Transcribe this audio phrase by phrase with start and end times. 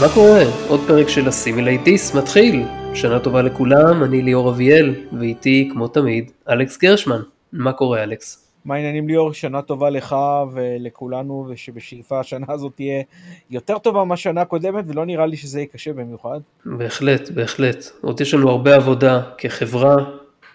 [0.00, 0.42] מה קורה?
[0.68, 2.62] עוד פרק של הסימולייטיס מתחיל.
[2.94, 7.20] שנה טובה לכולם, אני ליאור אביאל, ואיתי, כמו תמיד, אלכס גרשמן.
[7.52, 8.50] מה קורה, אלכס?
[8.64, 9.32] מה העניינים ליאור?
[9.32, 10.16] שנה טובה לך
[10.52, 13.02] ולכולנו, ושבשאיפה השנה הזאת תהיה
[13.50, 16.40] יותר טובה מהשנה הקודמת, ולא נראה לי שזה יהיה קשה במיוחד.
[16.64, 17.84] בהחלט, בהחלט.
[18.00, 19.96] עוד יש לנו הרבה עבודה כחברה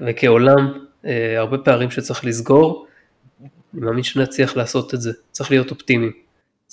[0.02, 0.74] וכעולם,
[1.06, 2.86] אה, הרבה פערים שצריך לסגור.
[3.42, 6.12] אני מאמין שנצליח לעשות את זה, צריך להיות אופטימיים.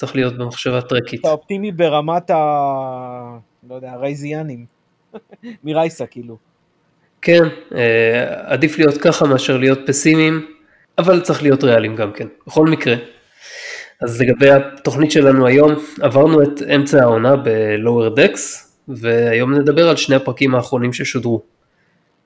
[0.00, 1.20] צריך להיות במחשבה טרקית.
[1.20, 2.36] אתה אופטימי ברמת ה...
[3.68, 4.66] לא יודע, הרייזיאנים.
[5.64, 6.36] מרייסה כאילו.
[7.22, 7.42] כן,
[7.74, 10.46] אה, עדיף להיות ככה מאשר להיות פסימיים,
[10.98, 12.94] אבל צריך להיות ריאליים גם כן, בכל מקרה.
[14.00, 18.40] אז לגבי התוכנית שלנו היום, עברנו את אמצע העונה ב-Lower Decks,
[18.88, 21.42] והיום נדבר על שני הפרקים האחרונים ששודרו.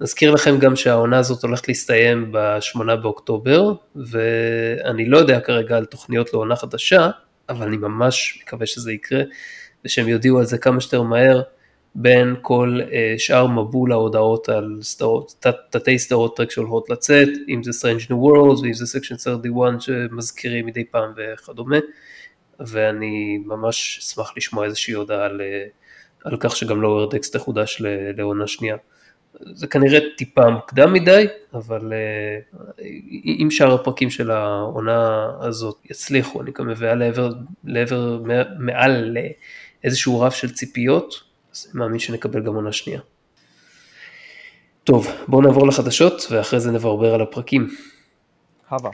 [0.01, 6.33] נזכיר לכם גם שהעונה הזאת הולכת להסתיים ב-8 באוקטובר, ואני לא יודע כרגע על תוכניות
[6.33, 7.11] לעונה חדשה,
[7.49, 9.23] אבל אני ממש מקווה שזה יקרה,
[9.85, 11.43] ושהם יודיעו על זה כמה שיותר מהר,
[11.95, 17.63] בין כל uh, שאר מבול ההודעות על סדרות, תת, תתי סדרות טרק שהולכות לצאת, אם
[17.63, 21.77] זה Strange New Worlds ואם זה Section 31 שמזכירים מדי פעם וכדומה,
[22.61, 25.65] ואני ממש אשמח לשמוע איזושהי הודעה על, אה,
[26.25, 27.83] על כך שגם לואוור דקס תחודש
[28.17, 28.77] לעונה שנייה.
[29.41, 32.83] זה כנראה טיפה מוקדם מדי, אבל uh,
[33.27, 37.33] אם שאר הפרקים של העונה הזאת יצליחו, אני גם מביא לעבר,
[37.65, 38.21] לעבר
[38.59, 39.17] מעל
[39.85, 43.01] לאיזשהו רף של ציפיות, אז אני מאמין שנקבל גם עונה שנייה.
[44.85, 47.69] טוב, בואו נעבור לחדשות ואחרי זה נברבר על הפרקים.
[48.69, 48.91] הווה.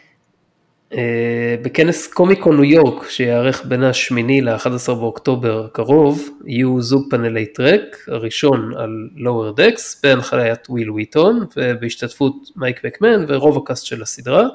[0.94, 7.96] אה, בכנס קומיקון ניו יורק שיארך בין השמיני ל-11 באוקטובר הקרוב יהיו זוג פאנלי טרק,
[8.08, 14.48] הראשון על Lower Decks בהנחיית וויל וויטון ובהשתתפות מייק מקמהן ורוב הקאסט של הסדרה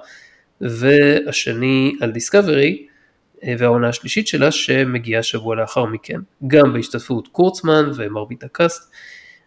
[0.62, 2.86] והשני על Discovery
[3.44, 8.92] אה, והעונה השלישית שלה שמגיעה שבוע לאחר מכן, גם בהשתתפות קורצמן ומרבית הקאסט.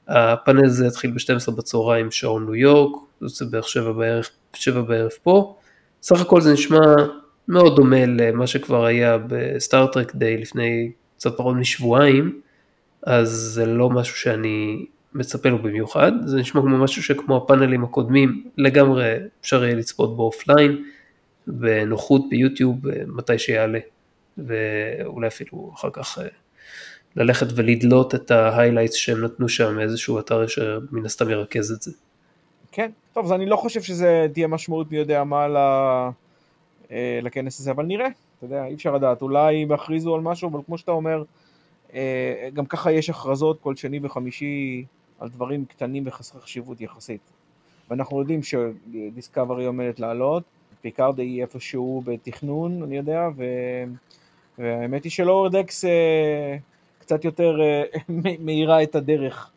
[0.08, 4.24] הפאנל הזה יתחיל ב-12 בצהריים שעון ניו יורק, זה בערך 7 בערב,
[4.54, 5.57] 7 בערב פה.
[6.03, 6.94] סך הכל זה נשמע
[7.48, 12.41] מאוד דומה למה שכבר היה ב-Star Trek Day לפני קצת פחות משבועיים,
[13.03, 18.44] אז זה לא משהו שאני מצפה לו במיוחד, זה נשמע כמו משהו שכמו הפאנלים הקודמים
[18.58, 20.84] לגמרי אפשר יהיה לצפות בו offline,
[21.47, 22.76] בנוחות ביוטיוב
[23.06, 23.78] מתי שיעלה,
[24.38, 26.28] ואולי אפילו אחר כך אה,
[27.16, 31.92] ללכת ולדלות את ההיילייטס שהם נתנו שם מאיזשהו אתר שמן הסתם ירכז את זה.
[32.72, 35.46] כן, טוב, אז אני לא חושב שזה תהיה משמעות מי יודע מה
[36.90, 40.50] אה, לכנס הזה, אבל נראה, אתה יודע, אי אפשר לדעת, אולי הם יכריזו על משהו,
[40.50, 41.22] אבל כמו שאתה אומר,
[41.94, 44.84] אה, גם ככה יש הכרזות כל שני וחמישי
[45.18, 47.20] על דברים קטנים וחסרי חשיבות יחסית.
[47.90, 50.42] ואנחנו יודעים ש-Discovery עומדת לעלות,
[50.80, 53.44] Picard היא איפשהו בתכנון, אני יודע, ו...
[54.58, 56.56] והאמת היא ש-Lower Decks אה,
[56.98, 57.60] קצת יותר
[58.44, 59.50] מאירה את הדרך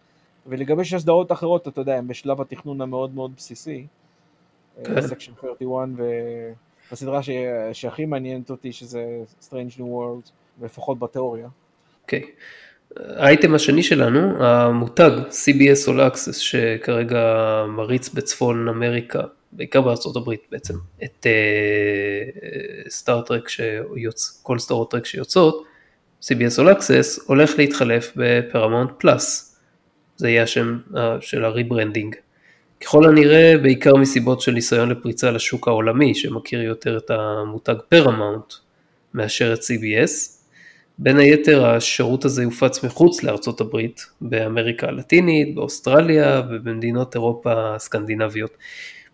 [0.47, 3.87] ולגבי שש סדרות אחרות, אתה יודע, הם בשלב התכנון המאוד מאוד בסיסי.
[4.99, 5.47] Section כן.
[5.47, 6.05] 31
[6.91, 7.19] והסדרה
[7.73, 9.05] שהכי מעניינת אותי שזה
[9.41, 10.29] Strange New World,
[10.63, 11.47] לפחות בתיאוריה.
[12.03, 12.21] אוקיי.
[12.21, 12.25] Okay.
[12.99, 17.25] האייטם השני שלנו, המותג CBS All Access שכרגע
[17.67, 21.27] מריץ בצפון אמריקה, בעיקר בארצות הברית בעצם, את
[22.89, 25.65] Star Trek שיוצא, כל Star Trek שיוצאות,
[26.23, 29.50] CBS All Access הולך להתחלף בפרמונט פלאס.
[30.21, 32.15] זה יהיה השם אה, של ה-rebranding.
[32.81, 38.53] ככל הנראה בעיקר מסיבות של ניסיון לפריצה לשוק העולמי שמכיר יותר את המותג פרמאונט
[39.13, 40.41] מאשר את CBS.
[40.97, 48.57] בין היתר השירות הזה יופץ מחוץ לארצות הברית, באמריקה הלטינית, באוסטרליה ובמדינות אירופה הסקנדינביות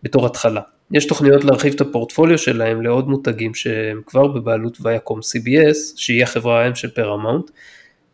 [0.03, 0.62] בתור התחלה.
[0.91, 6.63] יש תוכניות להרחיב את הפורטפוליו שלהם לעוד מותגים שהם כבר בבעלות Viacom CBS, שהיא החברה
[6.63, 7.51] האם של פרמאונט,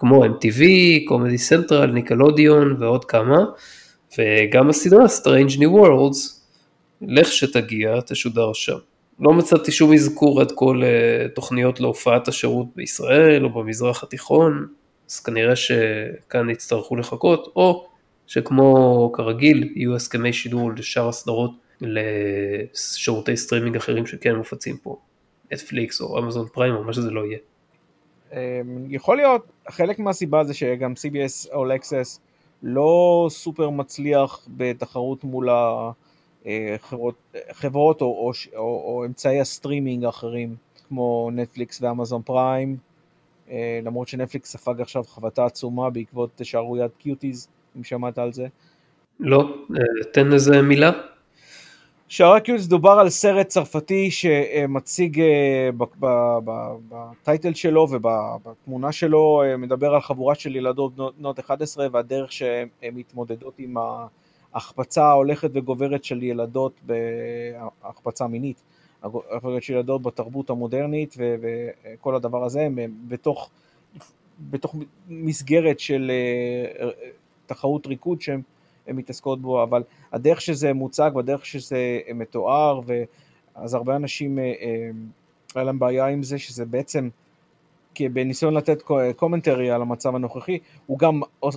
[0.04, 0.62] כמו MTV,
[1.08, 3.46] Comedy Central, ניקלודיון ועוד כמה,
[4.18, 6.18] וגם הסדרה Strange New Worlds,
[7.02, 8.78] לך שתגיע, תשודר שם.
[9.20, 14.68] לא מצאתי שום אזכור עד כה לתוכניות להופעת השירות בישראל או במזרח התיכון,
[15.10, 17.88] אז כנראה שכאן יצטרכו לחכות, או
[18.28, 21.52] שכמו כרגיל יהיו הסכמי שידור לשאר הסדרות
[21.82, 24.98] לשירותי סטרימינג אחרים שכן מופצים פה,
[25.52, 27.38] נטפליקס או Amazon Prime או מה שזה לא יהיה.
[28.34, 28.38] אמ,
[28.90, 32.20] יכול להיות, חלק מהסיבה זה שגם CBS All Access
[32.64, 35.50] לא סופר מצליח בתחרות מול
[36.46, 37.16] החברות
[37.52, 40.56] חברות או, או, או, או אמצעי הסטרימינג האחרים
[40.88, 42.78] כמו נטפליקס ו-Amazon Prime
[43.50, 48.48] אה, למרות שנטפליקס ספג עכשיו חבטה עצומה בעקבות שערוריית קיוטיז אם שמעת על זה.
[49.20, 50.92] לא, אה, תן איזה מילה.
[52.14, 55.70] שרקיוס דובר על סרט צרפתי שמציג אה,
[56.90, 62.68] בטייטל שלו ובתמונה שלו, אה, מדבר על חבורה של ילדות בנות- בנות 11 והדרך שהן
[62.82, 63.76] מתמודדות עם
[64.54, 68.64] ההחפצה ההולכת וגוברת של ילדות, בהחפצה מינית,
[69.60, 72.78] של ילדות בתרבות המודרנית וכל הדבר הזה, הם
[73.08, 73.50] בתוך,
[74.50, 74.76] בתוך
[75.10, 76.12] מסגרת של
[76.80, 76.90] אה,
[77.46, 78.42] תחרות ריקוד הן
[78.88, 82.82] מתעסקות בו, אבל הדרך שזה מוצג והדרך שזה מתואר,
[83.56, 84.90] אז הרבה אנשים, אה, אה,
[85.56, 87.10] היה להם בעיה עם זה, שזה בעצם,
[88.00, 88.84] בניסיון לתת
[89.16, 91.50] קומנטרי על המצב הנוכחי, הוא גם אה,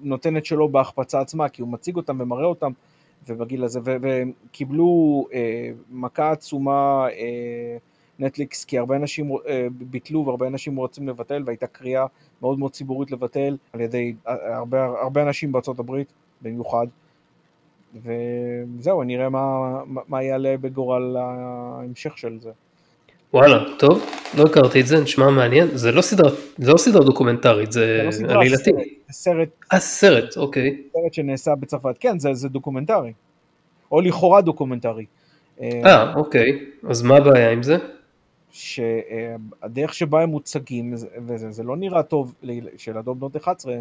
[0.00, 2.72] נותן את שלו בהחפצה עצמה, כי הוא מציג אותם ומראה אותם,
[3.26, 5.26] ובגיל הזה, והם קיבלו
[5.90, 7.06] מכה עצומה,
[8.18, 9.30] נטפליקס, כי הרבה אנשים
[9.72, 12.06] ביטלו והרבה אנשים רוצים לבטל, והייתה קריאה
[12.42, 16.12] מאוד מאוד ציבורית לבטל על ידי הרבה, הרבה אנשים בארצות הברית.
[16.42, 16.86] במיוחד.
[17.94, 19.78] וזהו, נראה מה,
[20.08, 22.50] מה יעלה בגורל ההמשך של זה.
[23.34, 24.04] וואלה, טוב,
[24.38, 25.68] לא הכרתי את זה, נשמע מעניין.
[25.72, 28.70] זה לא סדרה, זה לא סדרה דוקומנטרית, זה, זה לא עלילתי.
[29.06, 29.48] זה סרט.
[29.72, 30.82] אה, סרט, אוקיי.
[30.92, 33.12] סרט שנעשה בצרפת, כן, זה, זה דוקומנטרי.
[33.92, 35.04] או לכאורה דוקומנטרי.
[35.62, 36.64] אה, אוקיי.
[36.88, 37.76] אז מה הבעיה עם זה?
[38.50, 40.94] שהדרך שבה הם מוצגים,
[41.26, 42.34] וזה זה לא נראה טוב
[42.76, 43.80] שילדות בנות 11, אה,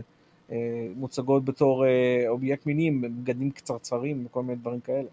[0.95, 5.07] מוצגות בתור אה, אובייקט מיני עם בגדים קצרצרים וכל מיני דברים כאלה.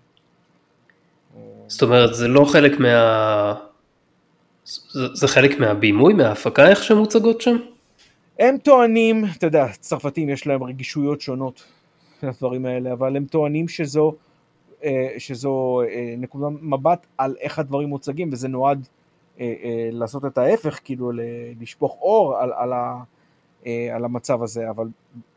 [1.66, 3.54] זאת אומרת, זה לא חלק מה...
[4.64, 7.56] זה, זה חלק מהבימוי, מההפקה, איך שהן מוצגות שם?
[8.38, 11.64] הם טוענים, אתה יודע, צרפתים יש להם רגישויות שונות
[12.22, 14.14] לדברים האלה, אבל הם טוענים שזו,
[14.84, 15.80] אה, שזו
[16.18, 18.88] נקודה מבט על איך הדברים מוצגים, וזה נועד
[19.92, 21.10] לעשות את ההפך, כאילו
[21.60, 23.02] לשפוך אור על, על, ה,
[23.94, 24.86] על המצב הזה, אבל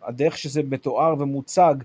[0.04, 1.76] הדרך שזה מתואר ומוצג,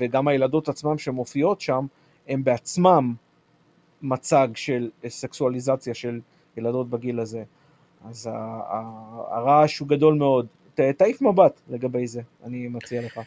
[0.00, 1.86] וגם הילדות עצמן שמופיעות שם,
[2.28, 3.14] הם בעצמם
[4.02, 6.20] מצג של סקסואליזציה של
[6.56, 7.42] ילדות בגיל הזה.
[8.08, 8.30] אז
[9.30, 10.46] הרעש הוא גדול מאוד.
[10.96, 13.20] תעיף מבט לגבי זה, אני מציע לך.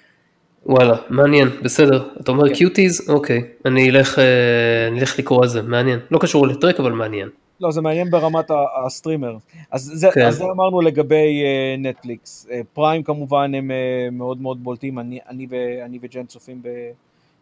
[0.65, 2.09] וואלה, מעניין, בסדר.
[2.21, 3.01] אתה אומר Cuties?
[3.01, 3.13] כן.
[3.13, 3.43] אוקיי.
[3.65, 5.99] אני אלך, אה, אני אלך לקרוא על זה, מעניין.
[6.11, 7.29] לא קשור לטרק, אבל מעניין.
[7.59, 8.51] לא, זה מעניין ברמת
[8.85, 9.37] הסטרימר.
[9.71, 10.25] אז זה, כן.
[10.25, 12.47] אז זה אמרנו לגבי uh, נטפליקס.
[12.49, 15.55] Uh, Prime כמובן הם uh, מאוד מאוד בולטים, אני, אני, ו,
[15.85, 16.69] אני וג'ן צופים ב,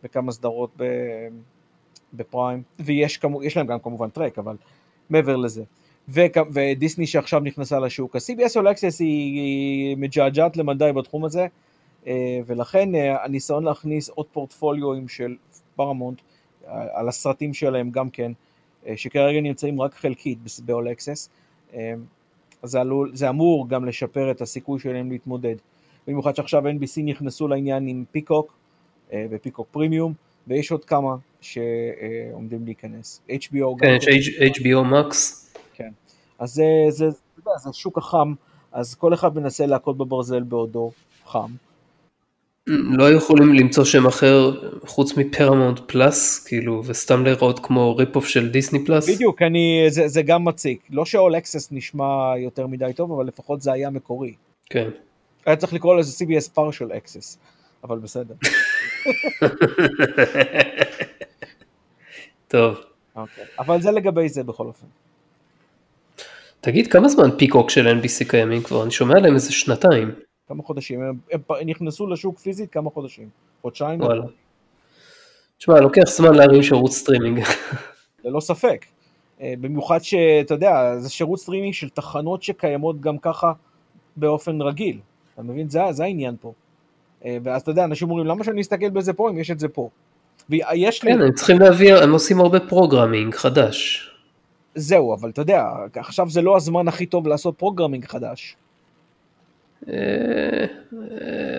[0.03, 0.83] בכמה סדרות ב,
[2.13, 4.55] בפריים, ויש כמו, להם גם כמובן טרק, אבל
[5.09, 5.63] מעבר לזה.
[6.53, 8.15] ודיסני שעכשיו נכנסה לשוק.
[8.15, 11.47] ה-CBS All Access היא, היא מג'עג'עת למדי בתחום הזה,
[12.03, 12.07] uh,
[12.45, 15.35] ולכן uh, הניסיון להכניס עוד פורטפוליואים של
[15.75, 18.44] פרמונט, uh, על הסרטים שלהם גם כן, אה,
[18.95, 21.29] שכרגע נמצאים רק חלקית ב-all access,
[21.73, 21.93] אה,
[22.61, 25.55] אז זה, עלול, זה אמור גם לשפר את הסיכוי שלהם להתמודד.
[26.07, 28.53] במיוחד שעכשיו NBC נכנסו לעניין עם פיקוק
[29.13, 30.13] אה, ופיקוק פרימיום,
[30.47, 33.21] ויש עוד כמה שעומדים להיכנס.
[33.29, 35.15] HBO כן, יש HBO Max.
[35.73, 35.91] כן,
[36.39, 38.33] אז זה, זה, זה, זה שוק החם,
[38.71, 40.91] אז כל אחד מנסה להכות בברזל בעודו
[41.25, 41.51] חם.
[42.67, 44.51] לא יכולים למצוא שם אחר
[44.85, 49.09] חוץ מ Paramount Plus, כאילו, וסתם להיראות כמו rip-off של Disney Plus?
[49.09, 50.79] בדיוק, אני, זה, זה גם מציק.
[50.89, 54.33] לא ש-All Access נשמע יותר מדי טוב, אבל לפחות זה היה מקורי.
[54.69, 54.89] כן.
[55.45, 57.37] היה צריך לקרוא לזה CBS Partial Access,
[57.83, 58.33] אבל בסדר.
[62.47, 62.75] טוב.
[63.15, 63.43] אוקיי.
[63.59, 64.87] אבל זה לגבי זה בכל אופן.
[66.61, 68.83] תגיד, כמה זמן פיקוק של NBC קיימים כבר?
[68.83, 70.11] אני שומע עליהם איזה שנתיים.
[70.47, 73.29] כמה חודשים, הם, הם, הם נכנסו לשוק פיזית כמה חודשים,
[73.61, 73.99] חודשיים.
[75.57, 77.39] תשמע, לוקח זמן להרים שירות סטרימינג.
[78.25, 78.85] ללא ספק.
[79.41, 83.53] אה, במיוחד שאתה יודע, זה שירות סטרימינג של תחנות שקיימות גם ככה
[84.15, 84.99] באופן רגיל.
[85.33, 85.69] אתה מבין?
[85.69, 86.53] זה, זה העניין פה.
[87.25, 89.67] אה, ואז אתה יודע, אנשים אומרים, למה שאני אסתכל בזה פה אם יש את זה
[89.67, 89.89] פה?
[90.49, 91.25] ויש כן, לי...
[91.25, 94.09] הם צריכים להביא, הם עושים הרבה programming חדש.
[94.75, 98.55] זהו, אבל אתה יודע, עכשיו זה לא הזמן הכי טוב לעשות programming חדש.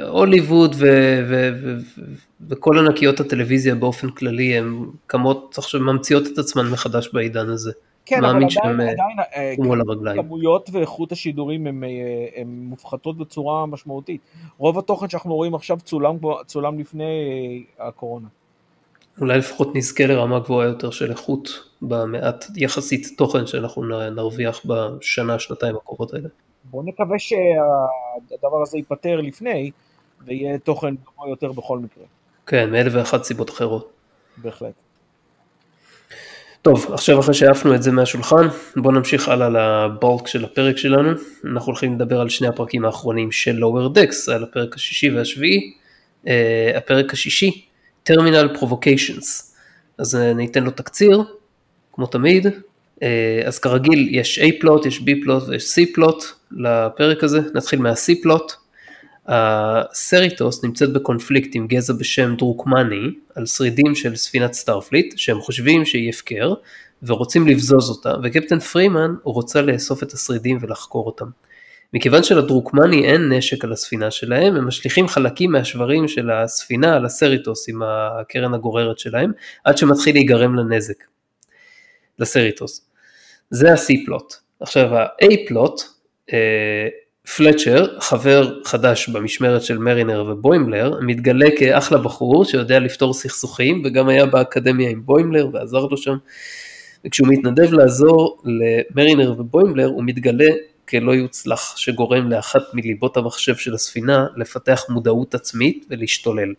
[0.09, 0.77] הוליווד
[2.49, 7.73] וכל ענקיות הטלוויזיה באופן כללי הן קמות, עכשיו ממציאות את עצמן מחדש בעידן הזה.
[8.07, 14.21] כן, אבל עדיין, אה, עדיין אה, כמויות ואיכות השידורים הן אה, מופחתות בצורה משמעותית.
[14.59, 16.17] רוב התוכן שאנחנו רואים עכשיו צולם,
[16.47, 17.05] צולם לפני
[17.79, 18.29] הקורונה.
[19.21, 21.49] אולי לפחות נזכה לרמה גבוהה יותר של איכות
[21.83, 26.29] במעט יחסית תוכן שאנחנו נרוויח בשנה, שנתיים הקרובות האלה.
[26.71, 29.71] בואו נקווה שהדבר הזה ייפתר לפני,
[30.27, 32.05] ויהיה תוכן גבוה יותר בכל מקרה.
[32.47, 33.93] כן, מאלף ואחת סיבות אחרות.
[34.37, 34.73] בהחלט.
[36.63, 38.47] טוב, עכשיו אחרי שהעפנו את זה מהשולחן,
[38.77, 41.11] בואו נמשיך הלאה ל-bulk של הפרק שלנו.
[41.45, 45.75] אנחנו הולכים לדבר על שני הפרקים האחרונים של Lower Decks, על הפרק השישי והשביעי.
[46.25, 46.29] Uh,
[46.77, 47.67] הפרק השישי,
[48.09, 49.55] Terminal Provocations.
[49.99, 51.25] אז ניתן לו תקציר,
[51.93, 52.47] כמו תמיד.
[53.47, 58.23] אז כרגיל יש A plot, יש B plot ויש C plot לפרק הזה, נתחיל מה-C
[58.23, 58.53] plot.
[59.29, 66.09] הסריטוס נמצאת בקונפליקט עם גזע בשם דרוקמני על שרידים של ספינת Starfleet שהם חושבים שהיא
[66.09, 66.55] הפקר
[67.03, 71.27] ורוצים לבזוז אותה וקפטן פרימן רוצה לאסוף את השרידים ולחקור אותם.
[71.95, 77.69] מכיוון שלדרוקמני אין נשק על הספינה שלהם הם משליכים חלקים מהשברים של הספינה על הסריטוס
[77.69, 79.33] עם הקרן הגוררת שלהם
[79.65, 81.16] עד שמתחיל להיגרם לנזק.
[82.19, 82.87] לסריטוס.
[83.51, 84.35] זה ה-C פלוט.
[84.61, 85.81] עכשיו ה-A פלוט
[86.33, 86.89] אה,
[87.37, 94.27] פלצ'ר, חבר חדש במשמרת של מרינר ובוימלר, מתגלה כאחלה בחור שיודע לפתור סכסוכים וגם היה
[94.27, 96.17] באקדמיה עם בוימלר ועזר לו שם.
[97.05, 100.49] וכשהוא מתנדב לעזור למרינר ובוימלר הוא מתגלה
[100.89, 106.55] כלא יוצלח שגורם לאחת מליבות המחשב של הספינה לפתח מודעות עצמית ולהשתולל.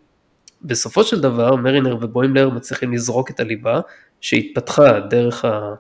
[0.62, 3.80] בסופו של דבר מרינר ובוימלר מצליחים לזרוק את הליבה
[4.22, 5.74] שהתפתחה דרך ה...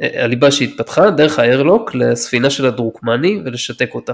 [0.00, 4.12] הליבה שהתפתחה דרך האיירלוק לספינה של הדרוקמני ולשתק אותה.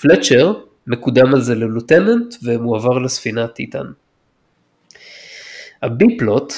[0.00, 0.54] פלצ'ר
[0.86, 3.86] מקודם על זה ללוטננט ומועבר לספינה טיטן.
[5.82, 6.52] הבי פלוט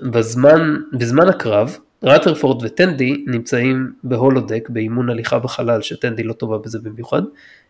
[0.00, 7.22] בזמן, בזמן הקרב רטרפורד וטנדי נמצאים בהולודק באימון הליכה בחלל שטנדי לא טובה בזה במיוחד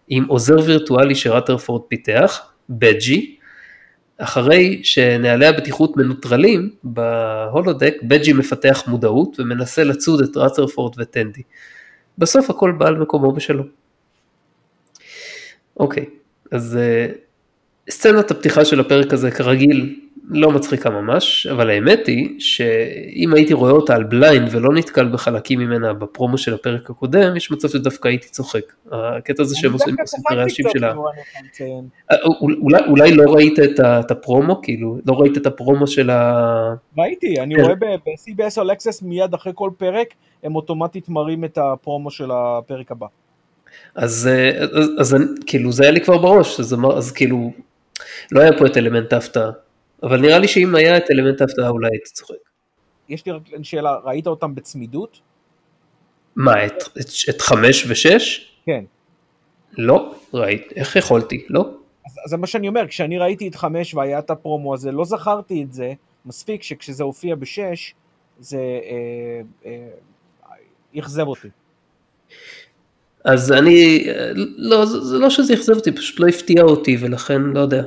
[0.08, 2.40] עם עוזר וירטואלי שרטרפורד פיתח,
[2.70, 3.37] בג'י,
[4.18, 11.42] אחרי שנהלי הבטיחות מנוטרלים בהולודק, בג'י מפתח מודעות ומנסה לצוד את רת'רפורד וטנדי.
[12.18, 13.64] בסוף הכל בא על מקומו בשלו.
[15.80, 16.06] אוקיי,
[16.52, 17.18] אז uh,
[17.90, 23.70] סצנת הפתיחה של הפרק הזה כרגיל לא מצחיקה ממש, אבל האמת היא שאם הייתי רואה
[23.70, 28.28] אותה על blind ולא נתקל בחלקים ממנה בפרומו של הפרק הקודם, יש מצב שדווקא הייתי
[28.28, 28.72] צוחק.
[28.92, 30.94] הקטע הזה שהם עושים את הרעשים שלה.
[32.10, 36.74] אה, אולי, אולי לא ראית את, את הפרומו, כאילו, לא ראית את הפרומו של ה...
[36.98, 37.62] ראיתי, אני כן.
[37.62, 40.08] רואה ב-CBS All Access מיד אחרי כל פרק,
[40.42, 43.06] הם אוטומטית מראים את הפרומו של הפרק הבא.
[43.94, 45.16] אז, אה, אז, אז
[45.46, 47.52] כאילו זה היה לי כבר בראש, אז, אז כאילו
[48.32, 49.50] לא היה פה את אלמנט ההפתעה.
[50.02, 52.34] אבל נראה לי שאם היה את אלמנט ההפתעה אולי הייתי צוחק.
[53.08, 55.20] יש לי רק שאלה, ראית אותם בצמידות?
[56.36, 58.52] מה, את, את, את חמש ושש?
[58.66, 58.84] כן.
[59.78, 61.60] לא, ראית, איך יכולתי, לא?
[62.06, 65.04] אז, אז זה מה שאני אומר, כשאני ראיתי את חמש והיה את הפרומו הזה, לא
[65.04, 65.92] זכרתי את זה,
[66.26, 67.94] מספיק שכשזה הופיע בשש,
[68.40, 71.48] זה אה, אה, אכזב אותי.
[73.24, 74.06] אז אני,
[74.56, 77.82] לא, זה, זה לא שזה אכזב אותי, פשוט לא הפתיע אותי ולכן לא יודע.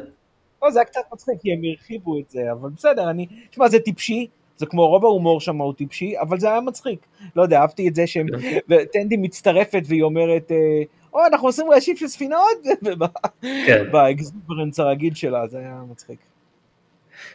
[0.63, 3.27] לא, זה היה קצת מצחיק, כי הם הרחיבו את זה, אבל בסדר, אני...
[3.51, 4.27] תשמע, זה טיפשי,
[4.57, 6.99] זה כמו רוב ההומור שם הוא טיפשי, אבל זה היה מצחיק.
[7.35, 8.27] לא יודע, אהבתי את זה שהם...
[8.41, 8.57] כן.
[8.69, 12.67] וטנדי מצטרפת והיא אומרת, אה, או, אנחנו עושים רעשים של ספינות,
[13.67, 13.83] כן.
[13.91, 16.19] באקזיברנס הרגיל שלה, זה היה מצחיק.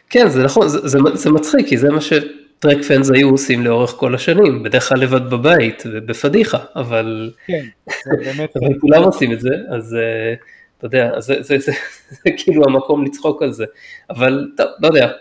[0.09, 3.91] כן, זה נכון, זה, זה, זה מצחיק, כי זה מה שטרק פנס היו עושים לאורך
[3.91, 7.31] כל השנים, בדרך כלל לבד בבית, בפדיחה, אבל...
[7.47, 8.57] כן, זה באמת...
[8.57, 9.95] אבל כולם עושים את זה, אז...
[9.95, 10.56] Uh...
[10.77, 11.71] אתה יודע, זה, זה, זה, זה,
[12.23, 13.65] זה כאילו המקום לצחוק על זה,
[14.09, 15.11] אבל טוב, לא יודע.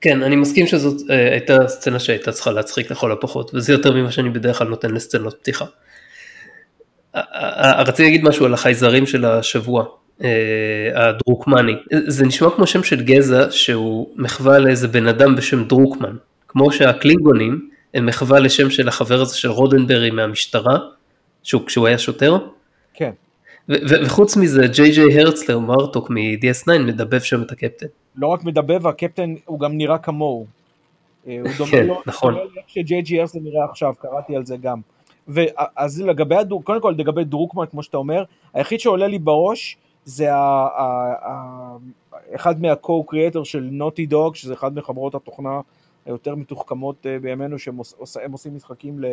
[0.00, 4.12] כן, אני מסכים שזאת אה, הייתה סצנה שהייתה צריכה להצחיק לכל הפחות, וזה יותר ממה
[4.12, 5.64] שאני בדרך כלל נותן לסצנות פתיחה.
[7.78, 9.84] רציתי להגיד משהו על החייזרים של השבוע,
[10.24, 10.28] אה,
[10.94, 11.72] הדרוקמני.
[12.06, 16.16] זה נשמע כמו שם של גזע שהוא מחווה לאיזה בן אדם בשם דרוקמן,
[16.48, 20.78] כמו שהקלינגונים הם מחווה לשם של החבר הזה של רודנברי מהמשטרה,
[21.42, 22.38] שהוא, כשהוא היה שוטר.
[23.88, 27.86] וחוץ מזה, ג'יי ג'יי הרצלר מרטוק מ-DS9 מדבב שם את הקפטן.
[28.16, 30.46] לא רק מדבב, הקפטן הוא גם נראה כמוהו.
[31.26, 32.34] אה, הוא דומה כן, לו, נכון.
[32.34, 34.80] איך שג'יי ג'יי הרצלר נראה עכשיו, קראתי על זה גם.
[35.28, 38.24] ואז לגבי, הדור, קודם כל לגבי דרוקמן, כמו שאתה אומר,
[38.54, 41.76] היחיד שעולה לי בראש זה ה, ה, ה,
[42.34, 45.60] אחד מה-co-creator של נוטי דוג, שזה אחד מחברות התוכנה
[46.06, 49.06] היותר מתוחכמות אה, בימינו, שהם עושים משחקים ל...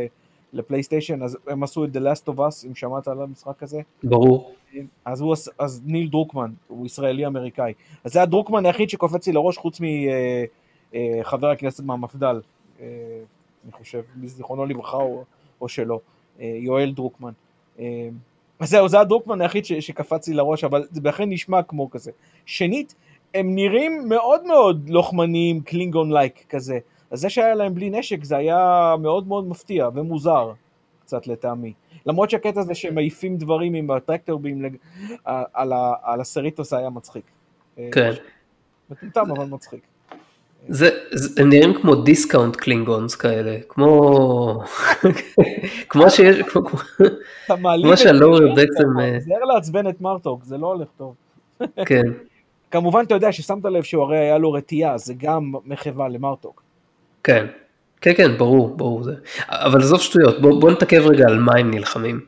[0.53, 3.81] לפלייסטיישן, אז הם עשו את The Last of Us, אם שמעת על המשחק הזה.
[4.03, 4.53] ברור.
[5.05, 7.73] אז, הוא, אז ניל דרוקמן, הוא ישראלי אמריקאי.
[8.03, 12.41] אז זה הדרוקמן היחיד שקופץ לי לראש חוץ מחבר אה, אה, הכנסת מהמפד"ל,
[12.79, 12.85] אה,
[13.63, 15.23] אני חושב, מזיכרונו לברכה או,
[15.61, 15.99] או שלא,
[16.39, 17.31] יואל דרוקמן.
[18.59, 22.11] אז זהו, זה הדרוקמן היחיד ש, שקפץ לי לראש, אבל זה בהחלט נשמע כמו כזה.
[22.45, 22.95] שנית,
[23.33, 26.79] הם נראים מאוד מאוד לוחמניים, קלינגון לייק כזה.
[27.11, 30.51] אז זה שהיה להם בלי נשק זה היה מאוד מאוד מפתיע ומוזר
[31.01, 31.73] קצת לטעמי.
[32.05, 34.75] למרות שהקטע הזה שהם מעיפים דברים עם הטרקטור בים לג...
[35.53, 35.93] על, ה...
[36.03, 37.23] על הסריטוס היה מצחיק.
[37.91, 38.11] כן.
[38.89, 39.81] מטומטם אבל מצחיק.
[40.67, 44.63] זה, זה, הם נראים כמו discount Klingons כאלה, כמו,
[45.89, 46.61] כמו שיש, כמו,
[47.81, 48.83] כמו שהלואוור בעצם...
[49.19, 51.15] זה לעצבן את מרטוק, זה לא הולך טוב.
[51.85, 52.01] כן.
[52.71, 56.63] כמובן אתה יודע ששמת לב שהוא הרי היה לו רתיעה, זה גם מחווה למרטוק.
[57.23, 57.45] כן,
[58.01, 59.13] כן, כן, ברור, ברור זה.
[59.49, 62.19] אבל עזוב שטויות, בוא, בוא נתעכב רגע על מה הם נלחמים.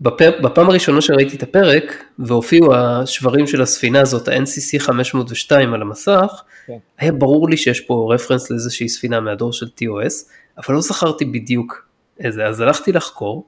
[0.00, 0.22] בפ...
[0.42, 6.76] בפעם הראשונה שראיתי את הפרק, והופיעו השברים של הספינה הזאת, ה-NCC 502 על המסך, כן.
[6.98, 11.86] היה ברור לי שיש פה reference לאיזושהי ספינה מהדור של TOS, אבל לא זכרתי בדיוק
[12.20, 13.46] איזה, אז הלכתי לחקור,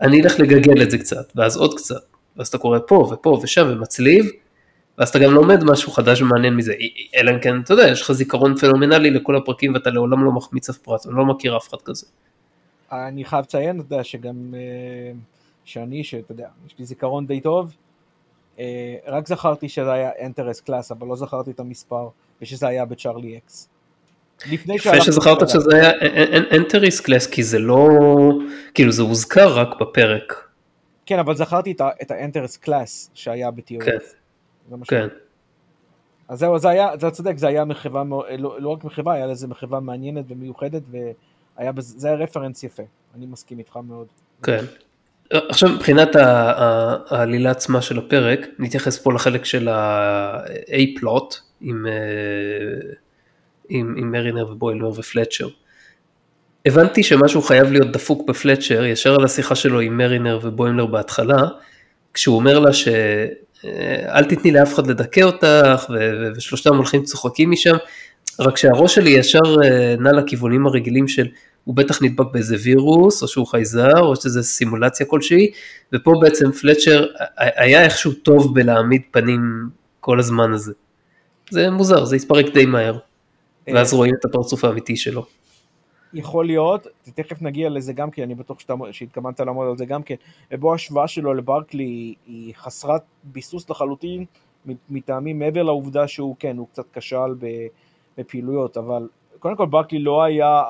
[0.00, 2.02] אני אלך לגגל את זה קצת, ואז עוד קצת,
[2.36, 4.26] ואז אתה קורא פה ופה ושם ומצליב,
[4.98, 6.74] ואז אתה גם לומד משהו חדש ומעניין מזה,
[7.16, 10.70] אלא אם כן, אתה יודע, יש לך זיכרון פנומנלי לכל הפרקים ואתה לעולם לא מחמיץ
[10.70, 12.06] אף פרט, אני לא מכיר אף אחד כזה.
[12.92, 15.12] אני חייב לציין, אתה יודע, שגם, אה,
[15.64, 17.74] שאני, שאתה יודע, יש לי זיכרון די טוב,
[18.58, 22.08] אה, רק זכרתי שזה היה Antares class, אבל לא זכרתי את המספר,
[22.42, 23.68] ושזה היה ב-Charlie X.
[24.46, 25.90] לפני שזכרת שזה היה
[26.56, 27.88] Antares class, כי זה לא,
[28.74, 30.48] כאילו זה הוזכר רק בפרק.
[31.06, 33.84] כן, אבל זכרתי את ה-Antares class שהיה ב-TOS.
[33.84, 33.98] כן.
[34.84, 35.08] כן.
[36.28, 38.02] אז זהו, זה היה, אתה צודק, זה היה מחווה,
[38.38, 40.82] לא, לא רק מחווה, היה לזה מחווה מעניינת ומיוחדת,
[41.76, 42.82] וזה היה רפרנס יפה,
[43.16, 44.06] אני מסכים איתך מאוד.
[44.42, 44.64] כן.
[45.30, 46.16] עכשיו מבחינת
[47.10, 51.92] העלילה עצמה של הפרק, נתייחס פה לחלק של ה-A-פלוט עם, אה,
[53.68, 55.48] עם, עם מרינר ובוילמר ופלצ'ר.
[56.66, 61.42] הבנתי שמשהו חייב להיות דפוק בפלצ'ר, ישר על השיחה שלו עם מרינר ובוילמר בהתחלה,
[62.14, 62.88] כשהוא אומר לה ש...
[64.08, 65.90] אל תתני לאף אחד לדכא אותך,
[66.36, 67.76] ושלושתם הולכים צוחקים משם,
[68.40, 71.28] רק שהראש שלי ישר אה, נע לכיוונים הרגילים של
[71.64, 75.50] הוא בטח נדבק באיזה וירוס, או שהוא חייזר, או שזה סימולציה כלשהי,
[75.92, 79.68] ופה בעצם פלצ'ר היה איכשהו טוב בלהעמיד פנים
[80.00, 80.72] כל הזמן הזה.
[81.50, 82.98] זה מוזר, זה התפרק די מהר,
[83.74, 85.24] ואז רואים את הפרצוף האמיתי שלו.
[86.14, 88.58] יכול להיות, תכף נגיע לזה גם כן, אני בטוח
[88.90, 90.14] שהתכוונת לעמוד על זה גם כן,
[90.52, 94.24] ובו ההשוואה שלו לברקלי היא חסרת ביסוס לחלוטין,
[94.90, 97.34] מטעמים מעבר לעובדה שהוא כן, הוא קצת כשל
[98.18, 100.62] בפעילויות, אבל קודם כל ברקלי לא היה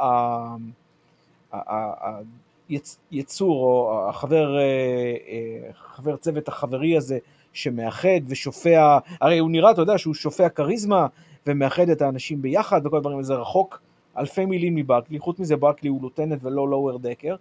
[3.11, 7.19] היצור או החבר אה, אה, חבר צוות החברי הזה
[7.53, 11.07] שמאחד ושופע, הרי הוא נראה, אתה יודע, שהוא שופע כריזמה
[11.49, 13.81] ומאחד את האנשים ביחד וכל הדברים הזה רחוק
[14.19, 17.37] אלפי מילים מברקלי, חוץ מזה ברקלי הוא לוטנט ולא לואוור דקר,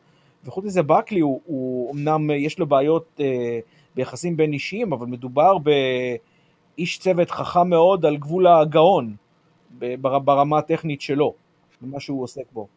[0.46, 3.60] וחוץ מזה ברקלי הוא, הוא אמנם יש לו בעיות אה,
[3.96, 9.15] ביחסים בין אישיים, אבל מדובר באיש צוות חכם מאוד על גבול הגאון
[9.80, 11.34] בר, ברמה הטכנית שלו,
[11.82, 12.67] במה שהוא עוסק בו.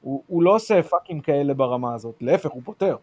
[0.00, 2.96] הוא, הוא לא עושה פאקים כאלה ברמה הזאת, להפך, הוא פותר.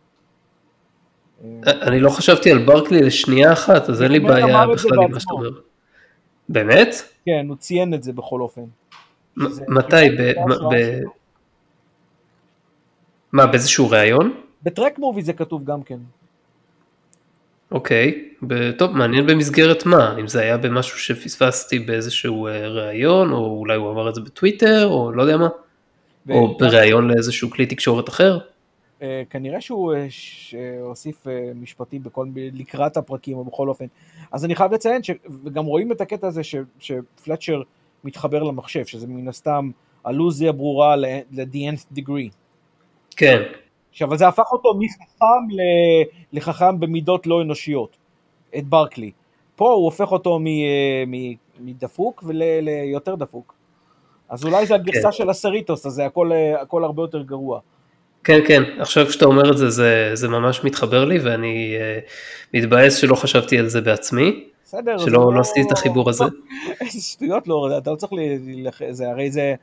[1.65, 5.33] אני לא חשבתי על ברקלי לשנייה אחת, אז אין לי בעיה בכלל עם מה שאתה
[5.33, 5.49] אומר.
[6.51, 6.95] באמת?
[7.25, 8.61] כן, הוא ציין את זה בכל אופן.
[9.67, 10.09] מתי?
[13.31, 14.33] מה, באיזשהו ראיון?
[14.63, 15.97] בטרק מובי זה כתוב גם כן.
[17.71, 18.29] אוקיי,
[18.77, 23.91] טוב, מעניין במסגרת מה, אם זה היה במשהו שפספסתי באיזשהו אה, ראיון, או אולי הוא
[23.91, 25.47] אמר את זה בטוויטר, או לא יודע מה,
[26.29, 28.39] או בראיון לאיזשהו כלי תקשורת אחר.
[29.01, 30.07] אה, כנראה שהוא אה,
[30.81, 33.85] הוסיף משפטים בכל, לקראת הפרקים, או בכל אופן.
[34.31, 35.01] אז אני חייב לציין,
[35.43, 36.41] וגם רואים את הקטע הזה
[36.79, 37.61] שפלצ'ר
[38.03, 39.71] מתחבר למחשב, שזה מן הסתם
[40.07, 42.31] אלוזיה ברורה ל-the nth degree.
[43.15, 43.41] כן.
[43.89, 45.55] עכשיו, זה הפך אותו מחכם
[46.33, 47.97] לחכם במידות לא אנושיות,
[48.57, 49.11] את ברקלי.
[49.55, 50.39] פה הוא הופך אותו
[51.59, 52.23] מדפוק
[52.61, 53.55] ליותר דפוק.
[54.29, 55.11] אז אולי זה הגרסה כן.
[55.11, 57.59] של הסריטוס, אז זה הכל, הכל הרבה יותר גרוע.
[58.23, 62.09] כן, כן, עכשיו שאתה אומר את זה, זה, זה ממש מתחבר לי, ואני uh,
[62.53, 64.43] מתבאס שלא חשבתי על זה בעצמי.
[64.65, 64.97] בסדר.
[64.97, 66.23] שלא לא עשיתי את החיבור הזה.
[66.81, 68.11] איזה שטויות לא, אתה לא צריך,
[68.89, 69.55] זה הרי זה,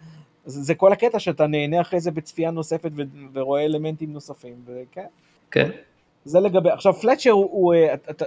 [0.46, 2.90] זה כל הקטע שאתה נהנה אחרי זה בצפייה נוספת
[3.32, 5.06] ורואה אלמנטים נוספים, וכן.
[5.50, 5.70] כן.
[6.24, 8.24] זה לגבי, עכשיו פלצ'ר הוא, אתה,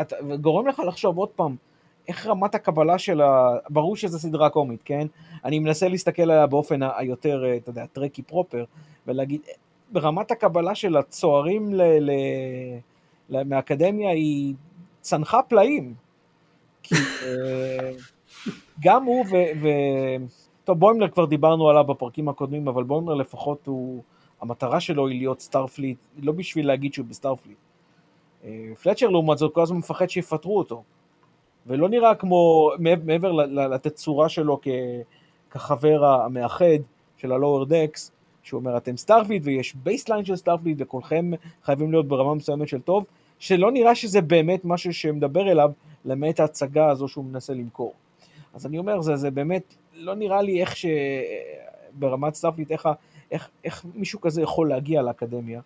[0.00, 1.56] אתה, גורם לך לחשוב עוד פעם,
[2.08, 3.56] איך רמת הקבלה של ה...
[3.70, 5.06] ברור שזו סדרה קומית, כן?
[5.44, 8.64] אני מנסה להסתכל עליה באופן היותר, אתה יודע, Trekkie proper,
[9.06, 9.40] ולהגיד,
[9.92, 11.82] ברמת הקבלה של הצוערים ל...
[11.82, 12.10] ל...
[13.28, 13.44] ל...
[13.44, 14.54] מהאקדמיה היא
[15.00, 15.94] צנחה פלאים.
[16.82, 17.90] כי אה,
[18.80, 19.34] גם הוא ו...
[19.62, 19.68] ו...
[20.64, 24.02] טוב, בוימלר כבר דיברנו עליו בפרקים הקודמים, אבל בוימלר לפחות הוא...
[24.40, 27.56] המטרה שלו היא להיות Starfleet, לא בשביל להגיד שהוא ב-Starfleet.
[28.44, 30.82] אה, פלצ'ר לעומת זאת כל הזמן מפחד שיפטרו אותו.
[31.66, 32.70] ולא נראה כמו,
[33.04, 33.32] מעבר
[33.68, 34.68] לתצורה שלו כ,
[35.50, 36.82] כחבר המאחד
[37.16, 41.30] של ה-Lower Decks, שהוא אומר אתם Starfleet ויש baseline של Starfleet וכולכם
[41.64, 43.04] חייבים להיות ברמה מסוימת של טוב,
[43.38, 45.70] שלא נראה שזה באמת משהו שמדבר אליו,
[46.04, 47.94] למעט ההצגה הזו שהוא מנסה למכור.
[48.54, 50.86] אז אני אומר, זה, זה באמת, לא נראה לי איך ש...
[51.94, 52.88] ברמת Starfleet, איך,
[53.30, 55.60] איך, איך מישהו כזה יכול להגיע לאקדמיה.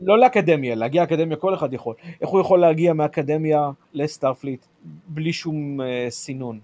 [0.00, 1.94] לא לאקדמיה, להגיע לאקדמיה כל אחד יכול.
[2.20, 4.66] איך הוא יכול להגיע מאקדמיה לסטארפליט
[5.08, 6.60] בלי שום אה, סינון?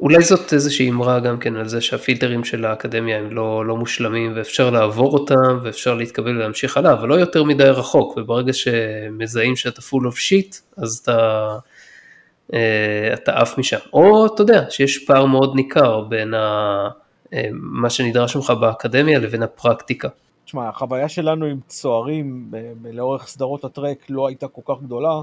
[0.00, 4.32] אולי זאת איזושהי אמרה גם כן על זה שהפילטרים של האקדמיה הם לא, לא מושלמים
[4.36, 9.80] ואפשר לעבור אותם ואפשר להתקבל ולהמשיך הלאה, אבל לא יותר מדי רחוק, וברגע שמזהים שאתה
[9.80, 11.48] full of shit, אז אתה,
[12.54, 13.78] אה, אתה עף משם.
[13.92, 16.88] או אתה יודע, שיש פער מאוד ניכר בין ה,
[17.34, 20.08] אה, מה שנדרש ממך באקדמיה לבין הפרקטיקה.
[20.44, 22.50] תשמע, החוויה שלנו עם צוערים
[22.92, 25.20] לאורך סדרות הטרק לא הייתה כל כך גדולה,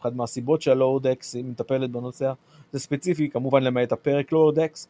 [0.00, 2.32] אחת מהסיבות שהלואודקס היא מטפלת בנושא,
[2.72, 4.88] זה ספציפי כמובן למעט הפרק לואודקס,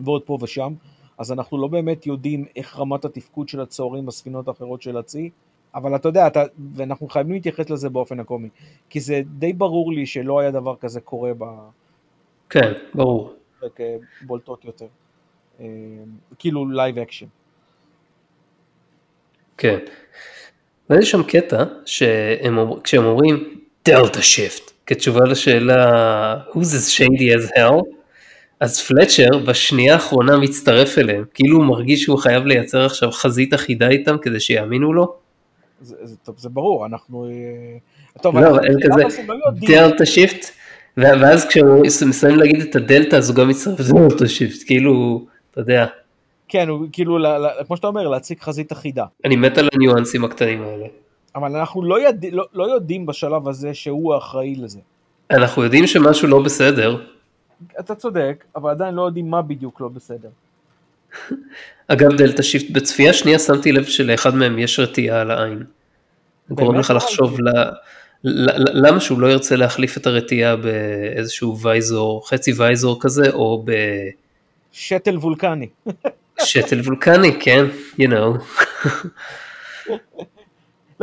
[0.00, 0.74] ועוד פה ושם,
[1.18, 5.30] אז אנחנו לא באמת יודעים איך רמת התפקוד של הצוערים בספינות האחרות של הצי,
[5.74, 6.44] אבל אתה יודע, אתה,
[6.74, 8.48] ואנחנו חייבים להתייחס לזה באופן הקומי,
[8.90, 11.44] כי זה די ברור לי שלא היה דבר כזה קורה ב...
[12.50, 13.34] כן, ברור.
[14.26, 14.86] בולטות יותר.
[15.60, 15.66] אה,
[16.38, 17.26] כאילו live action.
[19.56, 19.78] כן.
[20.90, 27.82] ויש שם קטע שהם, כשהם אומרים Delta Shift כתשובה לשאלה who's as shady as hell,
[28.60, 33.88] אז פלצ'ר בשנייה האחרונה מצטרף אליהם, כאילו הוא מרגיש שהוא חייב לייצר עכשיו חזית אחידה
[33.88, 35.14] איתם כדי שיאמינו לו.
[35.80, 37.26] זה, זה, טוב, זה ברור, אנחנו...
[37.26, 40.50] אה, טוב, לא, אין כזה דלתה שיפט,
[40.96, 45.60] ואז כשהם מסיימים להגיד את ה Delta אז הוא גם מצטרף Delta shift, כאילו, אתה
[45.60, 45.86] יודע.
[46.48, 47.18] כן, הוא כאילו,
[47.66, 49.04] כמו שאתה אומר, להציג חזית אחידה.
[49.24, 50.86] אני מת על הניואנסים הקטנים האלה.
[51.36, 52.24] אבל אנחנו לא, יד...
[52.32, 54.78] לא, לא יודעים בשלב הזה שהוא האחראי לזה.
[55.30, 57.02] אנחנו יודעים שמשהו לא בסדר.
[57.80, 60.28] אתה צודק, אבל עדיין לא יודעים מה בדיוק לא בסדר.
[61.88, 65.64] אגב Delta shift, בצפייה שנייה שמתי לב שלאחד מהם יש רטייה על העין.
[66.50, 67.48] גורם לך לחשוב ל...
[68.74, 73.72] למה שהוא לא ירצה להחליף את הרתיעה באיזשהו וייזור, חצי וייזור כזה, או ב...
[74.72, 75.68] שתל וולקני.
[76.44, 77.64] שתל וולקני, כן,
[78.00, 78.42] you know.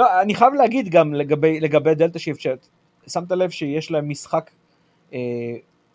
[0.01, 2.67] לא, אני חייב להגיד גם לגבי, לגבי דלתה שיפט,
[3.07, 4.51] שמת לב שיש להם משחק
[5.13, 5.19] אה,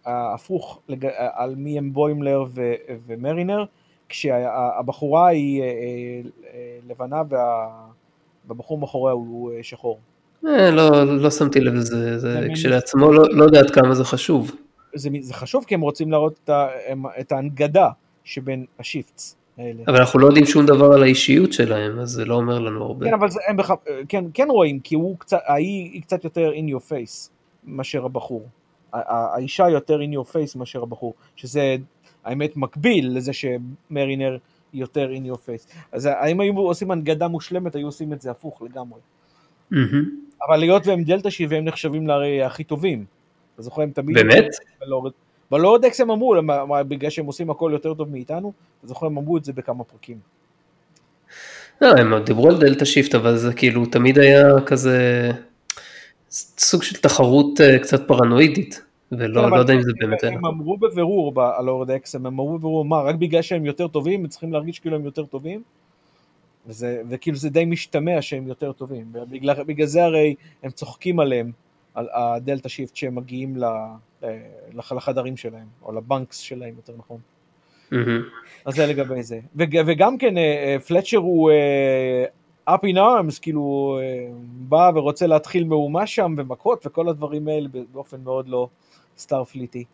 [0.06, 2.72] הפוך לג, על מי הם בוימלר ו,
[3.06, 3.64] ומרינר,
[4.08, 7.66] כשהבחורה היא אה, אה, לבנה וה,
[8.48, 9.98] והבחור מאחוריה הוא אה, שחור.
[10.46, 14.50] אה, לא, לא שמתי לב לזה, זה כשלעצמו לא, לא יודע עד כמה זה חשוב.
[14.94, 16.50] זה, זה חשוב כי הם רוצים להראות את,
[17.20, 17.88] את ההנגדה
[18.24, 19.36] שבין השיפטס.
[19.58, 19.82] האלה.
[19.86, 23.06] אבל אנחנו לא יודעים שום דבר על האישיות שלהם, אז זה לא אומר לנו הרבה.
[23.06, 23.70] כן, אבל זה, הם בח...
[24.08, 27.30] כן, כן רואים, כי הוא קצת, ההיא היא קצת יותר in your face
[27.64, 28.48] מאשר הבחור.
[28.92, 31.76] האישה יותר in your face מאשר הבחור, שזה
[32.24, 34.38] האמת מקביל לזה שמרינר
[34.74, 35.74] יותר in your face.
[35.92, 39.00] אז האם היו עושים הנגדה מושלמת, היו עושים את זה הפוך לגמרי.
[39.72, 39.76] Mm-hmm.
[40.48, 43.04] אבל היות והם דלתא שי והם נחשבים להרי הכי טובים.
[43.54, 44.16] אתה זוכר הם תמיד...
[44.16, 44.44] באמת?
[45.50, 46.34] בלורדקס הם אמרו,
[46.88, 50.18] בגלל שהם עושים הכל יותר טוב מאיתנו, אתה זוכר הם אמרו את זה בכמה פרקים.
[51.80, 55.30] לא, הם דיברו על דלתה שיפט, אבל זה כאילו תמיד היה כזה
[56.30, 58.82] סוג של תחרות אה, קצת פרנואידית,
[59.12, 60.32] ולא כן, לא יודע אם זה באמת היה.
[60.32, 64.20] הם אמרו בבירור ה Lower Decks, הם אמרו בבירור, מה, רק בגלל שהם יותר טובים,
[64.20, 65.62] הם צריכים להרגיש כאילו הם יותר טובים?
[66.66, 71.52] וזה, וכאילו זה די משתמע שהם יותר טובים, בגלל, בגלל זה הרי הם צוחקים עליהם,
[71.94, 73.64] על ה Delta shift שהם מגיעים ל...
[74.24, 74.38] אה,
[74.74, 77.18] לחדרים שלהם, או ל bunks שלהם יותר נכון.
[78.64, 79.40] אז זה לגבי זה.
[79.56, 80.34] וגם כן,
[80.86, 81.50] פלצ'ר אה, אה, הוא
[82.70, 83.98] up in arms, כאילו
[84.42, 88.68] בא ורוצה להתחיל מהומה שם ומכות וכל הדברים האלה באופן מאוד לא
[89.18, 89.84] סטארפליטי.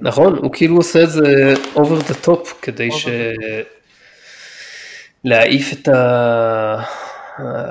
[0.00, 3.08] נכון, הוא כאילו עושה את זה over the top כדי ש...
[5.24, 6.82] להעיף את ה...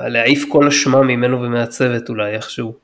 [0.08, 2.74] להעיף כל אשמה ממנו ומהצוות אולי איכשהו.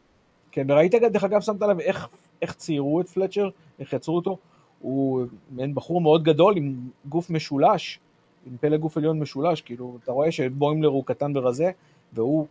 [0.53, 2.09] כן, וראית דרך אגב שמת לב איך
[2.43, 4.39] איך ציירו את פלצ'ר, איך יצרו אותו,
[4.79, 7.99] הוא מעין בחור מאוד גדול עם גוף משולש,
[8.47, 11.71] עם פלא גוף עליון משולש, כאילו, אתה רואה שבוימלר הוא קטן ורזה,
[12.13, 12.47] והוא,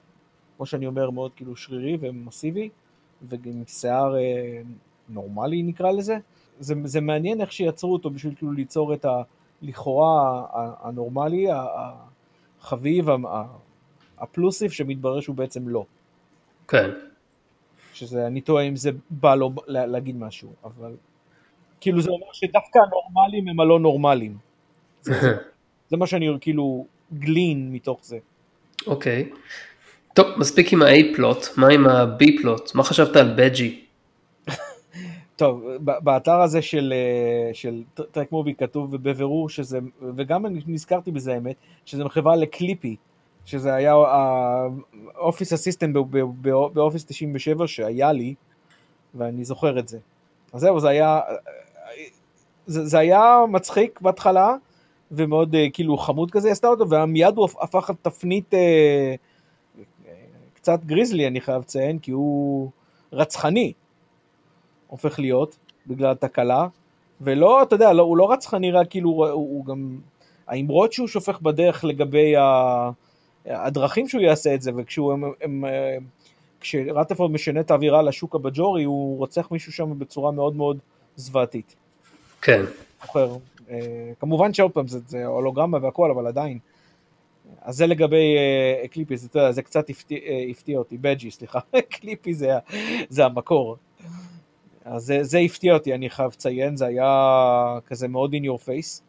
[0.58, 2.69] כמו שאני אומר, מאוד כאילו שרירי ומסיבי,
[3.21, 4.62] ועם שיער אה,
[5.10, 6.17] נורמלי נקרא לזה.
[6.60, 9.21] זה, זה מעניין איך שיצרו אותו בשביל כאילו ליצור את ה...
[9.62, 10.45] לכאורה
[10.82, 11.47] הנורמלי,
[12.62, 13.06] החביב,
[14.17, 15.86] הפלוסיף, שמתברר שהוא בעצם לא.
[16.67, 16.89] כן.
[18.02, 20.96] שזה, אני טועה אם זה בא לו להגיד משהו, אבל
[21.82, 24.38] כאילו זה אומר שדווקא הנורמלים הם הלא נורמלים.
[25.02, 25.36] זה, זה,
[25.90, 28.18] זה מה שאני כאילו גלין מתוך זה.
[28.88, 29.30] אוקיי.
[29.32, 29.36] Okay.
[30.14, 32.76] טוב, מספיק עם ה-A פלוט, מה עם ה-B פלוט?
[32.76, 33.86] מה חשבת על בג'י?
[35.42, 39.80] טוב, באתר הזה של, אה, של טרק מובי כתוב בבירור שזה,
[40.16, 42.96] וגם אני נזכרתי בזה האמת, שזה מחווה לקליפי,
[43.45, 43.93] שזה היה
[45.15, 45.95] האופיס אסיסטנט
[46.73, 48.36] באופיס 97 שהיה לי,
[49.15, 49.99] ואני זוכר את זה.
[50.54, 51.19] אז זהו, זה היה,
[52.65, 54.56] זה, זה היה מצחיק בהתחלה,
[55.12, 59.15] ומאוד אה, כאילו חמוד כזה עשתה אותו, ומיד הוא הפך לתפנית אה,
[60.54, 62.69] קצת גריזלי, אני חייב לציין, כי הוא
[63.13, 63.73] רצחני.
[64.88, 66.67] הופך להיות, בגלל התקלה,
[67.21, 69.99] ולא, אתה יודע, לא, הוא לא רצחני רק כאילו, הוא, הוא גם,
[70.47, 72.89] האמרות שהוא שופך בדרך לגבי ה,
[73.45, 75.63] הדרכים שהוא יעשה את זה, וכשהוא, הם, הם,
[76.60, 80.77] כשרטפורד משנה את האווירה לשוק הבג'ורי, הוא רוצח מישהו שם בצורה מאוד מאוד
[81.15, 81.75] זוועתית.
[82.41, 82.62] כן.
[83.01, 83.36] זוכר.
[83.69, 86.60] אה, כמובן שעוד פעם זה, זה הולוגרמה והכל, אבל עדיין.
[87.62, 88.36] אז זה לגבי
[88.84, 91.60] uh, קליפי, זה, זה קצת הפתיע, uh, הפתיע אותי, בג'י, סליחה,
[91.99, 92.49] קליפי זה,
[93.10, 93.77] זה המקור.
[94.86, 99.01] אז זה, זה הפתיע אותי, אני חייב לציין, זה היה כזה מאוד in your face.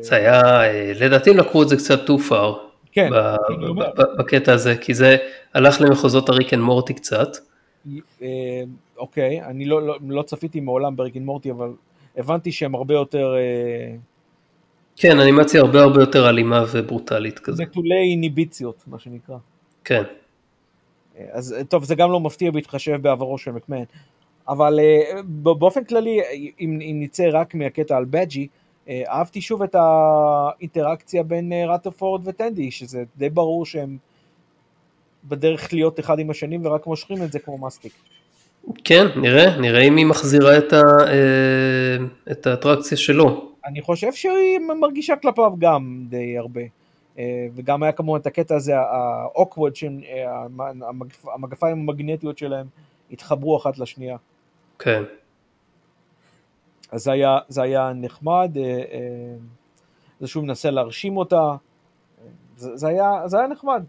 [0.00, 2.71] זה היה, אה, לדעתי לקחו את זה קצת too far.
[2.92, 3.10] כן.
[4.18, 5.16] בקטע הזה, כי זה
[5.54, 7.28] הלך למחוזות ה Rick and Morty קצת.
[8.22, 8.28] אה,
[8.98, 11.70] אוקיי, אני לא, לא, לא צפיתי מעולם ב Rick and Morty, אבל
[12.16, 13.34] הבנתי שהם הרבה יותר...
[13.36, 13.96] אה,
[14.96, 17.62] כן, אנימציה הרבה הרבה יותר אלימה וברוטלית כזה.
[17.62, 19.36] נטולי אינהיביציות, מה שנקרא.
[19.84, 20.02] כן.
[21.30, 23.82] אז טוב, זה גם לא מפתיע בהתחשב בעברו של מקמן.
[24.48, 26.20] אבל אה, באופן כללי,
[26.60, 28.46] אם, אם נצא רק מהקטע על בג'י, אה,
[28.88, 33.96] אהבתי שוב את האינטראקציה בין אה, רטרפורד וטנדי, שזה די ברור שהם
[35.24, 37.92] בדרך להיות אחד עם השנים ורק מושכים את זה כמו מסטיק.
[38.84, 40.82] כן, נראה, נראה אם היא מחזירה את, ה,
[42.30, 43.52] את האטרקציה שלו.
[43.66, 46.60] אני חושב שהיא מרגישה כלפיו גם די הרבה.
[47.54, 49.84] וגם היה כמובן את הקטע הזה, ה-awkward,
[51.34, 52.66] המגפיים המגנטיות שלהם
[53.12, 54.16] התחברו אחת לשנייה.
[54.78, 55.02] כן.
[56.92, 59.34] אז זה היה, זה היה נחמד, אה, אה,
[60.20, 61.54] זה שהוא מנסה להרשים אותה,
[62.56, 63.82] זה, זה, היה, זה היה נחמד.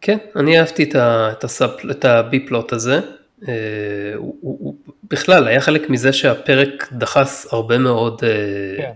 [0.00, 0.96] כן, אני אהבתי את,
[1.32, 3.00] את, הסאפ, את הבי פלוט הזה.
[3.48, 3.54] אה,
[4.16, 4.74] הוא, הוא, הוא
[5.10, 8.20] בכלל היה חלק מזה שהפרק דחס הרבה מאוד,
[8.76, 8.92] כן.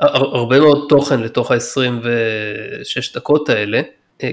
[0.00, 3.80] הרבה מאוד תוכן לתוך ה-26 דקות האלה,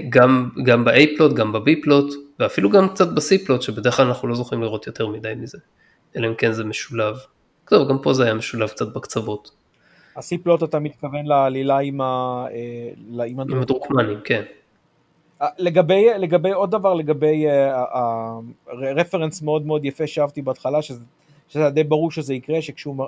[0.08, 4.28] גם, גם ב-A פלוט, גם ב-B פלוט, ואפילו גם קצת ב-C פלוט, שבדרך כלל אנחנו
[4.28, 5.58] לא זוכרים לראות יותר מדי מזה.
[6.16, 7.16] אלא אם כן זה משולב.
[7.68, 9.50] טוב, גם פה זה היה משולב קצת בקצוות.
[10.16, 12.44] ה C plot אתה מתכוון לעלילה עם ה...
[13.18, 14.42] אה, עם הדרוקמנים, כן.
[15.42, 17.46] אה, לגבי, לגבי עוד דבר, לגבי
[18.66, 21.04] הרפרנס אה, מאוד מאוד יפה שאהבתי בהתחלה, שזה,
[21.48, 22.98] שזה די ברור שזה יקרה, שכשהם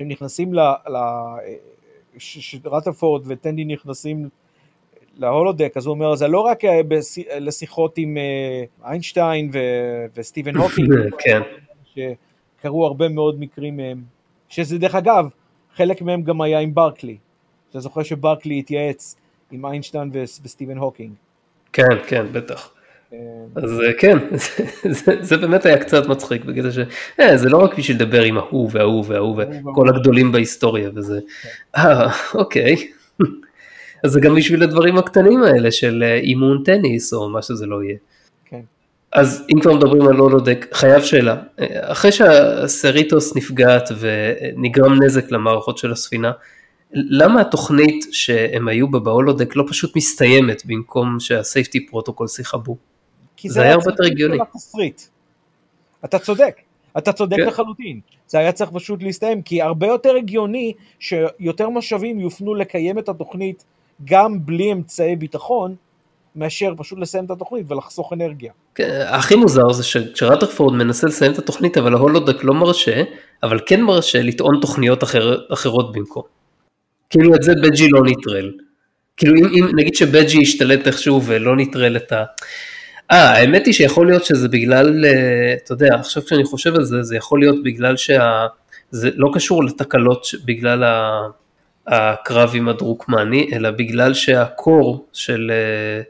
[0.00, 0.60] נכנסים ל...
[0.88, 0.96] ל
[2.18, 4.28] שרטרפורד וטנדי נכנסים
[5.16, 6.58] ל holodeck, אז הוא אומר, זה לא רק
[7.40, 8.16] לשיחות עם
[8.84, 9.50] איינשטיין
[10.14, 11.40] וסטיבן הוקינג, כן.
[12.62, 14.02] קרו הרבה מאוד מקרים מהם,
[14.48, 15.28] שזה דרך אגב,
[15.74, 17.16] חלק מהם גם היה עם ברקלי.
[17.70, 19.16] אתה זוכר שברקלי התייעץ
[19.50, 21.12] עם איינשטיין וסטיבן הוקינג.
[21.72, 22.70] כן, כן, בטח.
[23.12, 23.18] אה,
[23.56, 24.18] אז אה, כן,
[25.04, 26.78] זה, זה באמת היה קצת מצחיק בגלל ש...
[27.20, 31.20] אה, זה לא רק בשביל לדבר עם ההוא וההוא וההוא וכל הגדולים בהיסטוריה וזה...
[31.76, 32.76] אה, אוקיי.
[34.04, 37.82] אז זה גם בשביל הדברים הקטנים האלה של אה, אימון טניס או מה שזה לא
[37.82, 37.96] יהיה.
[39.12, 41.36] אז אם כבר מדברים על holodeck, חייב שאלה,
[41.80, 46.32] אחרי שהסריטוס נפגעת ונגרם נזק למערכות של הספינה,
[46.92, 52.76] למה התוכנית שהם היו בה ב holodeck לא פשוט מסתיימת במקום שה safety protocol שיכבו?
[53.36, 54.38] כי זה, זה היה הרבה יותר הגיוני.
[56.04, 56.60] אתה צודק,
[56.98, 57.46] אתה צודק כן.
[57.46, 58.00] לחלוטין.
[58.26, 63.64] זה היה צריך פשוט להסתיים, כי הרבה יותר הגיוני שיותר משאבים יופנו לקיים את התוכנית
[64.04, 65.74] גם בלי אמצעי ביטחון,
[66.36, 68.52] מאשר פשוט לסיים את התוכנית ולחסוך אנרגיה.
[68.74, 69.82] כן, הכי מוזר זה
[70.14, 73.02] שרטרפורד מנסה לסיים את התוכנית אבל ההולודק לא מרשה,
[73.42, 76.22] אבל כן מרשה לטעון תוכניות אחר, אחרות במקום.
[77.10, 78.52] כאילו את זה בג'י לא נטרל.
[79.16, 82.24] כאילו אם, אם נגיד שבג'י ישתלט איכשהו ולא נטרל את ה...
[83.10, 87.02] אה, האמת היא שיכול להיות שזה בגלל, אה, אתה יודע, עכשיו כשאני חושב על זה,
[87.02, 88.46] זה יכול להיות בגלל שה...
[88.90, 90.84] זה לא קשור לתקלות בגלל
[91.86, 96.02] הקרב עם הדרוקמני, אלא בגלל שהקור של, אה,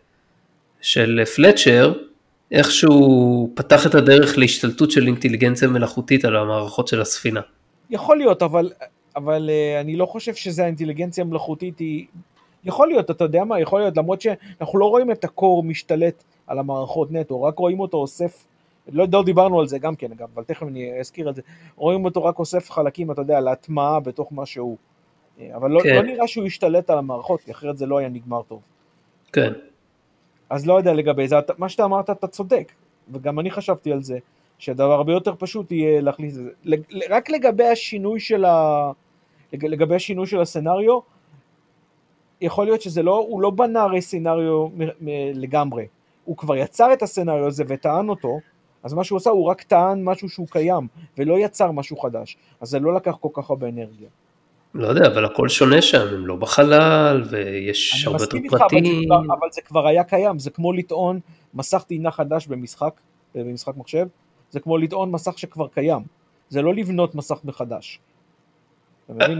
[0.82, 1.92] של פלצ'ר
[2.50, 7.40] איכשהו פתח את הדרך להשתלטות של אינטליגנציה מלאכותית על המערכות של הספינה.
[7.90, 8.72] יכול להיות, אבל,
[9.16, 12.06] אבל uh, אני לא חושב שזה האינטליגנציה המלאכותית היא...
[12.64, 16.58] יכול להיות, אתה יודע מה, יכול להיות, למרות שאנחנו לא רואים את הקור משתלט על
[16.58, 18.44] המערכות נטו, רק רואים אותו אוסף,
[18.92, 21.42] לא, לא דיברנו על זה גם כן, אגב, אבל תכף אני אזכיר את זה,
[21.76, 24.76] רואים אותו רק אוסף חלקים, אתה יודע, להטמעה בתוך מה שהוא.
[25.40, 25.94] אה, אבל לא, כן.
[25.94, 28.60] לא נראה שהוא השתלט על המערכות, כי אחרת זה לא היה נגמר טוב.
[29.32, 29.52] כן.
[30.52, 32.72] אז לא יודע לגבי זה, מה שאתה אמרת אתה צודק,
[33.12, 34.18] וגם אני חשבתי על זה,
[34.58, 36.50] שהדבר הרבה יותר פשוט יהיה להכניס את זה.
[37.10, 38.90] רק לגבי השינוי של ה...
[39.52, 40.98] לגבי השינוי של הסצנריו,
[42.40, 44.68] יכול להיות שזה לא, הוא לא בנה הרי סצנריו
[45.34, 45.86] לגמרי,
[46.24, 48.38] הוא כבר יצר את הסצנריו הזה וטען אותו,
[48.82, 50.86] אז מה שהוא עשה הוא רק טען משהו שהוא קיים,
[51.18, 54.08] ולא יצר משהו חדש, אז זה לא לקח כל כך הרבה אנרגיה.
[54.74, 58.78] לא יודע, אבל הכל שונה שם, הם לא בחלל, ויש הרבה יותר פרטים.
[58.78, 61.20] אני מסכים איתך, אבל זה כבר היה קיים, זה כמו לטעון
[61.54, 63.00] מסך טעינה חדש במשחק,
[63.34, 64.06] במשחק מחשב,
[64.50, 66.02] זה כמו לטעון מסך שכבר קיים,
[66.48, 67.98] זה לא לבנות מסך מחדש.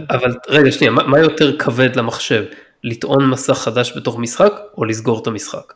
[0.09, 2.43] אבל רגע, שנייה, מה יותר כבד למחשב?
[2.83, 5.73] לטעון מסך חדש בתוך משחק, או לסגור את המשחק?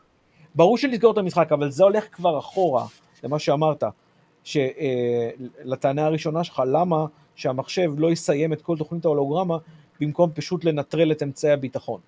[0.56, 2.86] ברור שלסגור את המשחק, אבל זה הולך כבר אחורה,
[3.24, 3.84] למה שאמרת,
[5.64, 7.06] לטענה הראשונה שלך, למה
[7.38, 9.58] שהמחשב לא יסיים את כל תוכנית ההולוגרמה,
[10.02, 12.00] במקום פשוט לנטרל את אמצעי הביטחון.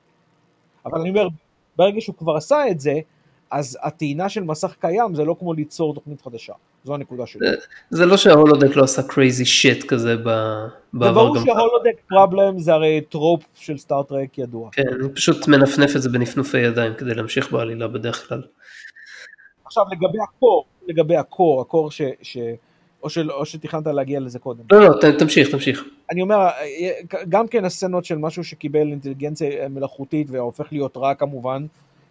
[0.86, 1.28] אבל אני אומר,
[1.78, 3.00] ברגע שהוא כבר עשה את זה,
[3.52, 7.48] אז הטעינה של מסך קיים זה לא כמו ליצור תוכנית חדשה, זו הנקודה שלי.
[7.50, 7.56] זה,
[7.90, 10.68] זה לא שה holodeck לא עשה crazy shit כזה בעבר.
[10.92, 14.70] זה ברור שה holodeck problem זה הרי trope של Star Trek ידוע.
[14.72, 18.44] כן, הוא פשוט מנפנף את זה בנפנופי ידיים כדי להמשיך בעלילה בדרך כלל.
[19.66, 22.02] עכשיו לגבי הקור, לגבי הקור, הקור ש...
[23.04, 24.64] או, של, או שתכננת להגיע לזה קודם.
[24.72, 25.84] לא, לא, תמשיך, תמשיך.
[26.12, 26.48] אני אומר,
[27.30, 31.66] גם כן הסצנות של משהו שקיבל אינטליגנציה מלאכותית והופך להיות רע כמובן,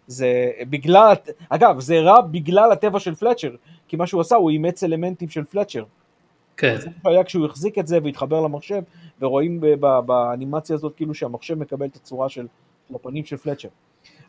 [0.07, 1.15] זה בגלל,
[1.49, 3.55] אגב, זה רע בגלל הטבע של פלצ'ר,
[3.89, 5.85] כי מה שהוא עשה, הוא אימץ אלמנטים של פלצ'ר.
[6.57, 6.77] כן.
[6.81, 8.83] זה היה כשהוא החזיק את זה והתחבר למחשב,
[9.21, 9.61] ורואים
[10.07, 12.47] באנימציה הזאת כאילו שהמחשב מקבל את הצורה של
[12.95, 13.69] הפנים של פלצ'ר.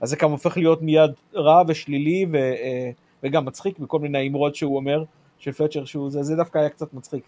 [0.02, 2.92] אז זה כמה הופך להיות מיד רע ושלילי ו, אה,
[3.24, 5.04] וגם מצחיק בכל מיני אמרות שהוא אומר
[5.40, 7.24] של פלצ'ר, שהוא, זה, זה דווקא היה קצת מצחיק.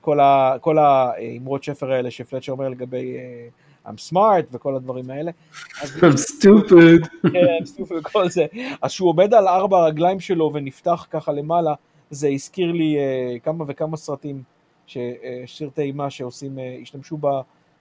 [0.00, 3.48] כל, ה, כל האמרות שפר האלה שפלצ'ר אומר לגבי אה,
[3.86, 5.30] I'm smart וכל הדברים האלה.
[5.72, 7.08] I'm stupid.
[7.32, 8.46] כן, I'm stupid וכל זה.
[8.82, 11.74] אז שהוא עומד על ארבע הרגליים שלו ונפתח ככה למעלה,
[12.10, 14.42] זה הזכיר לי uh, כמה וכמה סרטים,
[14.86, 15.00] ש, uh,
[15.46, 17.26] סרטי אימה שעושים, uh, השתמשו ב,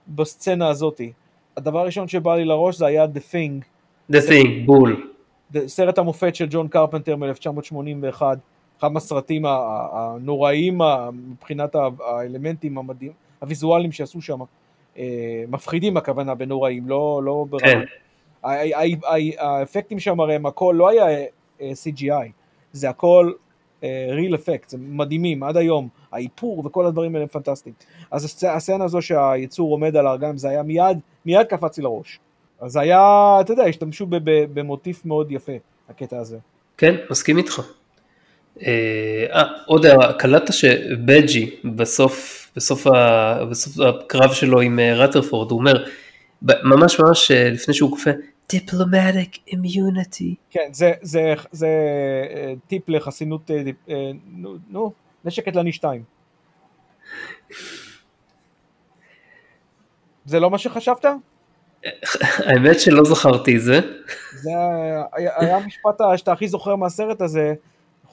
[0.07, 1.11] בסצנה הזאתי.
[1.57, 3.63] הדבר הראשון שבא לי לראש זה היה The Thing.
[4.11, 5.09] The Thing, בול.
[5.67, 8.21] סרט המופת של ג'ון קרפנטר מ-1981,
[8.83, 9.45] אחד מהסרטים
[9.91, 10.81] הנוראים
[11.13, 14.39] מבחינת האלמנטים המדהים, הוויזואליים שעשו שם.
[14.97, 17.71] אה, מפחידים הכוונה בנוראים, לא, לא ברמה.
[17.71, 17.81] כן.
[19.37, 21.05] האפקטים שם הרי הם הכל לא היה
[21.61, 22.29] אה, CGI,
[22.73, 23.31] זה הכל
[23.83, 27.75] אה, real effect, זה מדהימים עד היום, האיפור וכל הדברים האלה הם פנטסטיים.
[28.11, 32.19] אז הסצנה הזו שהיצור עומד על הארגיים זה היה מיד, מיד קפץ לי לראש.
[32.61, 34.07] אז זה היה, אתה יודע, השתמשו
[34.53, 35.55] במוטיף מאוד יפה,
[35.89, 36.37] הקטע הזה.
[36.77, 37.61] כן, מסכים איתך.
[38.61, 45.59] אה, עוד הערה, קלטת שבג'י בסוף, בסוף, ה, בסוף הקרב שלו עם אה, רטרפורד, הוא
[45.59, 45.85] אומר,
[46.41, 48.11] ממש ממש אה, לפני שהוא קופא,
[48.49, 50.35] Diplomatic immunity.
[50.49, 51.67] כן, זה, זה, זה
[52.35, 53.51] אה, טיפ לחסינות,
[54.31, 54.93] נו, נו,
[55.25, 56.03] נשק קטלני 2.
[60.25, 61.05] זה לא מה שחשבת?
[62.47, 63.79] האמת שלא זכרתי את זה.
[64.31, 64.49] זה
[65.13, 67.53] היה המשפט שאתה הכי זוכר מהסרט הזה,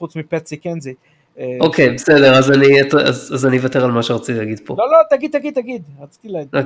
[0.01, 0.93] חוץ מ Patsy Kensit.
[1.39, 4.75] אה, אוקיי, בסדר, אז אני אוותר על מה שרציתי להגיד פה.
[4.77, 6.49] לא, לא, תגיד, תגיד, תגיד, רציתי להגיד.
[6.53, 6.61] לא,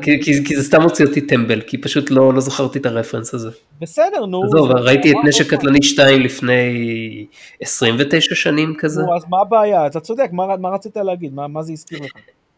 [0.46, 3.50] כי זה סתם הוציא אותי טמבל, כי פשוט לא, לא זכרתי את הרפרנס הזה.
[3.82, 4.44] בסדר, נו.
[4.44, 7.26] עזוב, ראיתי את נשק קטלני 2 לפני
[7.62, 9.02] 29 שנים כזה.
[9.02, 9.88] נו, אז מה הבעיה?
[9.88, 11.34] אתה צודק, מה רצית להגיד?
[11.34, 12.12] מה זה הזכיר לך?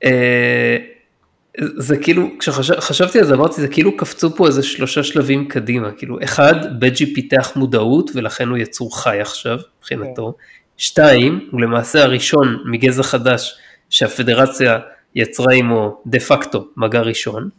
[0.03, 0.77] אה,
[1.77, 6.17] זה כאילו, כשחשבתי על זה אמרתי, זה כאילו קפצו פה איזה שלושה שלבים קדימה, כאילו,
[6.23, 10.33] אחד, בג'י פיתח מודעות ולכן הוא יצור חי עכשיו, מבחינתו.
[10.37, 10.43] כן.
[10.77, 13.57] שתיים, הוא למעשה הראשון מגזע חדש
[13.89, 14.79] שהפדרציה
[15.15, 17.49] יצרה עמו דה פקטו מגע ראשון,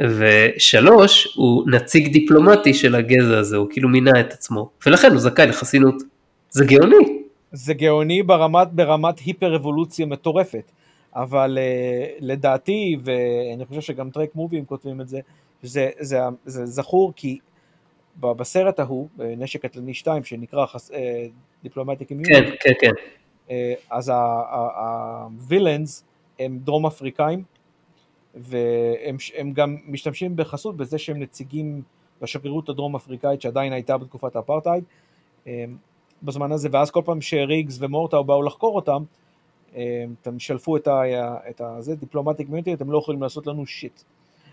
[0.00, 5.46] ושלוש, הוא נציג דיפלומטי של הגזע הזה, הוא כאילו מינה את עצמו, ולכן הוא זכאי
[5.46, 5.94] לחסינות.
[6.50, 7.18] זה גאוני.
[7.52, 10.70] זה גאוני ברמת, ברמת היפר אבולוציה מטורפת,
[11.14, 15.20] אבל uh, לדעתי, ואני חושב שגם טרק מובים כותבים את זה,
[15.62, 17.38] זה, זה, זה זכור כי
[18.20, 20.66] בסרט ההוא, נשק קטלני 2, שנקרא
[21.62, 22.92] diplomatic immunity, כן, כן, כן.
[23.50, 26.04] אה, אז ה villains
[26.38, 27.42] הם דרום אפריקאים,
[28.34, 31.82] והם גם משתמשים בחסות בזה שהם נציגים
[32.22, 34.84] בשגרירות הדרום אפריקאית שעדיין הייתה בתקופת האפרטהייד.
[35.46, 35.64] אה,
[36.22, 39.02] בזמן הזה, ואז כל פעם שריגס ומרטאו באו לחקור אותם,
[39.76, 41.02] אה, הם שלפו את, ה,
[41.50, 44.02] את ה, זה, diplomatic immunity, אתם לא יכולים לעשות לנו shit.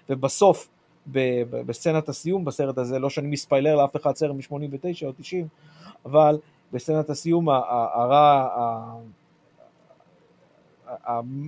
[0.09, 0.69] ובסוף,
[1.07, 5.47] בסצנת הסיום בסרט הזה, לא שאני מספיילר לאף אחד סרט מ-89 או 90,
[6.05, 6.37] אבל
[6.73, 8.47] בסצנת הסיום הרע,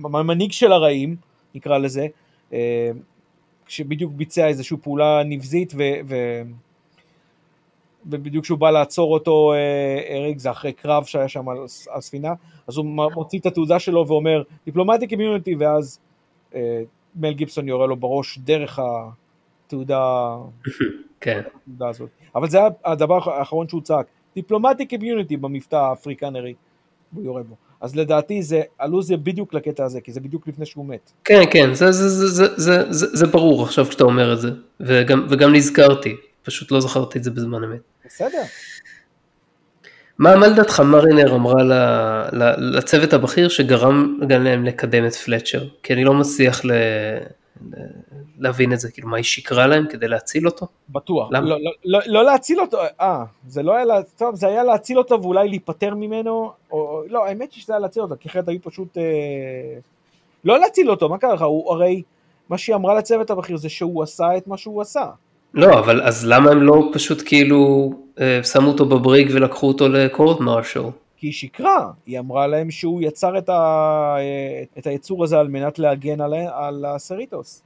[0.04, 1.16] המנהיג של הרעים,
[1.54, 2.06] נקרא לזה,
[2.52, 2.90] אה,
[3.68, 5.82] שבדיוק ביצע איזושהי פעולה נבזית ו...
[6.08, 6.42] ו
[8.06, 11.58] ובדיוק כשהוא בא לעצור אותו, אה, אריק, זה אחרי קרב שהיה שם על
[11.94, 12.32] הספינה,
[12.68, 15.98] אז הוא מוציא את התעודה שלו ואומר diplomatic immunity, ואז
[16.54, 16.82] אה,
[17.16, 18.78] מל גיבסון יורה לו בראש דרך
[19.66, 20.36] התעודה,
[21.20, 21.40] כן.
[21.62, 22.10] התעודה הזאת.
[22.34, 26.54] אבל זה הדבר האחרון שהוא צעק, diplomatic immunity במבטא האפריקנרי,
[27.14, 27.54] הוא יורה בו.
[27.80, 31.12] אז לדעתי זה, עלו זה בדיוק לקטע הזה, כי זה בדיוק לפני שהוא מת.
[31.24, 34.50] כן, כן, זה, זה, זה, זה, זה, זה, זה ברור עכשיו כשאתה אומר את זה,
[34.80, 37.80] וגם, וגם נזכרתי, פשוט לא זכרתי את זה בזמן אמת.
[38.06, 38.42] בסדר.
[40.18, 41.72] מה, מה לדעתך מרינר אמרה ל,
[42.32, 45.64] ל, לצוות הבכיר שגרם גם להם לקדם את פלצ'ר?
[45.82, 47.76] כי אני לא מצליח ל, ל,
[48.38, 50.66] להבין את זה, כאילו מה היא שיקרה להם כדי להציל אותו?
[50.88, 51.28] בטוח.
[51.32, 51.48] למה?
[51.48, 55.22] לא, לא, לא, לא להציל אותו, אה, זה לא היה, טוב, זה היה להציל אותו
[55.22, 58.98] ואולי להיפטר ממנו, או, לא, האמת היא שזה היה להציל אותו, כי אחרת היו פשוט,
[58.98, 59.78] אה,
[60.44, 62.02] לא להציל אותו, מה קרה לך, הוא הרי,
[62.48, 65.04] מה שהיא אמרה לצוות הבכיר זה שהוא עשה את מה שהוא עשה.
[65.54, 70.40] לא, אבל אז למה הם לא פשוט כאילו אה, שמו אותו בבריג ולקחו אותו לקורט
[70.40, 70.82] מרשל?
[71.16, 73.52] כי היא שיקרה, היא אמרה להם שהוא יצר את, ה...
[74.18, 77.62] אה, את היצור הזה על מנת להגן על, על הסריטוס.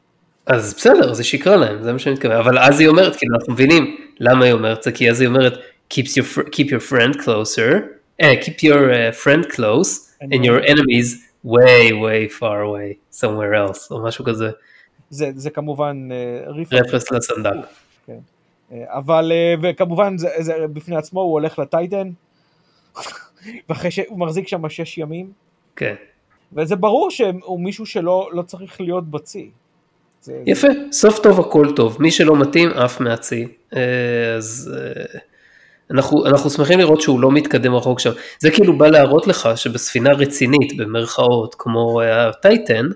[0.49, 3.53] אז בסדר, זה שיקרה להם, זה מה שאני מתכוון, אבל אז היא אומרת, כאילו אנחנו
[3.53, 5.53] מבינים למה היא אומרת זה, כי אז היא אומרת,
[5.95, 7.73] keep your, keep your friend closer,
[8.23, 9.91] uh, keep your uh, friend close,
[10.23, 11.09] and, and your enemies
[11.45, 14.51] way way far away, somewhere else, או משהו כזה.
[15.11, 16.09] זה, זה כמובן
[16.73, 17.67] רפרס לסנדק.
[18.07, 18.19] כן.
[18.73, 19.33] אבל,
[19.63, 22.11] וכמובן זה, זה בפני עצמו, הוא הולך לטייטן,
[23.69, 25.33] ואחרי שהוא מחזיק שם שש ימים.
[25.77, 25.95] כן.
[26.53, 29.51] וזה ברור שהוא מישהו שלא לא צריך להיות בצי.
[30.21, 30.69] זה, יפה.
[30.93, 33.49] סוף טוב הכל טוב, מי שלא מתאים עף מהצי.
[34.37, 34.75] אז
[35.91, 38.11] אנחנו, אנחנו שמחים לראות שהוא לא מתקדם רחוק שם.
[38.39, 42.87] זה כאילו בא להראות לך שבספינה רצינית, במרכאות, כמו הטייטן,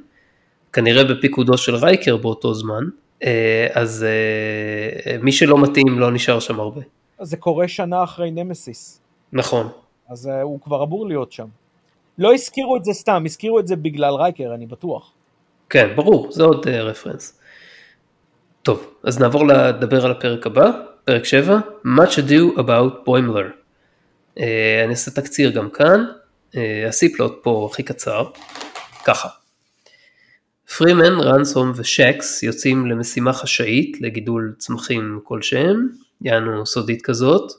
[0.72, 2.84] כנראה בפיקודו של רייקר באותו זמן,
[3.24, 6.80] אה, אז אה, מי שלא מתאים לא נשאר שם הרבה.
[7.20, 9.00] זה קורה שנה אחרי נמסיס.
[9.32, 9.68] נכון.
[10.08, 11.46] אז אה, הוא כבר אמור להיות שם.
[12.18, 15.12] לא הזכירו את זה סתם, הזכירו את זה בגלל רייקר, אני בטוח.
[15.72, 17.40] כן, ברור, זה עוד רפרנס.
[18.62, 20.70] טוב, אז נעבור לדבר על הפרק הבא,
[21.04, 23.52] פרק 7, Much Ado About Boimler.
[24.36, 26.04] אני אעשה תקציר גם כאן,
[26.88, 28.24] הסיפלוט פה הכי קצר,
[29.04, 29.28] ככה.
[30.76, 35.88] פרימן, רנסום ושקס יוצאים למשימה חשאית לגידול צמחים כלשהם,
[36.20, 37.52] יענו סודית כזאת,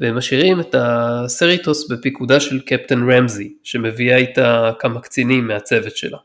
[0.00, 6.18] והם משאירים את הסריטוס בפיקודה של קפטן רמזי, שמביאה איתה כמה קצינים מהצוות שלה.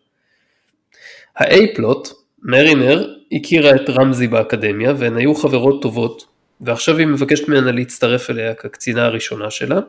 [1.39, 2.09] האייפלוט,
[2.43, 6.25] מרינר, הכירה את רמזי באקדמיה והן היו חברות טובות,
[6.61, 9.79] ועכשיו היא מבקשת ממנה להצטרף אליה כקצינה הראשונה שלה,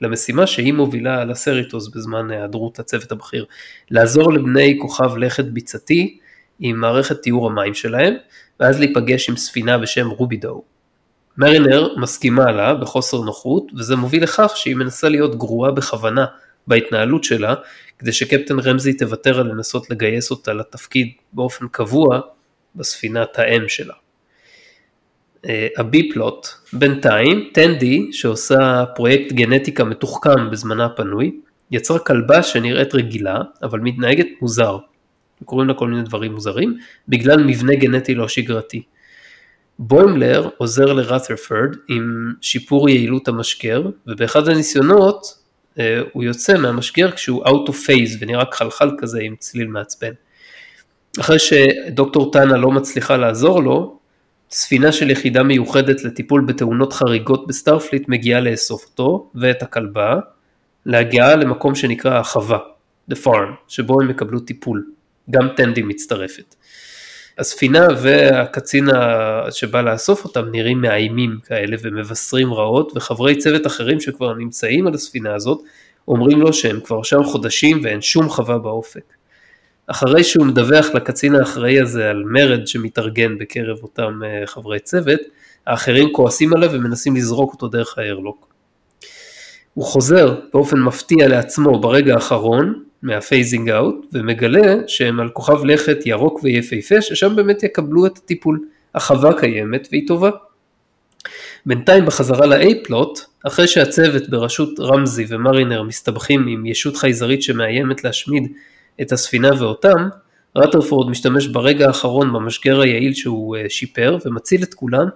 [0.00, 3.44] למשימה שהיא מובילה על הסריטוס בזמן היעדרות הצוות הבכיר,
[3.90, 6.18] לעזור לבני כוכב לכת ביצתי
[6.60, 8.14] עם מערכת טיהור המים שלהם,
[8.60, 10.62] ואז להיפגש עם ספינה בשם רובידו.
[11.38, 16.24] מרינר מסכימה לה בחוסר נוחות, וזה מוביל לכך שהיא מנסה להיות גרועה בכוונה
[16.66, 17.54] בהתנהלות שלה,
[17.98, 22.20] כדי שקפטן רמזי תוותר על לנסות לגייס אותה לתפקיד באופן קבוע
[22.74, 23.94] בספינת האם שלה.
[25.78, 31.40] הביפלוט, בינתיים טנדי שעושה פרויקט גנטיקה מתוחכם בזמנה הפנוי,
[31.70, 34.78] יצרה כלבה שנראית רגילה אבל מתנהגת מוזר,
[35.44, 36.78] קוראים לה כל מיני דברים מוזרים,
[37.08, 38.82] בגלל מבנה גנטי לא שגרתי.
[39.78, 45.45] בוימלר עוזר לראת'רפורד עם שיפור יעילות המשגר, ובאחד הניסיונות אה,
[46.12, 50.12] הוא יוצא מהמשגר כשהוא out of phase ונראה כחלחל כזה עם צליל מעצבן.
[51.20, 53.98] אחרי שדוקטור טאנה לא מצליחה לעזור לו,
[54.50, 60.16] ספינה של יחידה מיוחדת לטיפול בתאונות חריגות ב Starfleet מגיעה לאסוף אותו ואת הכלבה
[60.86, 62.58] להגיע למקום שנקרא החווה,
[63.10, 64.86] The Farm, שבו הם יקבלו טיפול.
[65.30, 66.55] גם טנדי מצטרפת.
[67.38, 68.88] הספינה והקצין
[69.50, 75.34] שבא לאסוף אותם נראים מאיימים כאלה ומבשרים רעות וחברי צוות אחרים שכבר נמצאים על הספינה
[75.34, 75.62] הזאת
[76.08, 79.12] אומרים לו שהם כבר שם חודשים ואין שום חווה באופק.
[79.86, 85.20] אחרי שהוא מדווח לקצין האחראי הזה על מרד שמתארגן בקרב אותם אה, חברי צוות,
[85.66, 88.48] האחרים כועסים עליו ומנסים לזרוק אותו דרך ה airlock.
[89.74, 95.98] הוא חוזר באופן מפתיע לעצמו ברגע האחרון מה phasing out ומגלה שהם על כוכב לכת
[96.06, 98.60] ירוק ויפהפה ששם באמת יקבלו את הטיפול.
[98.96, 100.30] החווה קיימת והיא טובה.
[101.66, 108.52] בינתיים בחזרה ל-A-plot, אחרי שהצוות בראשות רמזי ומרינר מסתבכים עם ישות חייזרית שמאיימת להשמיד
[109.00, 110.08] את הספינה ואותם,
[110.56, 115.06] רטרפורד משתמש ברגע האחרון במשגר היעיל שהוא אה, שיפר ומציל את כולם,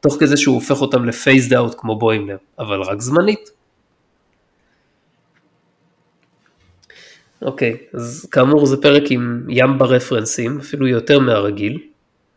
[0.00, 3.55] תוך כזה שהוא הופך אותם לפייסד אאוט כמו בוימלר, אבל רק זמנית.
[7.46, 11.78] אוקיי, אז כאמור זה פרק עם ים ברפרנסים, אפילו יותר מהרגיל.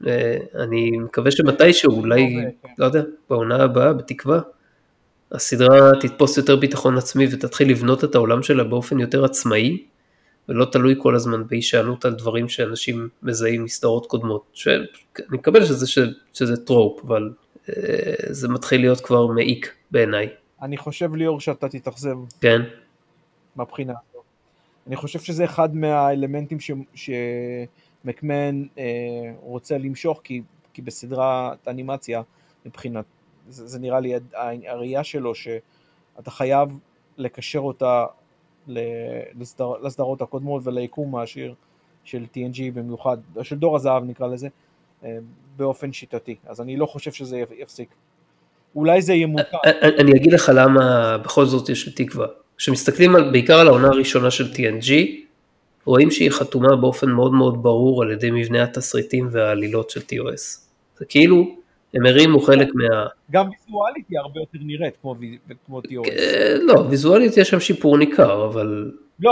[0.08, 2.36] אה, אני מקווה שמתישהו, אולי,
[2.78, 4.40] לא יודע, בעונה הבאה, בתקווה,
[5.32, 9.84] הסדרה תתפוס יותר ביטחון עצמי ותתחיל לבנות את העולם שלה באופן יותר עצמאי,
[10.50, 14.44] ולא תלוי כל הזמן בהישענות על דברים שאנשים מזהים מסדרות קודמות.
[14.54, 14.84] שאני
[15.30, 15.86] מקבל שזה,
[16.34, 17.30] שזה טרופ, אבל
[17.70, 17.74] אה,
[18.30, 20.30] זה מתחיל להיות כבר מעיק בעיניי.
[20.62, 22.18] אני חושב ליאור שאתה תתאכזב.
[22.42, 22.62] כן.
[23.56, 23.94] מהבחינה.
[24.88, 26.58] אני חושב שזה אחד מהאלמנטים
[26.96, 28.86] שמקמן אה,
[29.42, 30.42] רוצה למשוך, כי,
[30.74, 32.22] כי בסדרת אנימציה,
[32.66, 33.06] מבחינת,
[33.50, 34.14] זה, זה נראה לי
[34.68, 36.70] הראייה שלו, שאתה חייב
[37.18, 38.06] לקשר אותה
[38.68, 41.54] לסדר, לסדרות הקודמות וליקום העשיר
[42.04, 44.48] של TNG במיוחד, של דור הזהב נקרא לזה,
[45.04, 45.18] אה,
[45.58, 46.36] באופן שיטתי.
[46.46, 47.90] אז אני לא חושב שזה יפסיק.
[48.76, 49.58] אולי זה יהיה מותר.
[50.00, 52.28] אני אגיד לך למה בכל זאת יש לי תקווה.
[52.60, 54.92] כשמסתכלים על, בעיקר על העונה הראשונה של TNG,
[55.86, 60.60] רואים שהיא חתומה באופן מאוד מאוד ברור על ידי מבנה התסריטים והעלילות של TOS.
[60.98, 61.56] זה כאילו,
[61.94, 63.06] הם הרימו חלק מה...
[63.32, 65.16] גם ויזואלית היא הרבה יותר נראית כמו,
[65.66, 66.10] כמו TOS.
[66.10, 68.92] אה, לא, ויזואלית יש שם שיפור ניכר, אבל...
[69.20, 69.32] לא,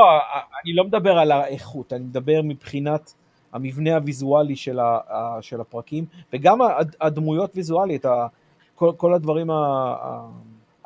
[0.63, 3.13] אני לא מדבר על האיכות, אני מדבר מבחינת
[3.53, 6.59] המבנה הוויזואלי של, ה, של הפרקים, וגם
[7.01, 8.05] הדמויות ויזואלית,
[8.75, 9.47] כל, כל הדברים,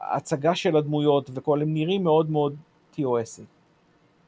[0.01, 2.55] ההצגה של הדמויות וכל, הם נראים מאוד מאוד
[2.97, 3.41] TOSי.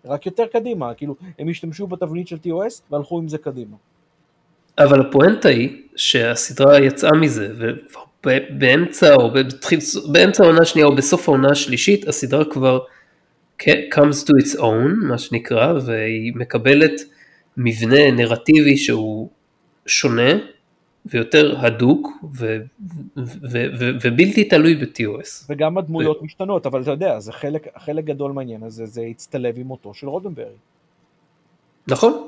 [0.05, 3.75] רק יותר קדימה, כאילו, הם השתמשו בתבנית של TOS והלכו עם זה קדימה.
[4.77, 7.53] אבל הפואנטה היא שהסדרה יצאה מזה,
[8.25, 9.79] ובאמצע או בתחיל,
[10.11, 12.79] באמצע העונה השנייה או בסוף העונה השלישית, הסדרה כבר
[13.61, 17.01] comes to its own, מה שנקרא, והיא מקבלת
[17.57, 19.29] מבנה נרטיבי שהוא
[19.85, 20.31] שונה
[21.05, 22.57] ויותר הדוק ו-
[23.17, 25.45] ו- ו- ו- ובלתי תלוי ב-TOS.
[25.49, 29.57] וגם הדמויות ו- משתנות, אבל אתה יודע, זה חלק, חלק גדול מהעניין הזה, זה הצטלב
[29.57, 30.45] עם מותו של רודנברי.
[31.87, 32.27] נכון,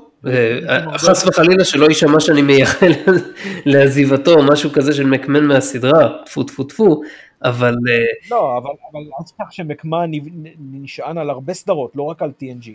[0.97, 2.91] חס וחלילה שלא יישמע שאני מייחל
[3.65, 7.01] לעזיבתו או משהו כזה של מקמן מהסדרה, טפו טפו טפו,
[7.43, 7.76] אבל...
[7.89, 10.11] אה, לא, אבל אל תשכח שמקמן
[10.59, 12.69] נשען על הרבה סדרות, לא רק על TNG,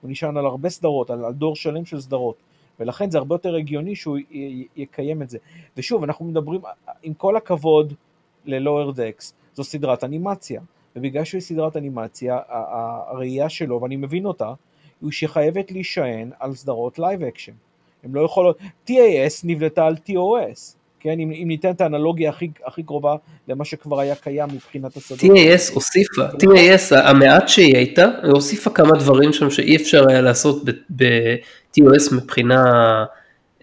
[0.00, 2.36] הוא נשען על הרבה סדרות, על דור שלם של סדרות,
[2.80, 4.18] ולכן זה הרבה יותר הגיוני שהוא
[4.76, 5.38] יקיים את זה.
[5.76, 6.60] ושוב, אנחנו מדברים,
[7.02, 7.94] עם כל הכבוד
[8.44, 10.60] ל-Lower Decks, זו סדרת אנימציה,
[10.96, 14.52] ובגלל שהיא סדרת אנימציה, הראייה שלו, ואני מבין אותה,
[15.00, 17.52] הוא שחייבת להישען על סדרות live action.
[18.04, 18.58] הם לא יכולות,
[18.88, 23.16] TAS נבנתה על TOS, כן, אם, אם ניתן את האנלוגיה הכי, הכי קרובה
[23.48, 25.20] למה שכבר היה קיים מבחינת הסדרות.
[25.20, 30.64] TAS הוסיפה, TAS המעט שהיא הייתה, היא הוסיפה כמה דברים שם שאי אפשר היה לעשות
[30.96, 32.64] ב-TOS מבחינה,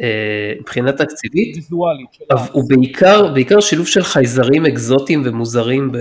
[0.01, 1.57] אה, מבחינה תקציבית,
[2.51, 5.91] הוא בעיקר, בעיקר שילוב של חייזרים אקזוטיים ומוזרים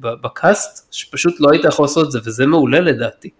[0.00, 3.30] ב cast, שפשוט לא היית יכול לעשות את זה, וזה מעולה לדעתי.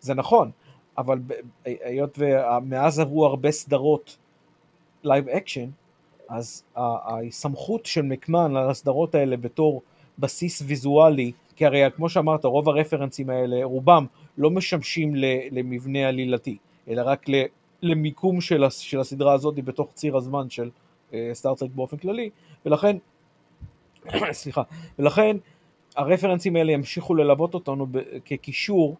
[0.00, 0.50] זה נכון,
[0.98, 1.18] אבל
[1.64, 4.16] היות ומאז עברו הרבה סדרות
[5.04, 5.66] live action,
[6.28, 9.82] אז ההסתמכות של מקמן על הסדרות האלה בתור
[10.18, 14.06] בסיס ויזואלי, כי הרי כמו שאמרת, רוב הרפרנסים האלה, רובם
[14.38, 15.12] לא משמשים
[15.50, 16.56] למבנה עלילתי,
[16.88, 17.26] אלא רק
[17.82, 18.64] למיקום של,
[19.00, 20.70] הסדרה הזאת בתוך ציר הזמן של
[21.32, 22.30] סטארט-טרק באופן כללי,
[22.66, 22.96] ולכן,
[24.32, 24.62] סליחה,
[24.98, 25.36] ולכן
[25.96, 27.86] הרפרנסים האלה ימשיכו ללוות אותנו
[28.24, 28.96] כקישור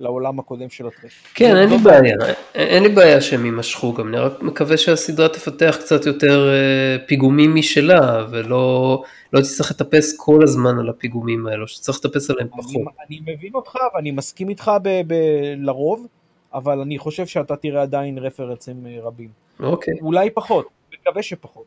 [0.00, 1.10] לעולם הקודם של הטרק.
[1.34, 2.16] כן, אין לי לא בעיה,
[2.54, 7.54] אין לי בעיה שהם יימשכו גם, אני רק מקווה שהסדרה תפתח קצת יותר אה, פיגומים
[7.54, 12.82] משלה, ולא לא תצטרך לטפס כל הזמן על הפיגומים האלו, שצריך לטפס עליהם פחות.
[13.08, 15.14] אני, מבין אותך ואני מסכים איתך ב, ב,
[15.56, 16.06] לרוב,
[16.54, 19.28] אבל אני חושב שאתה תראה עדיין רפרנסים אה, רבים.
[19.60, 19.94] אוקיי.
[20.00, 21.64] אולי פחות, מקווה שפחות.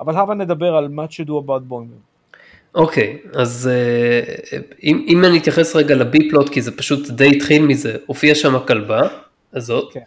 [0.00, 1.96] אבל הבה נדבר על מה שדו about בוימר.
[2.74, 7.36] אוקיי, okay, אז uh, אם, אם אני אתייחס רגע לבי פלוט, כי זה פשוט די
[7.36, 9.08] התחיל מזה, הופיעה שם הכלבה
[9.52, 9.94] הזאת, okay.
[9.94, 10.00] כן.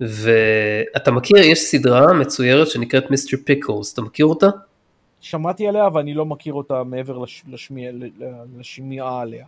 [0.00, 4.48] ואתה מכיר, יש סדרה מצוירת שנקראת מיסטר פיקלס, אתה מכיר אותה?
[5.20, 7.90] שמעתי עליה, אבל אני לא מכיר אותה מעבר לש, לשמיע,
[8.58, 9.44] לשמיעה עליה.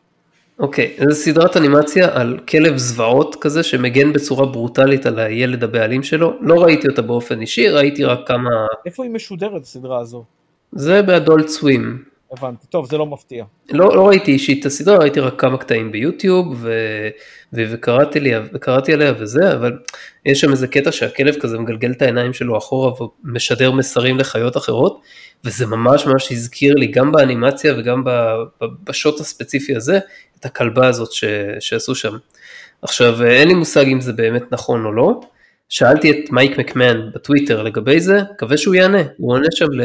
[0.59, 6.03] אוקיי, okay, זו סדרת אנימציה על כלב זוועות כזה שמגן בצורה ברוטלית על הילד הבעלים
[6.03, 8.51] שלו, לא ראיתי אותה באופן אישי, ראיתי רק כמה...
[8.87, 10.25] איפה היא משודרת הסדרה הזו?
[10.73, 12.14] זה באדולט סווים.
[12.39, 13.45] הבנתי, טוב, זה לא מפתיע.
[13.73, 16.73] לא, לא ראיתי אישית את הסדרה, ראיתי רק כמה קטעים ביוטיוב, ו...
[17.53, 17.63] ו...
[17.71, 19.79] וקראתי, לי, וקראתי עליה וזה, אבל
[20.27, 22.93] יש שם איזה קטע שהכלב כזה מגלגל את העיניים שלו אחורה
[23.25, 25.01] ומשדר מסרים לחיות אחרות,
[25.45, 28.05] וזה ממש ממש הזכיר לי, גם באנימציה וגם
[28.85, 29.99] בשוט הספציפי הזה,
[30.41, 31.25] את הכלבה הזאת ש...
[31.61, 32.17] שעשו שם.
[32.83, 35.21] עכשיו, אין לי מושג אם זה באמת נכון או לא,
[35.69, 39.83] שאלתי את מייק מקמן בטוויטר לגבי זה, מקווה שהוא יענה, הוא עונה שם ל...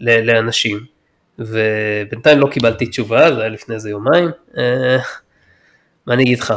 [0.00, 0.20] ל...
[0.20, 0.95] לאנשים.
[1.38, 4.28] ובינתיים לא קיבלתי תשובה, זה היה לפני איזה יומיים.
[4.58, 4.96] אה,
[6.06, 6.54] מה אני אגיד לך?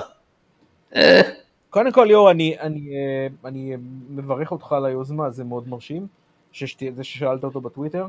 [0.96, 1.22] אה.
[1.70, 3.76] קודם כל ליאור, אני, אני, אה, אני
[4.10, 6.08] מברך אותך על היוזמה, זה מאוד מרשים,
[6.52, 8.06] ששת, זה ששאלת אותו בטוויטר,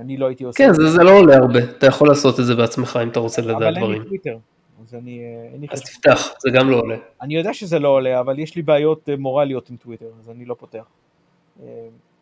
[0.00, 0.58] אני לא הייתי עושה...
[0.58, 3.42] כן, זה, זה לא עולה הרבה, אתה יכול לעשות את זה בעצמך אם אתה רוצה
[3.42, 3.76] לדעת דברים.
[3.76, 4.38] אבל אין לי טוויטר,
[4.82, 5.20] אז אני...
[5.70, 6.96] אז תפתח, זה גם לא עולה.
[7.22, 10.56] אני יודע שזה לא עולה, אבל יש לי בעיות מורליות עם טוויטר, אז אני לא
[10.58, 10.84] פותח.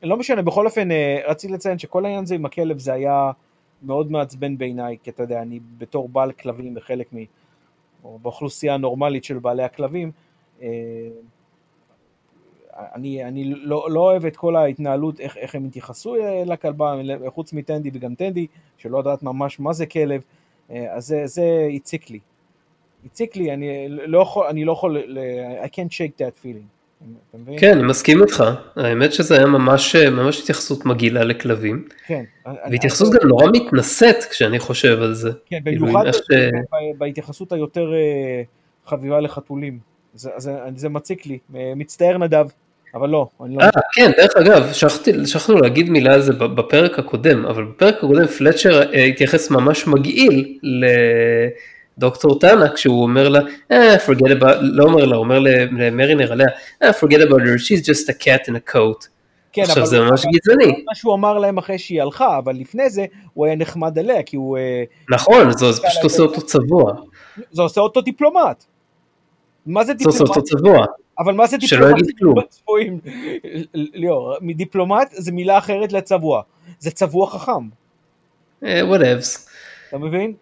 [0.02, 0.88] לא משנה, בכל אופן,
[1.26, 3.30] רציתי לציין שכל העניין הזה עם הכלב זה היה...
[3.84, 7.16] מאוד מעצבן בעיניי, כי אתה יודע, אני בתור בעל כלבים וחלק מ...
[8.04, 10.12] או באוכלוסייה הנורמלית של בעלי הכלבים,
[10.62, 10.68] אה,
[12.94, 16.16] אני, אני לא, לא אוהב את כל ההתנהלות, איך, איך הם התייחסו
[16.46, 16.94] לכלבה,
[17.28, 20.22] חוץ מטנדי וגם טנדי, שלא יודעת ממש מה זה כלב,
[20.70, 22.18] אה, אז זה, זה הציק לי.
[23.04, 25.18] הציק לי, אני לא יכול, אני לא יכול,
[25.62, 26.73] I can't shake that feeling.
[27.58, 28.44] כן, אני מסכים איתך,
[28.76, 31.84] האמת שזה היה ממש, ממש התייחסות מגעילה לכלבים.
[32.06, 32.24] כן.
[32.70, 35.30] והתייחסות גם נורא מתנשאת כשאני חושב על זה.
[35.46, 36.04] כן, כאילו, במיוחד
[36.98, 38.42] בהתייחסות היותר אה,
[38.86, 39.78] חביבה לחתולים.
[40.76, 41.38] זה מציק לי,
[41.76, 42.46] מצטער נדב.
[42.94, 43.62] אבל לא, אני לא...
[43.62, 44.72] אה, כן, דרך אגב,
[45.24, 50.58] שכחנו להגיד מילה על זה בפרק הקודם, אבל בפרק הקודם פלצ'ר אה, התייחס ממש מגעיל
[51.98, 53.40] דוקטור טאנה כשהוא אומר לה,
[53.72, 56.46] אה, forget about, לא אומר לה, הוא אומר למרינר עליה,
[56.82, 59.08] אה, forget about her, she's just a cat in a coat.
[59.52, 60.84] כן, עכשיו זה ממש גזעני.
[60.86, 64.36] מה שהוא אמר להם אחרי שהיא הלכה, אבל לפני זה הוא היה נחמד עליה, כי
[64.36, 64.58] הוא...
[64.58, 66.92] אה, נכון, זה פשוט עושה אותו צבוע.
[67.52, 68.64] זה עושה אותו דיפלומט.
[69.66, 70.16] מה זה דיפלומט?
[70.16, 70.86] זה עושה אותו צבוע.
[71.18, 71.84] אבל מה זה דיפלומט?
[71.84, 72.34] שלא יגיד כלום.
[73.74, 76.42] ליאור, דיפלומט זה מילה אחרת לצבוע.
[76.78, 77.68] זה צבוע חכם.
[78.64, 79.48] אה, whatevs.
[79.94, 80.32] אתה מבין?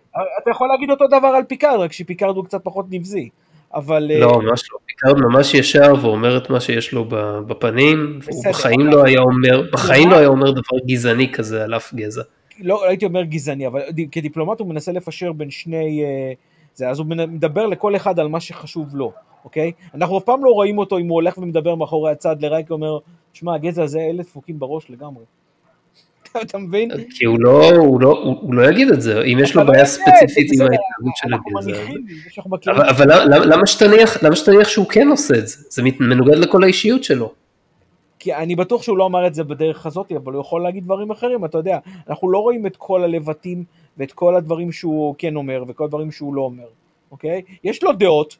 [0.43, 3.29] אתה יכול להגיד אותו דבר על פיקארד, רק שפיקארד הוא קצת פחות נבזי.
[3.75, 4.11] אבל...
[4.21, 4.79] לא, אה, ממש לא.
[4.87, 7.05] פיקארד ממש ישר ואומר את מה שיש לו
[7.47, 11.95] בפנים, הוא בחיים לא היה אומר, בחיים לא היה אומר דבר גזעני כזה על אף
[11.95, 12.23] גזע.
[12.61, 13.81] לא הייתי אומר גזעני, אבל
[14.13, 16.05] כדיפלומט הוא מנסה לפשר בין שני...
[16.05, 16.33] אה,
[16.75, 19.13] זה, אז הוא מדבר לכל אחד על מה שחשוב לו,
[19.45, 19.73] אוקיי?
[19.95, 22.99] אנחנו אף פעם לא רואים אותו אם הוא הולך ומדבר מאחורי הצד לרייקי אומר,
[23.33, 25.25] שמע, הגזע הזה אלה דפוקים בראש לגמרי.
[26.43, 26.91] אתה מבין?
[27.11, 30.51] כי הוא לא, הוא לא, הוא לא יגיד את זה, אם יש לו בעיה ספציפית
[30.53, 32.91] עם ההתנהגות של הגזע.
[32.91, 33.07] אבל
[33.53, 33.67] למה
[34.37, 35.57] שתניח שהוא כן עושה את זה?
[35.71, 37.33] זה מנוגד לכל האישיות שלו.
[38.19, 41.11] כי אני בטוח שהוא לא אמר את זה בדרך הזאת, אבל הוא יכול להגיד דברים
[41.11, 41.79] אחרים, אתה יודע,
[42.09, 43.65] אנחנו לא רואים את כל הלבטים
[43.97, 46.67] ואת כל הדברים שהוא כן אומר וכל הדברים שהוא לא אומר,
[47.11, 47.43] אוקיי?
[47.65, 48.37] יש לו דעות,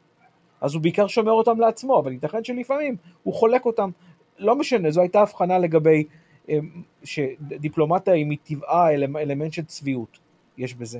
[0.61, 3.91] אז הוא בעיקר שומר אותם לעצמו, אבל ייתכן שלפעמים הוא חולק אותם,
[4.39, 6.05] לא משנה, זו הייתה הבחנה לגבי
[7.05, 10.19] שדיפלומטיה היא מטבעה אלמנט של צביעות,
[10.59, 10.99] יש בזה.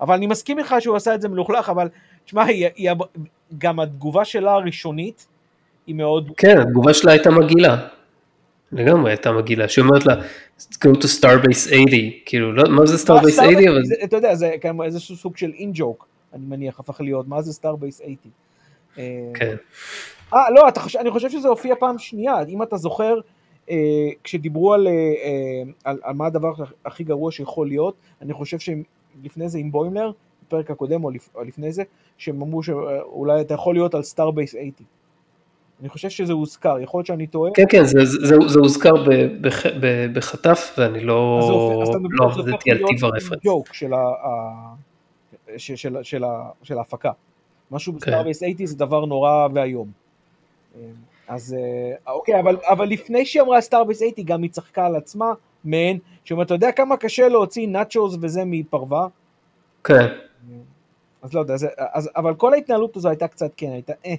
[0.00, 1.88] אבל אני מסכים איתך שהוא עשה את זה מלוכלך, אבל
[2.24, 2.44] תשמע,
[3.58, 5.26] גם התגובה שלה הראשונית
[5.86, 6.30] היא מאוד...
[6.36, 7.88] כן, התגובה שלה הייתה מגעילה.
[8.72, 10.14] לגמרי הייתה מגעילה, שהיא אומרת לה,
[10.60, 13.68] go to starbase 80, כאילו, לא, מה זה starbase 80?
[13.68, 13.82] אבל...
[14.04, 17.60] אתה יודע, זה כמו איזשהו סוג של in joke, אני מניח, הפך להיות, מה זה
[17.62, 18.16] starbase 80?
[19.34, 19.56] כן.
[20.34, 20.68] אה, לא,
[21.00, 23.20] אני חושב שזה הופיע פעם שנייה, אם אתה זוכר, אה,
[24.24, 26.52] כשדיברו על, אה, אה, על, על מה הדבר
[26.84, 30.10] הכי גרוע שיכול להיות, אני חושב שלפני זה עם בוימלר,
[30.46, 31.82] בפרק הקודם או, לפ, או לפני זה,
[32.18, 34.72] שהם אמרו שאולי אתה יכול להיות על starbase 80.
[35.80, 37.50] אני חושב שזה הוזכר, יכול להיות שאני טועה.
[37.54, 39.10] כן, כן, זה, זה, זה הוזכר ב,
[39.40, 41.40] בח, ב, בחטף, ואני לא,
[42.10, 43.40] לא עבדתי על טיב הרפרנס.
[43.44, 43.98] ג'וק של, ה,
[45.56, 46.24] של, של, של,
[46.62, 47.10] של ההפקה.
[47.70, 47.98] משהו כן.
[47.98, 49.90] ב starbase 80 זה דבר נורא ואיום.
[51.28, 55.32] אז אה, אוקיי, אבל, אבל לפני שהיא אמרה starbase 80, גם היא צחקה על עצמה,
[55.64, 59.06] מעין, שאומרת, אתה יודע כמה קשה להוציא נאצ'וז וזה מפרווה?
[59.84, 60.06] כן.
[61.22, 64.14] אז לא יודע, אז, אז, אבל כל ההתנהלות הזו הייתה קצת, כן, הייתה אה,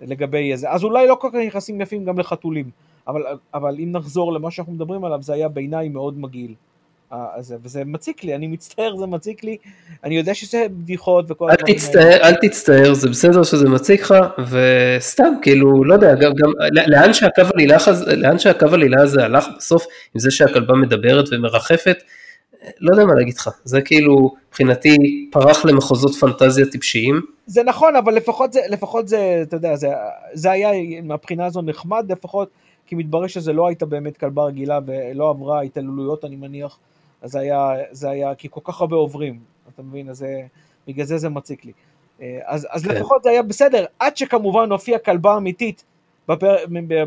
[0.00, 2.70] לגבי איזה, אז אולי לא כל כך נכנסים יפים גם לחתולים,
[3.06, 3.22] אבל,
[3.54, 6.54] אבל אם נחזור למה שאנחנו מדברים עליו, זה היה בעיניי מאוד מגעיל.
[7.12, 9.56] הזה, וזה מציק לי, אני מצטער, זה מציק לי,
[10.04, 12.28] אני יודע שזה בדיחות וכל הדברים האלה.
[12.28, 14.14] אל תצטער, זה בסדר שזה מציק לך,
[14.50, 16.50] וסתם, כאילו, לא יודע, גם, גם
[16.86, 17.76] לאן שהקו עלילה,
[18.16, 19.84] לאן שהקו עלילה הזה הלך בסוף,
[20.14, 21.96] עם זה שהכלבה מדברת ומרחפת,
[22.80, 24.96] לא יודע מה להגיד לך, זה כאילו, מבחינתי,
[25.32, 27.20] פרח למחוזות פנטזיה טיפשיים.
[27.46, 29.88] זה נכון, אבל לפחות זה, לפחות זה, אתה יודע, זה,
[30.32, 32.48] זה היה מהבחינה הזו נחמד, לפחות,
[32.86, 36.78] כי מתברר שזה לא הייתה באמת כלבה רגילה ולא עברה התעללויות, אני מניח.
[37.22, 39.38] אז זה היה, זה היה, כי כל כך הרבה עוברים,
[39.74, 40.08] אתה מבין?
[40.08, 40.40] אז זה,
[40.86, 41.72] בגלל זה זה מציק לי.
[42.22, 42.94] אה, אז, אז כן.
[42.94, 45.84] לפחות זה היה בסדר, עד שכמובן הופיעה כלבה אמיתית
[46.28, 46.56] בפר,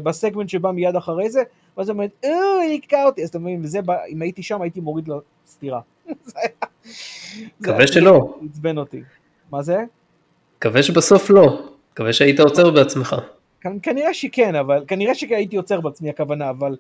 [0.04, 1.44] בסגמנט שבא מיד אחרי זה,
[1.78, 2.30] ואז היא אומרת, אה,
[2.62, 5.82] היא אותי, אז אתה מבין, וזה, אם הייתי שם הייתי מוריד לו סטירה.
[6.08, 8.36] זה זה מקווה שלא.
[8.50, 9.02] עצבן אותי.
[9.52, 9.78] מה זה?
[10.58, 11.62] מקווה שבסוף לא.
[11.94, 13.16] מקווה שהיית עוצר בעצמך.
[13.66, 16.78] כנ- כנראה שכן, אבל כנראה שהייתי עוצר בעצמי הכוונה, אבל,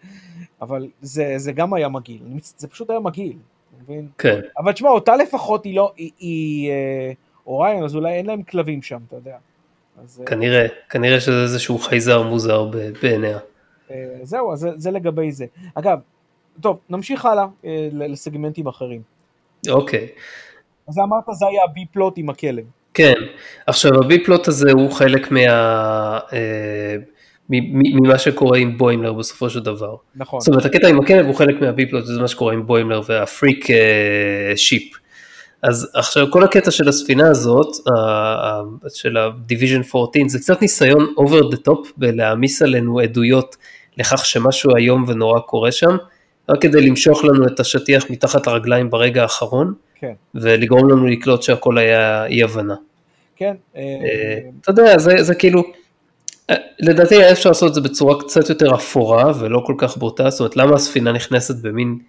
[0.64, 2.22] אבל זה, זה גם היה מגעיל,
[2.58, 3.38] זה פשוט היה מגעיל,
[3.82, 4.08] מבין?
[4.18, 4.40] כן.
[4.58, 7.12] אבל תשמע, אותה לפחות היא לא, היא, היא אה,
[7.48, 9.38] אוריון, אז אולי אין להם כלבים שם, אתה יודע.
[10.04, 12.66] אז אה, כנראה, כנראה שזה איזשהו חייזר מוזר
[13.02, 13.40] בעיניה.
[13.92, 15.46] אה, זהו, אז זה, זה לגבי זה.
[15.76, 16.00] אגב,
[16.62, 19.02] טוב, נמשיך הלאה אה, לסגמנטים אחרים.
[19.70, 20.08] אוקיי.
[20.88, 22.66] אז אמרת זה היה בי פלוט עם הכלב.
[22.94, 23.14] כן,
[23.68, 26.20] עכשיו הבי פלוט הזה הוא חלק מה...
[27.62, 29.96] ממה שקורה עם בוימלר בסופו של דבר.
[30.16, 30.40] נכון.
[30.40, 33.70] זאת אומרת הקטע עם הכלב הוא חלק מהבי פלוט, זה מה שקורה עם בוימלר והפריק
[33.72, 34.94] אה, שיפ.
[35.64, 37.68] אז עכשיו כל הקטע של הספינה הזאת,
[38.94, 43.56] של ה-Division 14, זה קצת ניסיון over the top בלהעמיס עלינו עדויות
[43.98, 45.98] לכך שמשהו איום ונורא קורה שם,
[46.50, 51.78] רק כדי למשוך לנו את השטיח מתחת לרגליים ברגע האחרון, כן, ולגרום לנו לקלוט שהכל
[51.78, 52.76] היה אי הבנה.
[53.36, 53.54] כן.
[53.76, 55.64] אה, אה, אתה יודע, זה, זה כאילו,
[56.80, 60.40] לדעתי היה אפשר לעשות את זה בצורה קצת יותר אפורה ולא כל כך בוטה, זאת
[60.40, 62.00] אומרת למה הספינה נכנסת במין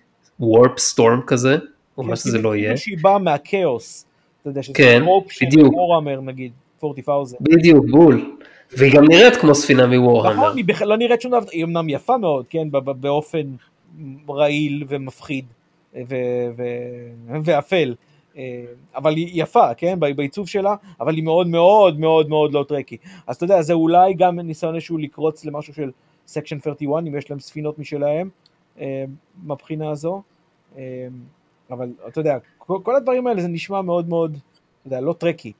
[0.40, 1.56] warp storm כזה,
[1.98, 2.76] או מה שזה לא יהיה.
[2.76, 4.04] שהיא באה מהכאוס.
[4.40, 5.46] אתה יודע, שזה כן, trope של.
[5.56, 6.52] Warhammer נגיד,
[6.84, 7.38] 40,000.
[7.40, 8.34] בדיוק, בול.
[8.76, 10.36] והיא גם נראית כמו ספינה מ Warhammer.
[10.36, 12.68] נכון, היא בכלל לא נראית שום דבר, היא אמנם יפה מאוד, כן,
[13.00, 13.42] באופן
[14.28, 15.44] רעיל ומפחיד
[16.08, 16.62] ו-
[17.44, 18.13] ואפל, אה,
[18.94, 22.96] אבל היא יפה, כן, בעיצוב שלה, אבל היא מאוד מאוד מאוד מאוד לא Trekky.
[23.26, 25.90] אז אתה יודע, זה אולי גם ניסיון איזשהו לקרוץ למשהו של
[26.26, 28.28] Section 31, אם יש להם ספינות משלהם,
[28.80, 29.04] אה,
[29.42, 30.22] מהבחינה הזו,
[30.76, 30.82] אה,
[31.70, 35.52] אבל אתה יודע, כל, הדברים האלה זה נשמע מאוד מאוד, אתה יודע, לא Trekky.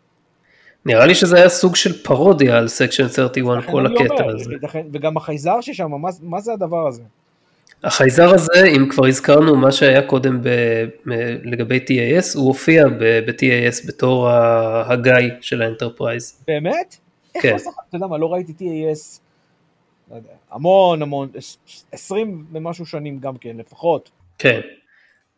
[0.87, 4.55] נראה לי שזה היה סוג של פרודיה על Section 31, לכן כל הקטע אומר, הזה.
[4.93, 7.03] וגם החייזר ששם, מה, מה זה הדבר הזה?
[7.85, 10.49] החייזר הזה, אם כבר הזכרנו מה שהיה קודם ב,
[11.45, 14.29] לגבי TAS, הוא הופיע ב-TAS בתור
[14.87, 16.45] ההגאי של ה Enterprise.
[16.47, 16.97] באמת?
[17.35, 17.53] איך כן.
[17.53, 19.21] לא זכרתי, אתה יודע מה, לא ראיתי TAS,
[20.11, 21.57] לא יודע, המון המון, עש-
[21.93, 24.11] עשרים ומשהו שנים גם כן, לפחות.
[24.39, 24.61] כן,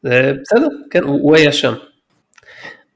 [0.03, 1.75] זה בסדר, כן, הוא, הוא היה שם.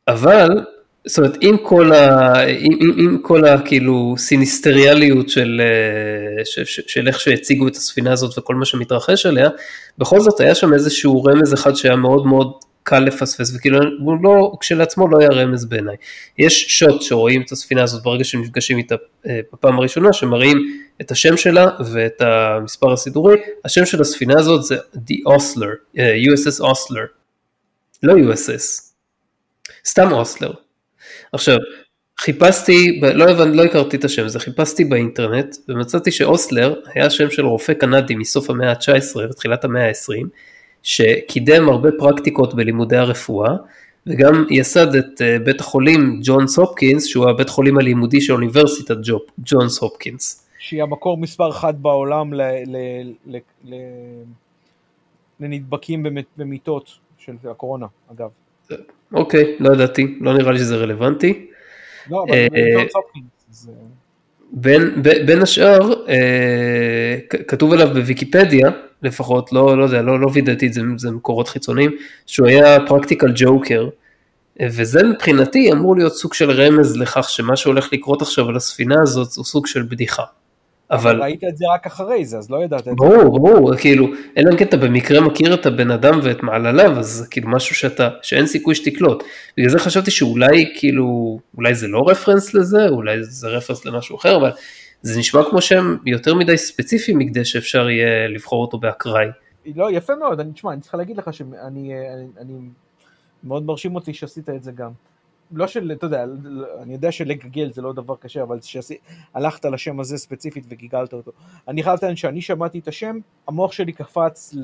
[0.09, 0.65] אבל,
[1.07, 6.81] זאת אומרת, עם כל, ה, עם, עם, עם כל הכאילו סיניסטריאליות של, אה, ש, ש,
[6.87, 9.49] של איך שהציגו את הספינה הזאת וכל מה שמתרחש עליה,
[9.99, 14.53] בכל זאת היה שם איזשהו רמז אחד שהיה מאוד מאוד קל לפספס, וכאילו הוא לא,
[14.61, 15.97] כשלעצמו לא היה רמז בעיניי.
[16.39, 18.95] יש שוט שרואים את הספינה הזאת ברגע שנפגשים איתה
[19.27, 20.59] אה, בפעם הראשונה, שמראים
[21.01, 26.65] את השם שלה ואת המספר הסידורי, השם של הספינה הזאת זה The Osler, אה, USS
[26.65, 27.07] Osler,
[28.03, 28.83] לא USS,
[29.87, 30.53] סתם אוסלר.
[31.33, 31.57] עכשיו,
[32.21, 37.47] חיפשתי, לא הבנתי, לא הכרתי את השם הזה, חיפשתי באינטרנט ומצאתי שאוסלר היה שם של
[37.47, 40.27] רופא קנדי מסוף המאה ה-19 ותחילת המאה ה-20,
[40.83, 43.57] שקידם הרבה פרקטיקות בלימודי הרפואה,
[44.07, 48.97] וגם ייסד את אה, בית החולים ג'ונס הופקינס, שהוא הבית חולים הלימודי של אוניברסיטת
[49.39, 50.47] ג'ונס הופקינס.
[50.59, 52.77] שהיא המקור מספר אחת בעולם ל, ל,
[53.27, 53.75] ל, ל,
[55.41, 56.07] לנדבקים
[56.37, 58.29] במיטות של הקורונה, אגב.
[59.15, 61.47] אוקיי, לא ידעתי, לא נראה לי שזה רלוונטי.
[62.11, 62.85] לא, אבל אה,
[64.53, 68.71] בין, בין השאר, אה, כתוב עליו בוויקיפדיה,
[69.03, 71.97] לפחות, לא, לא יודע, לא, לא וידאתי את זה, זה מקורות חיצוניים,
[72.27, 73.89] שהוא היה פרקטיקל ג'וקר,
[74.63, 79.37] וזה מבחינתי אמור להיות סוג של רמז לכך שמה שהולך לקרות עכשיו על הספינה הזאת
[79.37, 80.25] הוא סוג של בדיחה.
[80.91, 82.91] אבל ראית את זה רק אחרי זה, אז לא ידעת את זה.
[82.97, 84.07] ברור, ברור, כאילו,
[84.39, 87.75] אלא אם כן אתה במקרה מכיר את הבן אדם ואת מעלליו, אז זה כאילו משהו
[87.75, 89.25] שאתה, שאין סיכוי שתקלוט.
[89.57, 94.37] בגלל זה חשבתי שאולי כאילו, אולי זה לא רפרנס לזה, אולי זה רפרנס למשהו אחר,
[94.37, 94.51] אבל
[95.03, 99.27] זה נשמע כמו שם יותר מדי ספציפי מכדי שאפשר יהיה לבחור אותו באקראי.
[99.77, 101.93] לא, יפה מאוד, אני, תשמע, אני צריך להגיד לך שאני אני,
[102.41, 102.53] אני,
[103.45, 104.91] מאוד מרשים אותי שעשית את זה גם.
[105.53, 106.25] לא של, אתה יודע,
[106.83, 111.33] אני יודע שלגגל זה לא דבר קשה, אבל שהלכת לשם הזה ספציפית וגיגלת אותו.
[111.69, 114.55] אני חייב לציין שאני שמעתי את השם, המוח שלי קפץ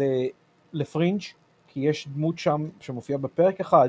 [0.73, 1.21] לפרינג',
[1.69, 3.89] כי יש דמות שם שמופיעה בפרק אחד,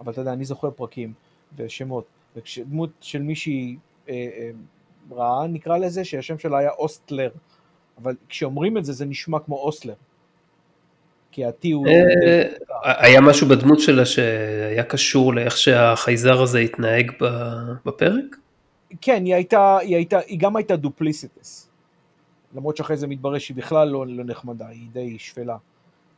[0.00, 1.12] אבל אתה יודע, אני זוכר פרקים
[1.56, 2.04] ושמות,
[2.36, 3.76] ודמות של מישהי
[4.08, 4.50] אה, אה,
[5.10, 7.30] רעה נקרא לזה, שהשם שלה היה אוסטלר,
[8.02, 9.94] אבל כשאומרים את זה זה נשמע כמו אוסלר.
[11.36, 11.86] כי ה-T הוא...
[12.82, 17.12] היה משהו בדמות שלה שהיה קשור לאיך שהחייזר הזה התנהג
[17.86, 18.36] בפרק?
[19.00, 21.68] כן, היא הייתה, היא הייתה, היא גם הייתה duplicitous.
[22.54, 25.56] למרות שאחרי זה מתברר שהיא בכלל לא, לא נחמדה, היא די שפלה.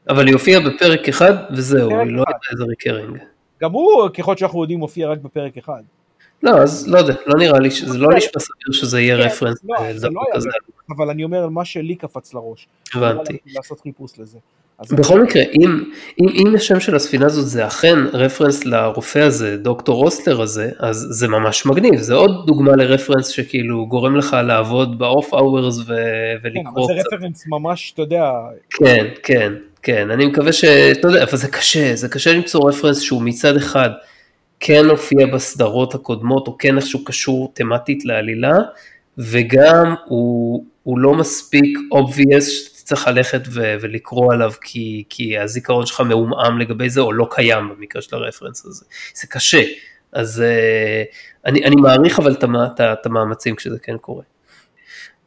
[0.09, 2.25] אבל היא הופיעה בפרק אחד וזהו, היא לא.
[2.27, 3.18] הייתה איזה recurring.
[3.61, 5.83] גם הוא, ככל שאנחנו יודעים, מופיע רק בפרק אחד.
[6.43, 9.64] לא, אז לא יודע, לא נראה לי, שזה לא נשמע סביר שזה יהיה כן, רפרנס
[9.64, 10.49] לא, זה לא כזה.
[10.97, 12.69] אבל אני אומר, מה שלי קפץ לראש.
[12.95, 13.33] הבנתי.
[13.33, 14.39] לא לעשות חיפוש לזה.
[14.93, 15.85] בכל מקרה, אם,
[16.20, 21.07] אם, אם השם של הספינה הזאת זה אכן רפרנס לרופא הזה, דוקטור אוסטר הזה, אז
[21.11, 25.85] זה ממש מגניב, זה עוד דוגמה לרפרנס שכאילו גורם לך לעבוד ב off hours ו-
[25.87, 25.95] כן,
[26.43, 27.12] אבל ולקרוא זה קצת.
[27.12, 28.31] רפרנס ממש, אתה יודע,
[28.70, 29.53] כן, כן,
[29.83, 30.64] כן, אני מקווה ש...
[30.64, 33.91] אתה יודע, אבל זה קשה, זה קשה למצוא רפרנס שהוא מצד אחד
[34.61, 38.55] כן הופיע בסדרות הקודמות, או כן איכשהו קשור תמטית לעלילה,
[39.18, 46.01] וגם הוא, הוא לא מספיק obvious שצריך ללכת ו- ולקרוא עליו כי, כי הזיכרון שלך
[46.01, 48.84] מעומעם לגבי זה, או לא קיים במקרה של הרפרנס הזה.
[49.14, 49.62] זה קשה.
[50.12, 51.16] אז uh,
[51.47, 52.36] אני, אני מעריך אבל
[52.78, 54.22] את המאמצים כשזה כן קורה.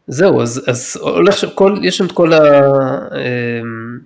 [0.07, 2.61] זהו, אז, אז הולך שם, כל, יש שם את כל, ה,
[3.15, 3.99] אמ,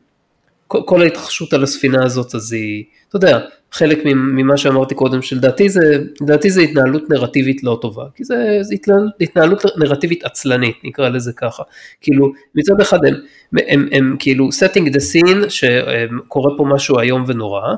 [0.67, 3.39] כל, כל ההתרחשות על הספינה הזאת, אז היא, אתה יודע,
[3.75, 5.81] חלק ממה שאמרתי קודם, שלדעתי זה,
[6.21, 11.33] לדעתי זה התנהלות נרטיבית לא טובה, כי זה, זה התנהלות, התנהלות נרטיבית עצלנית, נקרא לזה
[11.33, 11.63] ככה.
[12.01, 17.23] כאילו, מצד אחד הם, הם, הם, הם כאילו setting the scene, שקורה פה משהו איום
[17.27, 17.73] ונורא,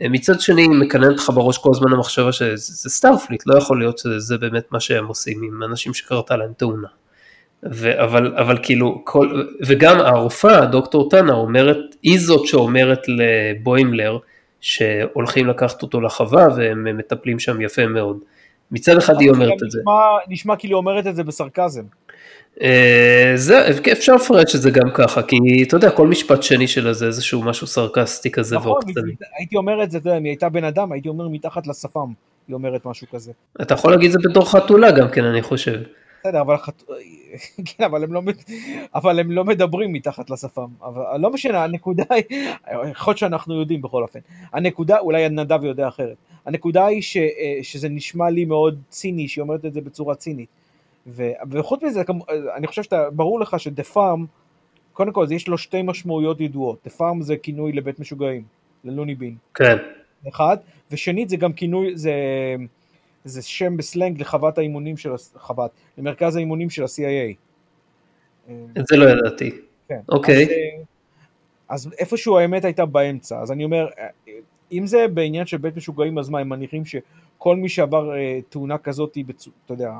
[0.00, 4.64] מצד שני מקננת לך בראש כל הזמן המחשבה שזה Starfleet, לא יכול להיות שזה באמת
[4.70, 6.88] מה שהם עושים עם אנשים שקרתה להם תאונה.
[7.72, 14.18] ו- אבל, אבל כאילו, כל, וגם הרופאה, דוקטור טאנה, אומרת, היא זאת שאומרת לבוימלר,
[14.60, 18.18] שהולכים לקחת אותו לחווה והם מטפלים שם יפה מאוד.
[18.70, 19.80] מצד אחד היא אומרת את זה.
[20.28, 21.82] נשמע, כאילו היא אומרת את זה בסרקזם.
[22.62, 25.36] אה, זה, אפשר לפרט שזה גם ככה, כי
[25.68, 29.14] אתה יודע, כל משפט שני שלה זה איזשהו משהו סרקסטי כזה נכון, ועוקצני.
[29.38, 32.12] הייתי אומר את זה, אתה יודע, אם היא הייתה בן אדם, הייתי אומר מתחת לשפם,
[32.48, 33.32] היא אומרת משהו כזה.
[33.62, 35.80] אתה יכול להגיד את זה בתור חתולה גם כן, אני חושב.
[36.20, 36.54] בסדר, אבל.
[37.68, 38.22] כן, אבל, הם לא,
[38.94, 40.68] אבל הם לא מדברים מתחת לשפם.
[40.82, 42.48] אבל לא משנה, הנקודה היא,
[42.90, 44.20] יכול להיות שאנחנו יודעים בכל אופן.
[44.52, 46.16] הנקודה, אולי נדב יודע אחרת.
[46.46, 47.16] הנקודה היא ש,
[47.62, 50.48] שזה נשמע לי מאוד ציני, שהיא אומרת את זה בצורה צינית.
[51.06, 52.02] ו, וחוץ מזה,
[52.56, 54.26] אני חושב שאתה, ברור לך שדה פארם,
[54.92, 56.78] קודם כל, יש לו שתי משמעויות ידועות.
[56.84, 58.42] דה פארם זה כינוי לבית משוגעים,
[58.84, 59.34] ללוני בין.
[59.54, 59.76] כן.
[60.28, 60.56] אחד,
[60.90, 62.12] ושנית זה גם כינוי, זה...
[63.26, 67.34] זה שם בסלנג לחוות האימונים של, חוות, למרכז האימונים של ה-CIA.
[68.50, 69.50] את זה לא ידעתי.
[69.88, 70.00] כן.
[70.08, 70.44] אוקיי.
[71.68, 73.88] אז, אז איפשהו האמת הייתה באמצע, אז אני אומר,
[74.72, 78.78] אם זה בעניין של בית משוגעים, אז מה, הם מניחים שכל מי שעבר אה, תאונה
[78.78, 79.48] כזאת, בצ...
[79.64, 79.92] אתה יודע,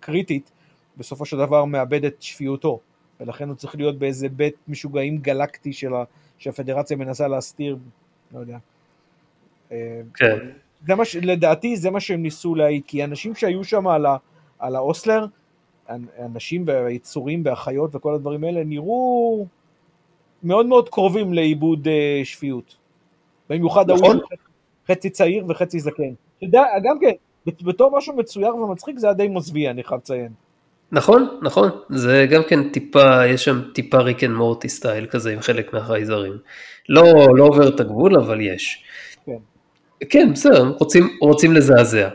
[0.00, 0.50] קריטית,
[0.96, 2.80] בסופו של דבר מאבד את שפיותו,
[3.20, 6.04] ולכן הוא צריך להיות באיזה בית משוגעים גלקטי של ה...
[6.38, 7.76] שהפדרציה מנסה להסתיר,
[8.34, 8.58] לא יודע.
[10.14, 10.38] כן.
[10.86, 11.16] זה מה ש...
[11.16, 14.16] לדעתי זה מה שהם ניסו להעיד, כי אנשים שהיו שם על, ה...
[14.58, 15.26] על האוסלר,
[16.18, 19.46] אנשים והיצורים והחיות וכל הדברים האלה, נראו
[20.42, 21.90] מאוד מאוד קרובים לאיבוד uh,
[22.24, 22.76] שפיות.
[23.50, 24.16] במיוחד נכון.
[24.16, 24.22] ההוא
[24.88, 26.12] חצי צעיר וחצי זקן.
[26.40, 27.12] שדע, גם כן,
[27.46, 30.32] בתור משהו מצויר ומצחיק זה היה די מזוויע, אני חייב לציין.
[30.92, 35.40] נכון, נכון, זה גם כן טיפה, יש שם טיפה Rick and Morty style כזה עם
[35.40, 36.32] חלק מהחייזרים.
[36.88, 37.02] לא,
[37.36, 38.84] לא עובר את הגבול, אבל יש.
[40.10, 40.32] כן.
[40.32, 42.08] בסדר, רוצים, רוצים לזעזע.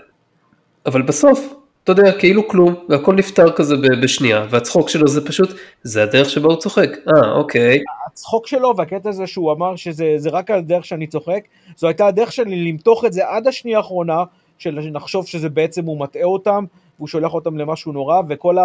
[0.86, 5.50] אבל בסוף, אתה יודע, כאילו כלום, והכל נפתר כזה בשנייה, והצחוק שלו זה פשוט,
[5.84, 6.90] זה הדרך שבה הוא צוחק.
[7.08, 7.80] אה, אוקיי.
[8.08, 11.44] הצחוק שלו והקטע הזה שהוא אמר שזה רק הדרך שאני צוחק,
[11.78, 14.24] זו הייתה הדרך שלי למתוח את זה עד השנייה האחרונה,
[14.58, 16.66] שנחשוב שזה בעצם הוא מטעה אותם,
[16.98, 18.58] והוא שולח אותם למשהו נורא, וכל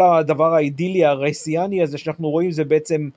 [0.00, 3.08] ה, הדבר האידילי הרייסיאני הזה שאנחנו רואים זה בעצם,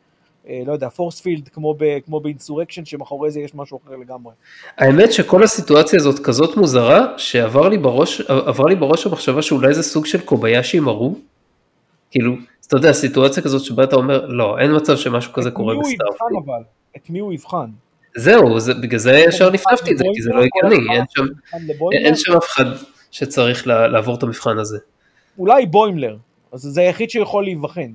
[0.65, 4.33] לא יודע, force field כמו, ב, כמו ב Insurrection, שמאחורי זה יש משהו אחר לגמרי.
[4.77, 8.21] האמת שכל הסיטואציה הזאת כזאת מוזרה, שעבר לי בראש,
[8.69, 11.15] לי בראש המחשבה שאולי זה סוג של קוביישי מרו.
[12.11, 12.33] כאילו,
[12.67, 16.43] אתה יודע, סיטואציה כזאת שבה אתה אומר, לא, אין מצב שמשהו כזה קורה בסטארפליט.
[16.45, 16.63] אבל,
[16.97, 17.69] את מי הוא יבחן?
[18.15, 21.25] זהו, זה, בגלל זה ישר נפנפתי את זה, כי זה לא הגיוני, אין שם,
[22.05, 22.65] אין שם אף אחד
[23.11, 24.77] שצריך לעבור את המבחן הזה.
[25.37, 26.17] אולי בוימלר,
[26.51, 27.91] אז זה היחיד שיכול להיבחן.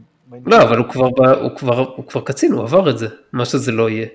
[0.46, 1.08] לא, אבל הוא כבר,
[1.40, 4.06] הוא, כבר, הוא כבר קצין, הוא עבר את זה, מה שזה לא יהיה.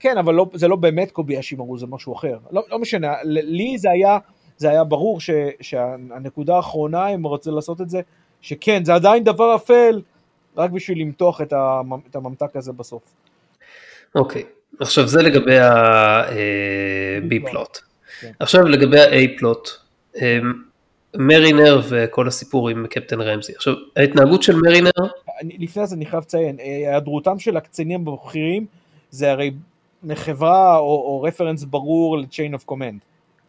[0.00, 2.38] כן, אבל לא, זה לא באמת קובי אשימרו, זה משהו אחר.
[2.50, 4.18] לא, לא משנה, לי זה היה,
[4.56, 8.00] זה היה ברור ש, שהנקודה האחרונה, אם הוא רוצה לעשות את זה,
[8.40, 10.00] שכן, זה עדיין דבר אפל,
[10.56, 13.02] רק בשביל למתוח את, המ, את הממתק הזה בסוף.
[14.14, 14.42] אוקיי,
[14.80, 17.78] עכשיו זה לגבי ה-B פלוט.
[18.20, 18.32] כן.
[18.38, 19.68] עכשיו לגבי ה-A פלוט.
[21.16, 23.52] מרינר וכל הסיפור עם קפטן רמזי.
[23.56, 24.90] עכשיו, ההתנהגות של מרינר...
[25.42, 28.66] אני, לפני זה אני חייב לציין, היעדרותם של הקצינים הבכירים
[29.10, 29.50] זה הרי
[30.02, 32.98] מחברה או, או רפרנס ברור ל-chain of command.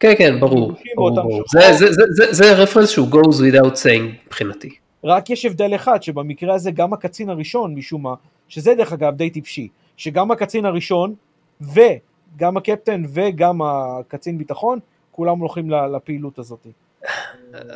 [0.00, 0.72] כן, כן, ברור.
[0.96, 1.42] ברור, ברור.
[1.48, 4.70] זה, זה, זה, זה, זה רפרנס שהוא goes without saying מבחינתי.
[5.04, 8.14] רק יש הבדל אחד, שבמקרה הזה גם הקצין הראשון משום מה,
[8.48, 11.14] שזה דרך אגב די טיפשי, שגם הקצין הראשון
[11.60, 14.78] וגם הקפטן וגם הקצין ביטחון,
[15.10, 16.66] כולם הולכים לפעילות הזאת.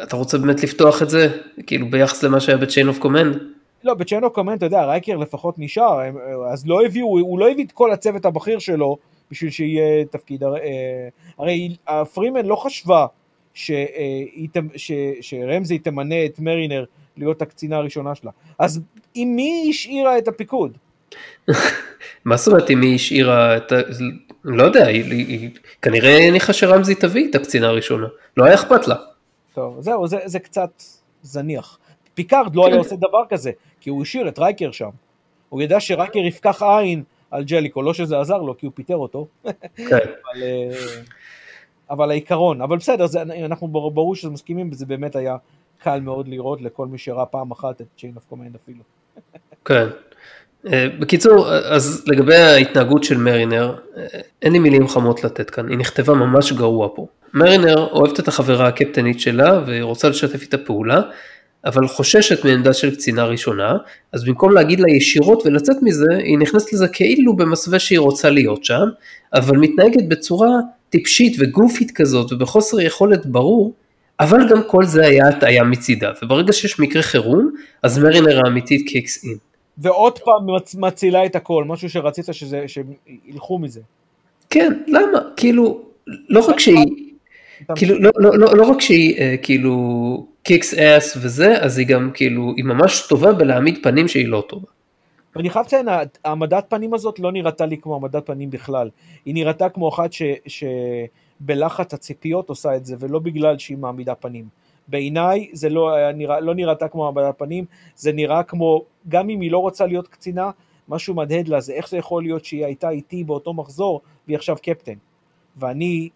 [0.02, 1.28] אתה רוצה באמת לפתוח את זה,
[1.66, 3.38] כאילו ביחס למה שהיה ב-Chain of Command?
[3.84, 6.00] לא, ב-Chain of Command, אתה יודע, רייקר לפחות נשאר,
[6.52, 8.96] אז לא הביאו, הוא לא הביא את כל הצוות הבכיר שלו
[9.30, 10.60] בשביל שיהיה תפקיד, הרי,
[11.38, 11.76] הרי
[12.14, 13.06] פרימן לא חשבה
[13.54, 13.70] ש,
[14.76, 16.84] ש, שרמזי תמנה את מרינר
[17.16, 18.30] להיות הקצינה הראשונה שלה.
[18.58, 18.80] אז
[19.14, 20.78] עם מי השאירה את הפיקוד?
[22.24, 23.76] מה זאת אומרת עם מי השאירה את ה...
[24.44, 25.50] לא יודע, היא, היא
[25.82, 28.96] כנראה הניחה שרמזי תביא את הקצינה הראשונה, לא היה אכפת לה.
[29.54, 30.82] טוב, זהו, זה, זה קצת
[31.22, 31.78] זניח.
[32.14, 32.68] פיקארד לא כן.
[32.68, 33.50] היה עושה דבר כזה,
[33.80, 34.90] כי הוא השאיר את רייקר שם.
[35.48, 39.26] הוא ידע שרייקר יפקח עין על ג'ליקו, לא שזה עזר לו, כי הוא פיטר אותו.
[39.76, 39.98] כן.
[39.98, 40.70] אבל, אה,
[41.90, 45.36] אבל העיקרון, אבל בסדר, זה, אנחנו ברור שזה מסכימים, וזה באמת היה
[45.78, 48.82] קל מאוד לראות לכל מי שראה פעם אחת את Chain of Command אפילו.
[49.64, 49.86] כן.
[50.72, 54.06] אה, בקיצור, אז לגבי ההתנהגות של מרינר, אה,
[54.42, 57.06] אין לי מילים חמות לתת כאן, היא נכתבה ממש גרוע פה.
[57.34, 61.00] מרינר אוהבת את החברה הקפטנית שלה ורוצה לשתף איתה פעולה,
[61.66, 63.76] אבל חוששת מעמדה של קצינה ראשונה,
[64.12, 68.64] אז במקום להגיד לה ישירות ולצאת מזה, היא נכנסת לזה כאילו במסווה שהיא רוצה להיות
[68.64, 68.88] שם,
[69.34, 70.48] אבל מתנהגת בצורה
[70.90, 73.72] טיפשית וגופית כזאת ובחוסר יכולת ברור,
[74.20, 77.50] אבל גם כל זה היה הטעיה מצידה, וברגע שיש מקרה חירום,
[77.82, 79.53] אז מרינר האמיתית קיקס אין.
[79.78, 80.46] ועוד פעם
[80.80, 83.80] מצילה את הכל, משהו שרצית שזה, שילכו מזה.
[84.50, 85.18] כן, למה?
[85.36, 86.86] כאילו, לא רק שהיא,
[87.74, 92.10] כאילו, לא, לא, לא, לא רק שהיא אה, כאילו קיקס אס וזה, אז היא גם
[92.14, 94.66] כאילו, היא ממש טובה בלהעמיד פנים שהיא לא טובה.
[95.36, 95.88] ואני חייב לציין,
[96.24, 98.90] העמדת פנים הזאת לא נראתה לי כמו העמדת פנים בכלל.
[99.24, 104.44] היא נראתה כמו אחת ש, שבלחץ הציפיות עושה את זה, ולא בגלל שהיא מעמידה פנים.
[104.88, 107.64] בעיניי זה לא, נראה, לא נראתה כמו העמדת פנים,
[107.96, 110.50] זה נראה כמו, גם אם היא לא רוצה להיות קצינה,
[110.88, 114.56] משהו מדהד לה זה איך זה יכול להיות שהיא הייתה איתי באותו מחזור והיא עכשיו
[114.62, 114.94] קפטן.
[115.56, 116.08] ואני,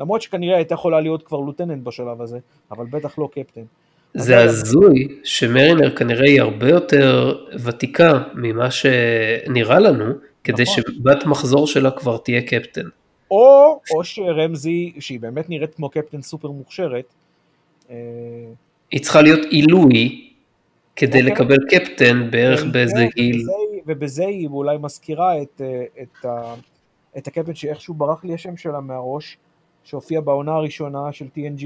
[0.00, 2.38] למרות שכנראה הייתה יכולה להיות כבר לוטננט בשלב הזה,
[2.70, 3.62] אבל בטח לא קפטן.
[4.14, 10.04] זה הזוי שמרינר כנראה היא הרבה יותר ותיקה ממה שנראה לנו,
[10.44, 10.74] כדי נכון.
[10.74, 12.88] שבת מחזור שלה כבר תהיה קפטן.
[13.30, 17.23] או, או שרמזי, שהיא באמת נראית כמו קפטן סופר מוכשרת, אה,
[18.90, 20.24] היא צריכה להיות עילוי
[20.96, 21.32] כדי אוקיי.
[21.32, 23.46] לקבל קפטן בערך באיזה גיל.
[23.86, 26.26] ובזה היא אולי מזכירה את, אה, את,
[27.18, 29.38] את הקפטן שאיכשהו ברח לי השם שלה מהראש,
[29.84, 31.64] שהופיע בעונה הראשונה של TNG,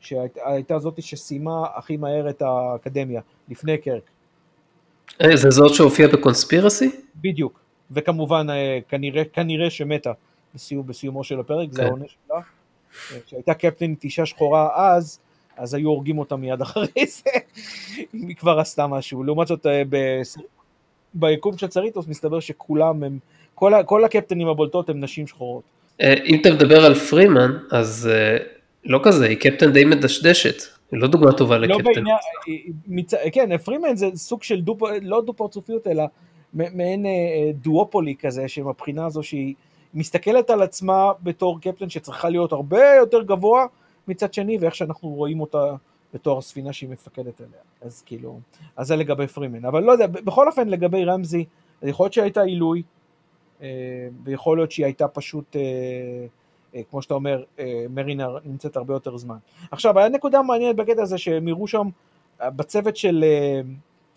[0.00, 4.02] שהייתה זאת שסיימה הכי מהר את האקדמיה, לפני קרק.
[5.22, 6.90] אה, זה זאת שהופיעה בקונספירסי?
[7.16, 7.60] בדיוק,
[7.90, 8.46] וכמובן
[8.88, 10.12] כנראה, כנראה שמתה
[10.54, 11.74] בסיום, בסיומו של הפרק, כן.
[11.74, 12.40] זה העונש שלה.
[13.26, 15.18] כשהייתה קפטנית אישה שחורה אז,
[15.58, 17.30] אז היו הורגים אותה מיד אחרי זה,
[18.14, 19.24] אם היא כבר עשתה משהו.
[19.24, 19.82] לעומת זאת, אה,
[21.14, 23.18] ביקום של צריטוס מסתבר שכולם הם,
[23.54, 25.62] כל, כל הקפטנים הבולטות הם נשים שחורות.
[26.00, 28.36] אה, אם אתה מדבר על פרימן, אז אה,
[28.84, 32.04] לא כזה, היא קפטן די מדשדשת, היא לא דוגמה טובה לא לקפטן.
[32.86, 33.14] מצ...
[33.32, 36.04] כן, פרימן זה סוג של דו, לא דו פרצופיות, אלא
[36.54, 37.06] מעין
[37.52, 39.54] דואופולי כזה, שמבחינה הזו שהיא
[39.94, 43.66] מסתכלת על עצמה בתור קפטן שצריכה להיות הרבה יותר גבוה
[44.08, 45.74] מצד שני, ואיך שאנחנו רואים אותה
[46.14, 47.60] בתור הספינה שהיא מפקדת עליה.
[47.80, 48.40] אז כאילו,
[48.76, 49.64] אז זה לגבי פרימן.
[49.64, 51.44] אבל לא יודע, בכל אופן לגבי רמזי,
[51.82, 52.82] יכול להיות שהייתה עילוי,
[53.62, 53.68] אה,
[54.24, 55.62] ויכול להיות שהיא הייתה פשוט, אה,
[56.74, 57.42] אה, כמו שאתה אומר,
[57.90, 59.36] מרינר נמצאת הרבה יותר זמן.
[59.70, 61.88] עכשיו, היה נקודה מעניינת בקטע הזה שהם יראו שם,
[62.42, 63.24] בצוות של,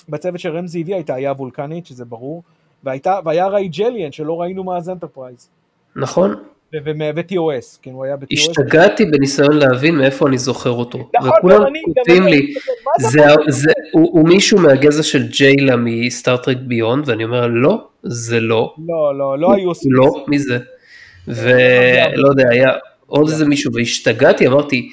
[0.10, 2.44] בצוות של רמזי הביאה הייתה היה וולקנית, שזה ברור,
[2.84, 5.50] והייתה, והיה Rigelian שלא ראינו מאז אנטרפרייז.
[5.96, 6.44] נכון.
[6.86, 8.28] ו-TOS, כן, הוא היה ב-TOS.
[8.34, 11.10] השתגעתי בניסיון להבין מאיפה אני זוכר אותו.
[11.16, 12.54] נכון, וכולם כותבים לי,
[13.92, 18.76] הוא מישהו מהגזע של ג'יילה מ Star Trek Beyond, ואני אומר, לא, זה לא.
[18.88, 20.60] לא, לא, לא היו עושים לא, מי זה?
[21.28, 22.70] ולא יודע, היה
[23.06, 24.90] עוד איזה מישהו, והשתגעתי, אמרתי,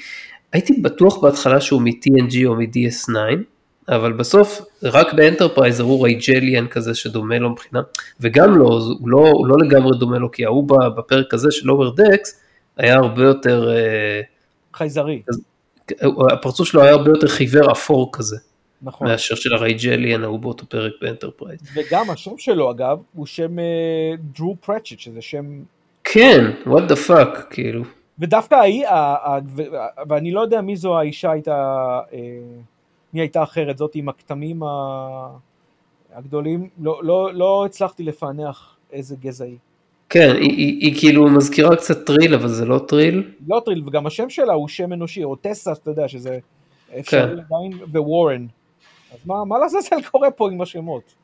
[0.53, 3.14] הייתי בטוח בהתחלה שהוא מ-TNG או מ-DS9,
[3.89, 7.80] אבל בסוף רק באנטרפרייז הראו Rigelian כזה שדומה לו מבחינה,
[8.20, 11.91] וגם לא, הוא לא, הוא לא לגמרי דומה לו, כי ההוא בפרק הזה של Lower
[11.91, 12.41] Decks
[12.76, 13.70] היה הרבה יותר...
[13.70, 14.20] אה,
[14.74, 15.22] חייזרי.
[16.32, 18.36] הפרצוף שלו היה הרבה יותר חיוור אפור כזה.
[18.82, 19.09] נכון.
[19.09, 21.61] מאשר של ה Rigelian ההוא באותו פרק באנטרפרייז.
[21.74, 23.57] וגם השם שלו אגב הוא שם
[24.34, 25.62] דרו uh, פרצ'ט שזה שם...
[26.05, 27.84] כן, what the fuck, כאילו.
[28.18, 28.86] ודווקא ההיא,
[30.09, 32.01] ואני לא יודע מי זו האישה הייתה...
[33.13, 34.63] מי הייתה אחרת, זאת עם הכתמים
[36.13, 39.57] הגדולים, לא, לא, לא הצלחתי לפענח איזה גזע היא.
[40.09, 43.33] כן, היא, היא, היא כאילו מזכירה קצת טריל, אבל זה לא טריל.
[43.49, 46.39] לא טריל, וגם השם שלה הוא שם אנושי, או טסה, אתה יודע, שזה
[46.99, 47.33] אפשר כן.
[47.33, 48.47] עדיין, ווורן.
[49.13, 51.15] אז מה, מה לעזאזל קורה פה עם השמות?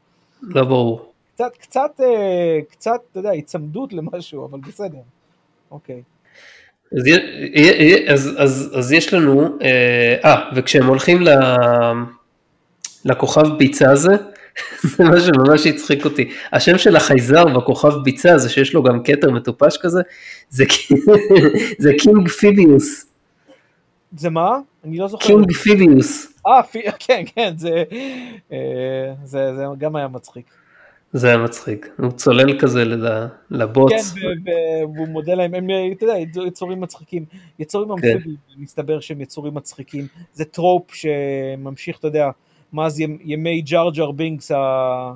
[0.43, 1.13] לא ברור.
[1.35, 4.99] קצת, קצת, אה, קצת, אתה יודע, היצמדות למשהו, אבל בסדר.
[5.71, 6.03] אוקיי.
[6.95, 7.05] אז,
[8.09, 11.29] אז, אז, אז יש לנו, אה, אה, וכשהם הולכים ל,
[13.05, 14.13] לכוכב ביצה הזה,
[14.97, 16.31] זה מה שממש הצחיק אותי.
[16.53, 20.01] השם של החייזר בכוכב ביצה הזה, שיש לו גם כתר מטופש כזה,
[20.51, 20.65] זה,
[21.79, 23.07] זה King פיביוס.
[24.17, 24.59] זה מה?
[24.85, 25.27] אני לא זוכר.
[25.27, 26.33] King פיביוס.
[26.47, 26.61] אה,
[27.07, 27.85] כן, כן, זה,
[28.53, 30.47] אה, זה, זה גם היה מצחיק.
[31.15, 32.85] זה היה מצחיק, הוא צולל כזה
[33.51, 33.93] לבוץ.
[33.93, 34.53] כן,
[34.95, 36.15] והוא מודה להם, הם, אתה יודע,
[36.47, 37.25] יצורים מצחיקים.
[37.59, 37.93] יצורים כן.
[37.93, 40.07] אמפיביים, מסתבר שהם יצורים מצחיקים.
[40.33, 42.31] זה trope שממשיך, אתה יודע,
[42.73, 44.51] מאז ימי ג'ארג'ר בינקס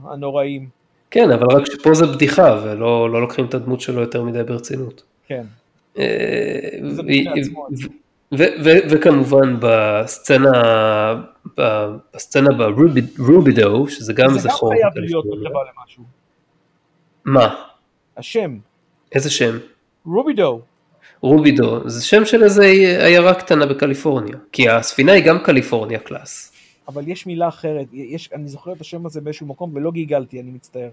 [0.05, 0.69] הנוראים.
[1.11, 5.03] כן, אבל רק שפה זה בדיחה, ולא לא לוקחים את הדמות שלו יותר מדי ברצינות.
[5.27, 5.45] כן.
[8.33, 10.53] אה, וכמובן בסצנה,
[11.57, 12.49] בסצנה
[13.17, 14.69] ברובידו, שזה גם איזה חור.
[14.69, 16.05] זה גם חייב להיות מחווה למשהו.
[17.25, 17.55] מה?
[18.17, 18.59] השם.
[19.13, 19.59] איזה שם?
[20.07, 20.61] רובידו.
[21.21, 22.65] רובידו, זה שם של איזה
[23.05, 26.53] עיירה קטנה בקליפורניה, כי הספינה היא גם קליפורניה קלאס.
[26.89, 30.51] אבל יש מילה אחרת, יש, אני זוכר את השם הזה באיזשהו מקום ולא גיגלתי, אני
[30.51, 30.89] מצטער.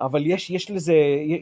[0.00, 0.94] אבל יש, יש לזה,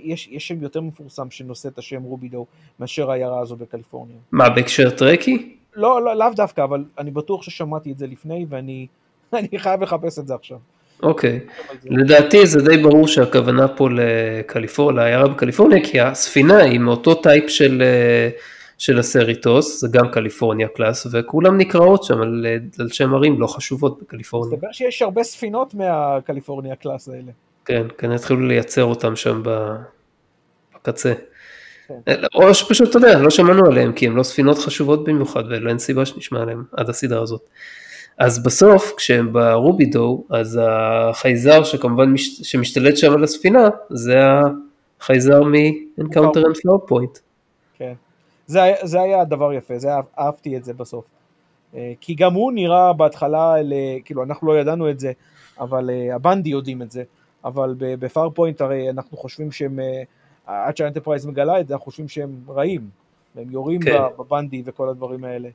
[0.05, 2.47] יש, יש שם יותר מפורסם שנושא את השם רובידו
[2.81, 4.16] מאשר העיירה הזו בקליפורניה.
[4.33, 5.55] מה, בהקשר טרקי?
[5.75, 8.87] לא, לא, לאו דווקא, אבל אני בטוח ששמעתי את זה לפני ואני
[9.59, 10.59] חייב לחפש את זה עכשיו.
[11.03, 11.75] אוקיי, okay.
[11.85, 17.83] לדעתי זה די ברור שהכוונה פה לקליפורניה, לעיירה בקליפורניה, כי הספינה היא מאותו type של...
[18.35, 22.47] Uh, של הסריטוס, זה גם California class, וכולם נקראות שם על,
[22.79, 24.55] על שם ערים לא חשובות בקליפורניה.
[24.55, 27.33] מסתבר שיש הרבה ספינות מה California class האלה.
[27.69, 29.43] כן, כן, התחילו לייצר אותם שם
[30.75, 31.12] בקצה.
[31.89, 31.95] כן.
[32.35, 36.07] או שפשוט, אתה יודע, לא שמענו עליהם, כי הם לא ספינות חשובות במיוחד, ואין סיבה
[36.07, 37.41] שנשמע עליהם עד הסדרה הזאת.
[38.19, 44.19] אז בסוף, כשהם ברובידו, אז החייזר שכמובן מש, שמשתלט שם על הספינה, זה
[45.01, 47.19] החייזר מ- Encounter at Farpoint.
[47.79, 47.93] כן.
[48.47, 49.89] זה, זה היה דבר יפה, זה,
[50.19, 51.05] אהבתי את זה בסוף.
[51.75, 53.55] אה, כי גם הוא נראה בהתחלה,
[54.05, 55.12] כאילו אנחנו לא ידענו את זה,
[55.61, 57.03] אבל אה, הבנדי יודעים את זה,
[57.45, 60.03] אבל ב Farpoint הרי אנחנו חושבים שהם, אה,
[60.47, 62.91] עד שהאנטרפרייז מגלה את זה, אנחנו חושבים שהם רעים,
[63.34, 63.99] והם יורים כן.
[64.18, 65.49] בבנדי וכל הדברים האלה,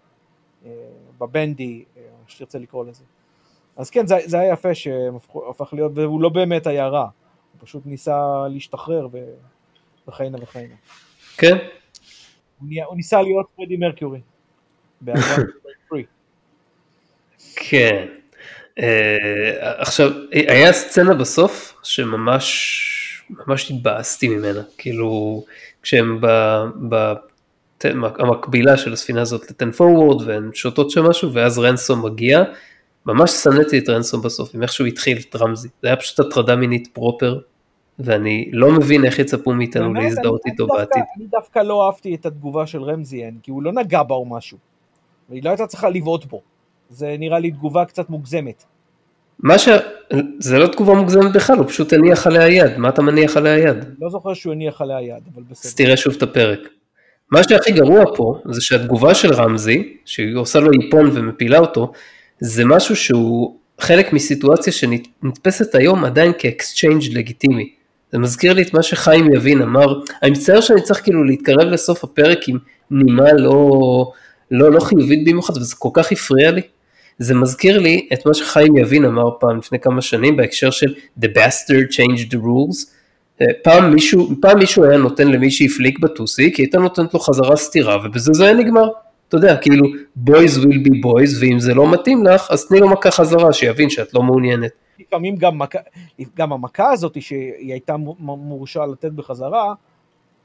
[1.20, 3.04] בבנדי, איך שתרצה לקרוא לזה.
[3.78, 7.86] אז כן, זה, זה היה יפה שהפך להיות, והוא לא באמת היה רע, הוא פשוט
[7.86, 9.08] ניסה להשתחרר
[10.08, 10.76] וכהנה וכהנה.
[11.38, 11.58] כן,
[12.60, 14.22] הוא ניסה להיות פרדי מרקיורי.
[17.56, 18.08] כן.
[18.80, 22.90] אה, עכשיו, היה סצנה בסוף שממש
[23.30, 25.44] ממש התבאסתי ממנה, כאילו
[25.82, 26.20] כשהם
[27.84, 32.44] במקבילה של הספינה הזאת לטן פורוורד והן שותות שם משהו ואז רנסום מגיע,
[33.06, 36.56] ממש שנאתי את רנסום בסוף, עם איך שהוא התחיל את רמזי, זה היה פשוט הטרדה
[36.56, 37.40] מינית פרופר,
[38.00, 41.04] ואני לא מבין איך יצפו מאיתנו להזדהות איתו בעתיד.
[41.18, 44.58] אני דווקא לא אהבתי את התגובה של רמזיאן, כי הוא לא נגע בה או משהו.
[45.30, 46.42] והיא לא הייתה צריכה לבעוט בו.
[46.94, 48.64] זה נראה לי תגובה קצת מוגזמת.
[49.40, 49.70] מה ש...
[50.40, 52.78] זה לא תגובה מוגזמת בכלל, הוא פשוט הניח עליה יד.
[52.78, 53.78] מה אתה מניח עליה יד?
[54.02, 55.70] לא זוכר שהוא הניח עליה יד, אבל בסדר.
[55.70, 56.60] אז תראה שוב את הפרק.
[57.32, 61.92] מה שהכי גרוע פה, זה שהתגובה של רמזי, שהיא עושה לו איפון ומפילה אותו,
[62.40, 67.70] זה משהו שהוא חלק מסיטואציה שנתפסת היום עדיין כאקסצ'יינג' לגיטימי.
[68.12, 72.04] זה מזכיר לי את מה שחיים יבין אמר, אני מצטער שאני צריך כאילו להתקרב לסוף
[72.04, 72.58] הפרק עם
[72.92, 74.12] נימה לא,
[74.52, 76.62] לא, לא חיובית במיוחד, וזה כל כך הפריע לי.
[77.20, 81.26] זה מזכיר לי את מה שחיים יבין אמר פעם לפני כמה שנים בהקשר של The
[81.26, 82.90] Bastard Changed the Rules.
[83.42, 87.56] אה, פעם מישהו, פעם מישהו היה נותן למי שהפליק בטוסי, כי הייתה נותנת לו חזרה
[87.56, 88.90] סטירה, ובזה זה היה נגמר.
[89.28, 89.86] אתה יודע, כאילו,
[90.26, 93.90] boys will be boys, ואם זה לא מתאים לך, אז תני לו מכה חזרה, שיבין
[93.90, 94.72] שאת לא מעוניינת.
[95.00, 95.80] לפעמים גם, מכה,
[96.38, 99.74] גם המכה הזאת שהיא הייתה מורשה לתת בחזרה,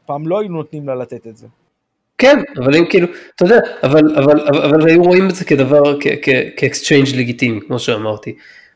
[0.07, 1.47] פעם לא היינו נותנים לה לתת את זה.
[2.19, 5.99] כן, אבל אם כאילו, אתה יודע, אבל, אבל, אבל, אבל היו רואים את זה כדבר,
[6.57, 8.35] כאקסצ'יינג' לגיטימי, כמו שאמרתי.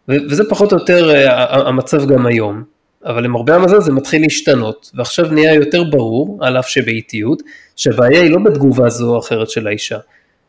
[0.09, 2.63] וזה פחות או יותר אה, המצב גם היום.
[3.05, 7.43] אבל למרבה המזל זה מתחיל להשתנות, ועכשיו נהיה יותר ברור, על אף שבאיטיות,
[7.77, 9.99] שהבעיה היא לא בתגובה זו או אחרת של האישה,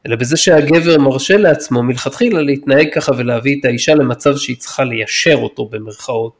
[0.07, 5.35] אלא בזה שהגבר מרשה לעצמו מלכתחילה להתנהג ככה ולהביא את האישה למצב שהיא צריכה ליישר
[5.35, 6.33] אותו במרכאות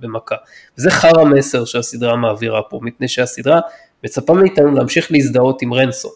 [0.00, 0.36] במכה.
[0.78, 3.60] וזה חרא מסר שהסדרה מעבירה פה, מפני שהסדרה
[4.04, 6.08] מצפה מאיתנו להמשיך להזדהות עם רנסום.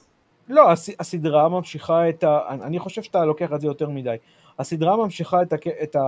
[0.48, 2.38] לא, הסדרה ממשיכה את ה...
[2.48, 4.16] אני חושב שאתה לוקח את זה יותר מדי.
[4.58, 5.56] הסדרה ממשיכה את, ה...
[5.82, 6.00] את, ה...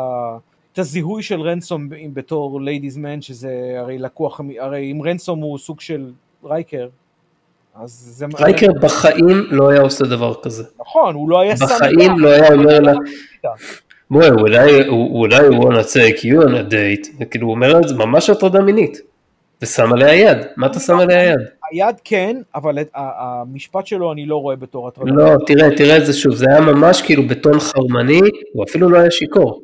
[0.72, 5.80] את הזיהוי של רנסום בתור ladies' man, שזה הרי לקוח, הרי אם רנסום הוא סוג
[5.80, 6.12] של
[6.44, 6.88] רייקר,
[7.82, 8.26] אז זה...
[8.38, 10.64] רייקר בחיים לא היה עושה דבר כזה.
[10.80, 11.64] נכון, הוא לא היה שם...
[11.64, 12.92] בחיים לא היה אומר לה...
[14.10, 17.94] בואי, אולי, אולי הוא wanna take you on a date, וכאילו הוא אומר את זה
[17.94, 18.98] ממש הטרדה מינית,
[19.62, 21.40] ושם עליה יד, מה אתה שם עליה יד?
[21.70, 25.10] היד כן, אבל המשפט שלו אני לא רואה בתור הטרדה.
[25.12, 28.20] לא, תראה, תראה את זה שוב, זה היה ממש כאילו בטון חרמני,
[28.52, 29.62] הוא אפילו לא היה שיכור.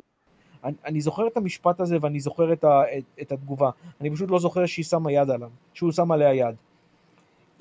[0.63, 3.69] אני, אני זוכר את המשפט הזה ואני זוכר את, ה, את, את התגובה.
[4.01, 6.55] אני פשוט לא זוכר שהיא שמה יד עליו, שהוא שם עליה יד.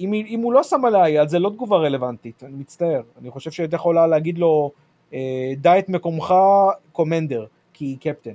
[0.00, 3.02] אם, אם הוא לא שם עליה יד, זה לא תגובה רלוונטית, אני מצטער.
[3.20, 4.70] אני חושב שהיית יכולה להגיד לו,
[5.14, 6.34] אה, דע את מקומך
[6.92, 8.34] commander, כי היא קפטן.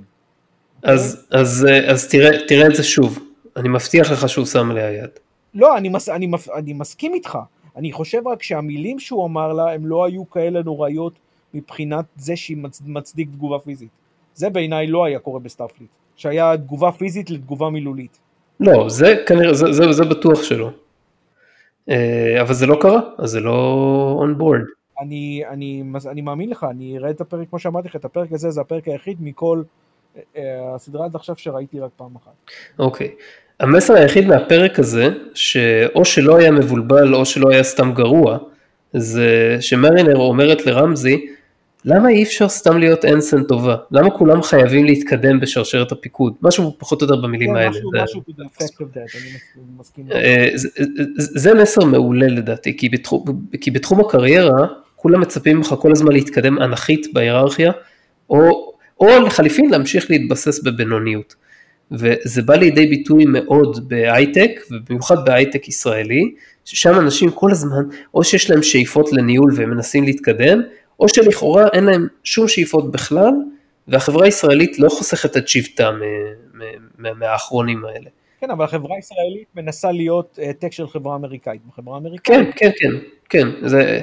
[0.82, 3.18] אז, אז, אה, אז תראה, תראה את זה שוב,
[3.56, 5.10] אני מבטיח לך שהוא שם עליה יד.
[5.54, 7.38] לא, אני, מס, אני, מפ- אני מסכים איתך.
[7.76, 11.12] אני חושב רק שהמילים שהוא אמר לה, הם לא היו כאלה נוראיות
[11.54, 13.88] מבחינת זה שהיא מצ, מצדיק תגובה פיזית.
[14.34, 15.88] זה בעיניי לא היה קורה בסטארפליט.
[16.16, 18.18] שהיה תגובה פיזית לתגובה מילולית.
[18.60, 20.70] לא, זה כנראה, זה, זה, זה בטוח שלא.
[21.88, 24.66] אה, אבל זה לא קרה, אז זה לא on board.
[25.00, 28.50] אני, אני, אני מאמין לך, אני אראה את הפרק, כמו שאמרתי לך, את הפרק הזה
[28.50, 29.62] זה הפרק היחיד מכל
[30.36, 32.32] אה, הסדרה עד עכשיו שראיתי רק פעם אחת.
[32.78, 33.14] אוקיי.
[33.60, 38.38] המסר היחיד מהפרק הזה, שאו שלא היה מבולבל או שלא היה סתם גרוע,
[38.94, 39.28] זה
[39.60, 41.26] שמרינר אומרת לרמזי,
[41.84, 43.76] למה אי אפשר סתם להיות אנסן טובה?
[43.90, 46.32] למה כולם חייבים להתקדם בשרשרת הפיקוד?
[46.42, 47.70] משהו פחות או יותר במילים כן, האלה.
[47.70, 48.22] משהו, זה- משהו.
[50.12, 52.76] אה, זה- מסר מעולה לדעתי,
[53.60, 54.66] כי בתחום, הקריירה,
[54.96, 57.72] כולם מצפים ממך כל הזמן להתקדם אנכית בהיררכיה,
[58.30, 61.34] או, או לחליפין להמשיך להתבסס בבינוניות.
[61.92, 66.34] וזה בא לידי ביטוי מאוד בהייטק, ובמיוחד בהייטק ישראלי,
[66.64, 67.82] ששם אנשים כל הזמן,
[68.14, 70.60] או שיש להם שאיפות לניהול והם מנסים להתקדם,
[71.00, 73.32] או שלכאורה אין להם שום שאיפות בכלל,
[73.88, 75.90] והחברה הישראלית לא חוסכת את שבטה
[76.98, 78.10] מהאחרונים האלה.
[78.40, 81.60] כן, אבל החברה הישראלית מנסה להיות העתק של חברה אמריקאית.
[81.68, 84.00] בחברה האמריקאית, כן, כן, כן, כן, זה,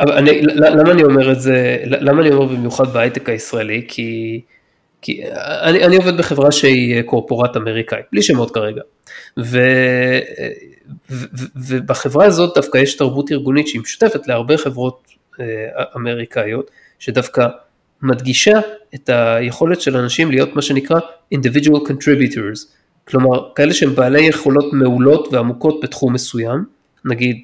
[0.00, 4.40] אבל אני, למה אני אומר את זה, למה אני אומר במיוחד בהייטק הישראלי, כי,
[5.04, 5.22] כי
[5.62, 8.82] אני, אני עובד בחברה שהיא קורפורט אמריקאית, בלי שמות כרגע,
[9.38, 9.58] ו,
[11.10, 15.06] ו, ו, ובחברה הזאת דווקא יש תרבות ארגונית שהיא משותפת להרבה חברות
[15.40, 15.44] אה,
[15.96, 17.46] אמריקאיות, שדווקא
[18.02, 18.60] מדגישה
[18.94, 21.00] את היכולת של אנשים להיות מה שנקרא
[21.34, 22.66] individual contributors,
[23.08, 26.64] כלומר כאלה שהם בעלי יכולות מעולות ועמוקות בתחום מסוים,
[27.04, 27.36] נגיד,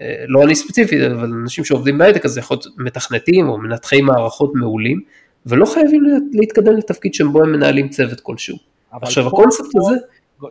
[0.00, 4.00] אה, לא אני ספציפית, אבל אנשים שעובדים בהייטק, אז זה יכול להיות מתכנתים או מנתחי
[4.00, 5.00] מערכות מעולים,
[5.48, 8.56] ולא חייבים לה- להתקדם לתפקיד שבו הם מנהלים צוות כלשהו.
[8.92, 9.96] עכשיו הקונספט פה- הזה,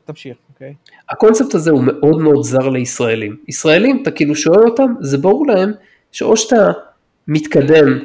[0.05, 0.73] תמשיך, אוקיי.
[1.09, 3.35] הקונספט הזה הוא מאוד מאוד זר לישראלים.
[3.47, 5.71] ישראלים, אתה כאילו שואל אותם, זה ברור להם
[6.11, 6.71] שאו שאתה
[7.27, 7.99] מתקדם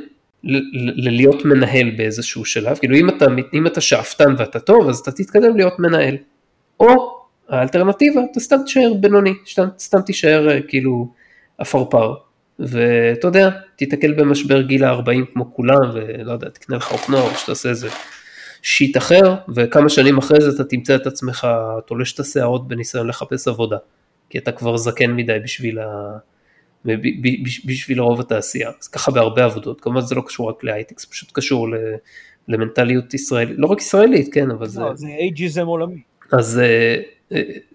[0.97, 5.57] ללהיות מנהל באיזשהו שלב, כאילו אם אתה, אם אתה שאפתן ואתה טוב, אז אתה תתקדם
[5.57, 6.17] להיות מנהל.
[6.81, 11.09] או האלטרנטיבה, אתה סתם תישאר בינוני, סתם, סתם תישאר אה, כאילו
[11.59, 12.15] עפרפר.
[12.69, 17.69] ואתה יודע, תיתקל במשבר גיל ה-40 כמו כולם, ולא יודע, תקנה לך אופנוע או שתעשה
[17.69, 17.89] איזה
[18.63, 21.47] שיט אחר, וכמה שנים אחרי זה אתה תמצא את עצמך
[21.87, 23.77] תולש את השערות בניסיון לחפש עבודה,
[24.31, 26.19] כי אתה כבר זקן מדי בשביל, ה...
[27.65, 28.71] בשביל רוב התעשייה.
[28.81, 31.75] אז ככה בהרבה עבודות, כמובן זה לא קשור רק להייטק, זה פשוט קשור ל...
[32.49, 34.81] למנטליות ישראלית, לא רק ישראלית, כן, אבל זה...
[34.81, 36.03] לא, זה אייג'יזם עולמי.
[36.33, 36.97] אז אה,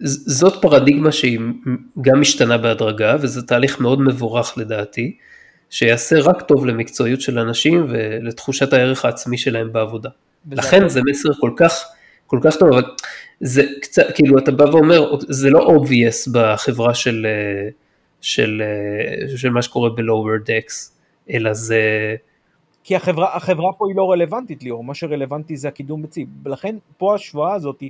[0.02, 1.40] זאת פרדיגמה שהיא
[2.02, 5.18] גם משתנה בהדרגה, וזה תהליך מאוד מבורך לדעתי,
[5.70, 10.10] שיעשה רק טוב למקצועיות של אנשים ולתחושת הערך העצמי שלהם בעבודה.
[10.52, 11.84] לכן זה מסר כל כך,
[12.28, 12.84] כל כך טוב, אבל
[13.40, 17.28] זה קצת, כאילו אתה בא ואומר, זה לא obvious בחברה של,
[18.22, 20.92] של, אה, של מה שקורה ב-lower decks,
[21.30, 21.82] אלא זה,
[22.88, 27.12] כי החברה, החברה פה היא לא רלוונטית ליאור, מה שרלוונטי זה הקידום בצי, ולכן פה
[27.12, 27.84] ההשוואה הזאת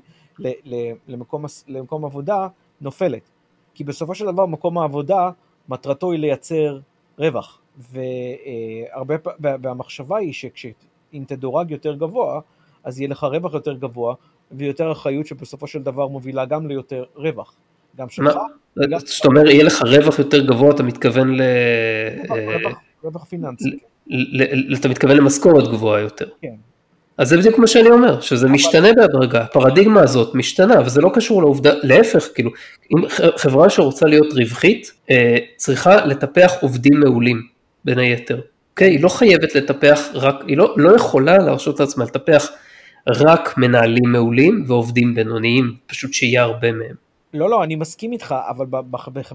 [1.08, 2.48] למקום, הס- למקום עבודה
[2.82, 3.22] נופלת.
[3.74, 5.30] כי בסופו של דבר מקום העבודה
[5.70, 6.80] מטרתו היא לייצר
[7.18, 12.40] רווח, והרבה פעמים, והמחשבה היא שאם תדורג יותר גבוה,
[12.84, 14.16] אז יהיה לך רווח יותר גבוה,
[14.52, 17.56] ויותר אחריות שבסופו של דבר מובילה גם ליותר רווח.
[17.98, 19.00] גם שלך, מה?
[19.00, 21.42] זאת אומרת, יהיה לך רווח יותר גבוה, אתה מתכוון ל...
[23.04, 23.80] רווח, אה, פיננסי.
[24.08, 26.30] ל- ל- אתה מתכוון למשכורת גבוהה יותר.
[26.42, 26.56] כן.
[27.18, 31.42] אז זה בדיוק מה שאני אומר, שזה משתנה בהדרגה, הפרדיגמה הזאת משתנה, וזה לא קשור
[31.42, 32.52] לעובדה, להפך, כאילו,
[32.96, 33.04] אם
[33.38, 37.42] חברה שרוצה להיות רווחית, אה, צריכה לטפח עובדים מעולים,
[37.86, 38.42] בין היתר.
[38.72, 38.92] אוקיי?
[38.92, 42.50] היא לא חייבת לטפח רק, היא לא, לא יכולה להרשות לעצמה לטפח
[43.08, 46.96] רק מנהלים מעולים ועובדים בינוניים, פשוט שיהיה הרבה מהם.
[47.34, 48.66] לא, לא, אני מסכים איתך, אבל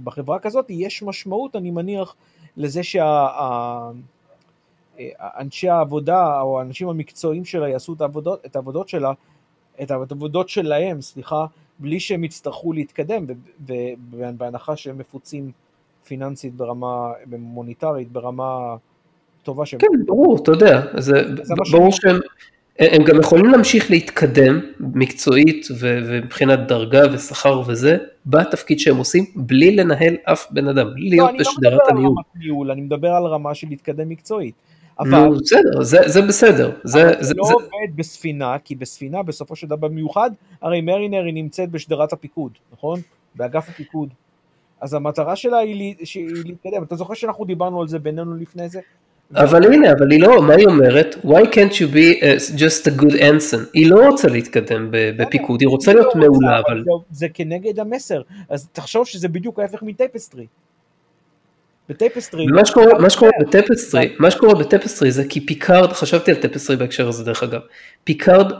[0.05, 2.15] בחברה כזאת יש משמעות, אני מניח,
[2.57, 2.81] לזה
[5.19, 9.13] שהאנשי העבודה, או האנשים המקצועיים שלה יעשו את העבודות, את העבודות שלה,
[9.83, 11.47] את העבודות שלהם, סליחה,
[11.79, 13.27] בלי שהם יצטרכו להתקדם,
[14.37, 15.53] בהנחה שהם מפוצים
[16.05, 18.77] פיננסית ברמה, מוניטרית, ברמה
[19.43, 19.81] טובה שהם...
[19.81, 21.23] כן, ברור, אתה יודע, זה,
[21.73, 22.17] ברור שהם
[22.79, 27.97] הם גם יכולים להמשיך להתקדם מקצועית ומבחינת דרגה ושכר וזה,
[28.27, 31.85] בתפקיד שהם עושים, בלי לנהל אף בן אדם, בלי לא, להיות אני לא בשדרת מדבר
[31.91, 32.15] על הניהול.
[32.19, 34.55] רמת ניהול, אני מדבר על רמה של להתקדם מקצועית.
[35.01, 38.75] אבל נו, בסדר, זה, זה בסדר, זה, אבל זה, זה לא זה, עובד בספינה, כי
[38.75, 40.31] בספינה בסופו של דבר במיוחד,
[40.63, 43.01] הרי מרינר היא נמצאת בשדרת הפיקוד, נכון?
[43.35, 44.09] באגף הפיקוד.
[44.81, 46.83] אז המטרה שלה היא, לי- שהיא להתקדם.
[46.83, 48.81] אתה זוכר שאנחנו דיברנו על זה בינינו לפני זה?
[49.35, 51.17] אבל הנה, אבל היא לא, מה היא אומרת?
[51.25, 53.65] Why can't you be uh, just a good ensign?
[53.75, 56.85] היא לא רוצה להתקדם ב- בפיקוד, היא רוצה להיות לא מעולה, אבל...
[57.11, 58.23] זה כנגד המסר.
[58.49, 60.47] אז תחשוב שזה בדיוק ההפך מ Tapestry.
[61.89, 62.47] ב Tapestry...
[62.47, 66.37] מה שקורה, מה שקורה ב Tapestry, מה שקורה ב Tapestry זה כי פיקארד, חשבתי על
[66.37, 67.61] Tapestry בהקשר הזה דרך אגב,
[68.05, 68.53] פיקארד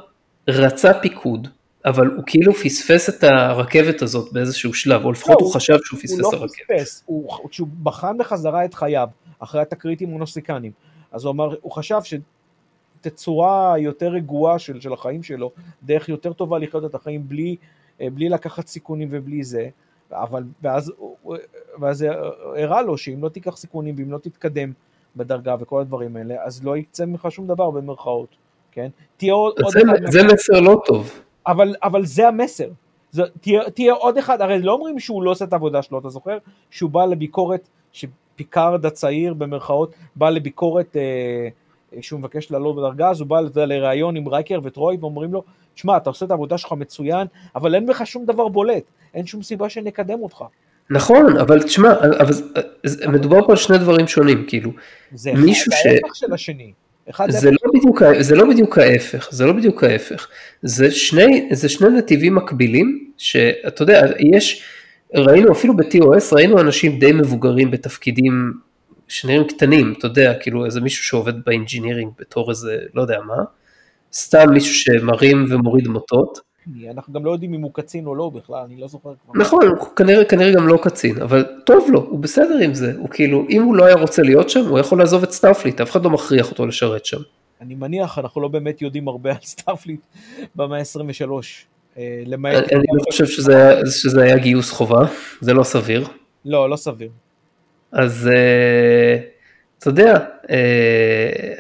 [0.49, 1.49] רצה פיקוד,
[1.85, 5.99] אבל הוא כאילו פספס את הרכבת הזאת באיזשהו שלב, או לפחות לא, הוא חשב שהוא
[5.99, 6.81] הוא פספס לא את הרכבת.
[6.81, 9.09] פספס, הוא- כשהוא בחן בחזרה את חייו,
[9.39, 10.73] אחרי התקרית עם הנוסיקנים,
[11.13, 11.99] אז הוא אמר, הוא חשב
[13.01, 15.51] שתצורה יותר רגועה של, של החיים שלו,
[15.83, 17.57] דרך יותר טובה לחיות את החיים בלי,
[18.01, 19.69] אה, בלי לקחת סיכונים ובלי זה,
[20.15, 20.93] אבל ואז,
[21.81, 22.09] ואז זה
[22.57, 24.73] הראה לו שאם לא תיקח סיכונים ואם לא תתקדם
[25.17, 28.29] בדרגה וכל הדברים האלה, אז לא יצא ממך שום דבר במרכאות,
[28.73, 28.89] כן?
[29.17, 31.21] תהיה עוד, עוד זה- אחד זה מסר לא טוב.
[31.47, 32.69] אבל, אבל זה המסר.
[33.11, 36.09] זה, תהיה, תהיה עוד אחד, הרי לא אומרים שהוא לא עושה את העבודה שלו, אתה
[36.09, 36.39] זוכר?
[36.71, 41.49] שהוא בא לביקורת, שפיקארד הצעיר במרכאות, בא לביקורת, אה,
[42.01, 45.43] שהוא מבקש לעלות בדרגה, אז הוא בא לראיון עם רייקר וטרוי, ואומרים לו,
[45.75, 48.83] שמע, אתה עושה את העבודה שלך מצוין, אבל אין בך שום דבר בולט,
[49.15, 50.45] אין שום סיבה שנקדם אותך.
[50.91, 52.35] נכון, אבל תשמע, אבל
[53.09, 54.71] מדובר פה על שני דברים שונים, כאילו,
[55.15, 56.73] זה מישהו ש- של השני.
[57.29, 60.29] זה לא, בדיוק, זה לא בדיוק ההפך, זה לא בדיוק ההפך.
[60.63, 64.03] זה שני, זה שני נתיבים מקבילים, שאתה יודע,
[64.35, 64.63] יש,
[65.15, 68.53] ראינו אפילו ב-TOS, ראינו אנשים די מבוגרים בתפקידים
[69.13, 73.37] שנראים קטנים, אתה יודע, כאילו איזה מישהו שעובד ב engineering בתור איזה, לא יודע מה,
[74.13, 76.53] סתם מישהו שמרים ומוריד מוטות.
[76.91, 79.41] אנחנו גם לא יודעים אם הוא קצין או לא בכלל, אני לא זוכר כבר.
[79.41, 83.09] נכון, הוא כנראה, כנראה גם לא קצין, אבל טוב לו, הוא בסדר עם זה, הוא
[83.09, 86.05] כאילו, אם הוא לא היה רוצה להיות שם, הוא יכול לעזוב את Starfleet, אף אחד
[86.05, 87.21] לא מכריח אותו לשרת שם.
[87.61, 90.01] אני מניח, אנחנו לא באמת יודעים הרבה על Starfleet
[90.55, 91.31] במאה ה-23,
[91.99, 92.73] אה, למעט...
[92.73, 93.27] אני לא חושב
[93.85, 95.07] שזה היה גיוס חובה,
[95.41, 96.09] זה לא סביר.
[96.45, 97.11] לא, לא סביר.
[97.93, 99.19] אז אה,
[99.79, 100.19] אתה יודע,
[100.51, 101.53] אה,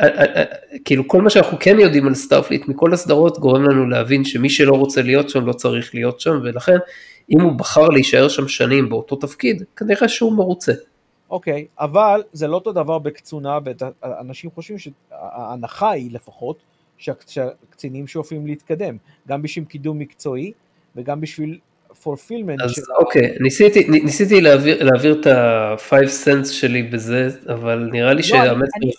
[0.00, 0.44] אה,
[0.84, 4.74] כאילו כל מה שאנחנו כן יודעים על Starfleet מכל הסדרות גורם לנו להבין שמי שלא
[4.74, 6.76] רוצה להיות שם לא צריך להיות שם, ולכן
[7.30, 10.72] אם הוא בחר להישאר שם שנים באותו תפקיד, כנראה שהוא מרוצה.
[11.30, 13.58] אוקיי, אבל זה לא אותו דבר בקצונה,
[14.04, 16.56] אנשים חושבים שההנחה היא לפחות,
[16.98, 18.96] שהק- שהקצינים שואפים להתקדם,
[19.28, 20.52] גם בשביל קידום מקצועי
[20.96, 21.58] וגם בשביל
[22.04, 22.82] fulfillment אז של...
[22.98, 25.92] אוקיי, ניסיתי, ניסיתי להעביר, להעביר את ה-5
[26.24, 28.66] cents שלי בזה, אבל נראה לי לא, שהמסר...
[28.82, 28.92] אני-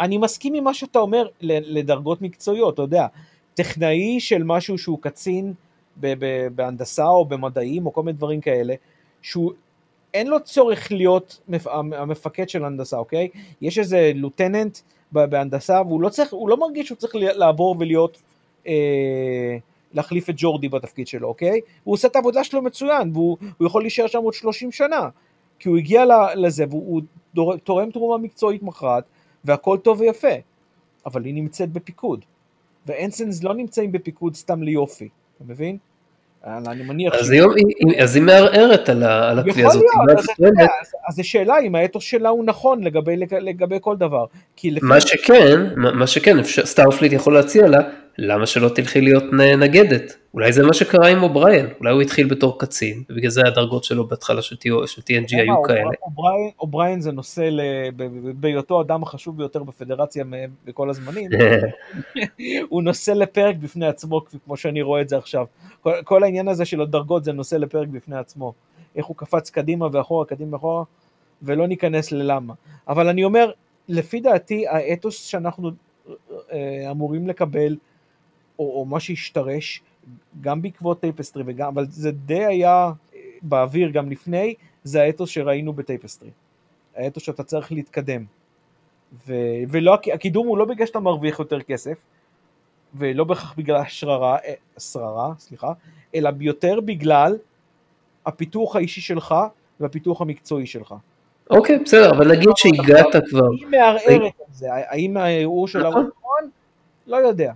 [0.00, 3.06] אני מסכים עם מה שאתה אומר לדרגות מקצועיות, אתה יודע,
[3.54, 5.52] טכנאי של משהו שהוא קצין
[6.00, 8.74] ב- ב- בהנדסה או במדעים או כל מיני דברים כאלה,
[9.22, 9.52] שהוא
[10.14, 11.66] אין לו צורך להיות מפ-
[11.96, 13.28] המפקד של הנדסה, אוקיי?
[13.62, 14.78] יש איזה לוטננט
[15.12, 18.22] בהנדסה והוא לא צריך, הוא לא מרגיש שהוא צריך לעבור ולהיות,
[18.66, 18.72] אה,
[19.94, 21.60] להחליף את ג'ורדי בתפקיד שלו, אוקיי?
[21.84, 25.08] הוא עושה את העבודה שלו מצוין והוא הוא יכול להישאר שם עוד 30 שנה,
[25.58, 26.04] כי הוא הגיע
[26.34, 27.02] לזה והוא הוא
[27.34, 29.04] דור- תורם תרומה מקצועית מכרעת
[29.44, 30.28] והכל טוב ויפה,
[31.06, 32.24] אבל היא נמצאת בפיקוד.
[32.86, 35.76] ואנסנס לא נמצאים בפיקוד סתם ליופי, אתה מבין?
[36.46, 39.82] אני מניח אז היא, היא- אז היא מערערת על ה- על יכול הזאת,
[40.38, 40.70] להיות,
[41.08, 44.24] אז זו שאלה אם האתוס שלה הוא נכון לגבי, לגבי כל דבר.
[44.82, 47.78] מה שכן, מה שכן, סטארפליט יכול להציע לה,
[48.18, 49.24] למה שלא תלכי להיות
[49.58, 50.16] נגדת?
[50.34, 54.06] אולי זה מה שקרה עם אובריין, אולי הוא התחיל בתור קצין, ובגלל זה הדרגות שלו
[54.06, 55.90] בהתחלה של TNG למה, היו כאלה.
[56.02, 57.48] אובריין- אובריין זה נושא,
[58.34, 60.24] בהיותו האדם החשוב ביותר בפדרציה
[60.64, 61.30] בכל הזמנים,
[62.68, 65.46] הוא נושא לפרק בפני עצמו, כמו שאני רואה את זה עכשיו.
[65.80, 68.52] כל, כל העניין הזה של הדרגות זה נושא לפרק בפני עצמו.
[68.96, 70.84] איך הוא קפץ קדימה ואחורה, קדימה ואחורה,
[71.42, 72.54] ולא ניכנס ללמה.
[72.88, 73.50] אבל אני אומר,
[73.88, 75.70] לפי דעתי, האתוס שאנחנו
[76.52, 77.76] אה, אמורים לקבל,
[78.60, 79.82] או, או מה שהשתרש,
[80.40, 84.54] גם בעקבות Tapestry, וגם, אבל זה די היה אה, באוויר גם לפני,
[84.84, 86.30] זה האתוס שראינו בטייפסטרי.
[86.96, 88.24] האתוס שאתה צריך להתקדם.
[89.26, 89.34] ו,
[89.68, 91.98] ולא, הק- הקידום הוא לא בגלל שאתה מרוויח יותר כסף,
[92.94, 95.72] ולא בהכרח בגלל השררה, אה, השררה, סליחה,
[96.14, 97.36] אלא יותר בגלל
[98.26, 99.34] הפיתוח האישי שלך
[99.80, 100.94] והפיתוח המקצועי שלך.
[101.50, 106.02] אוקיי, בסדר, אבל נגיד שהגעת כבר, היא מערערת על זה, האם הערעור שלה הוא.
[106.18, 106.50] נכון?
[107.06, 107.52] לא יודע.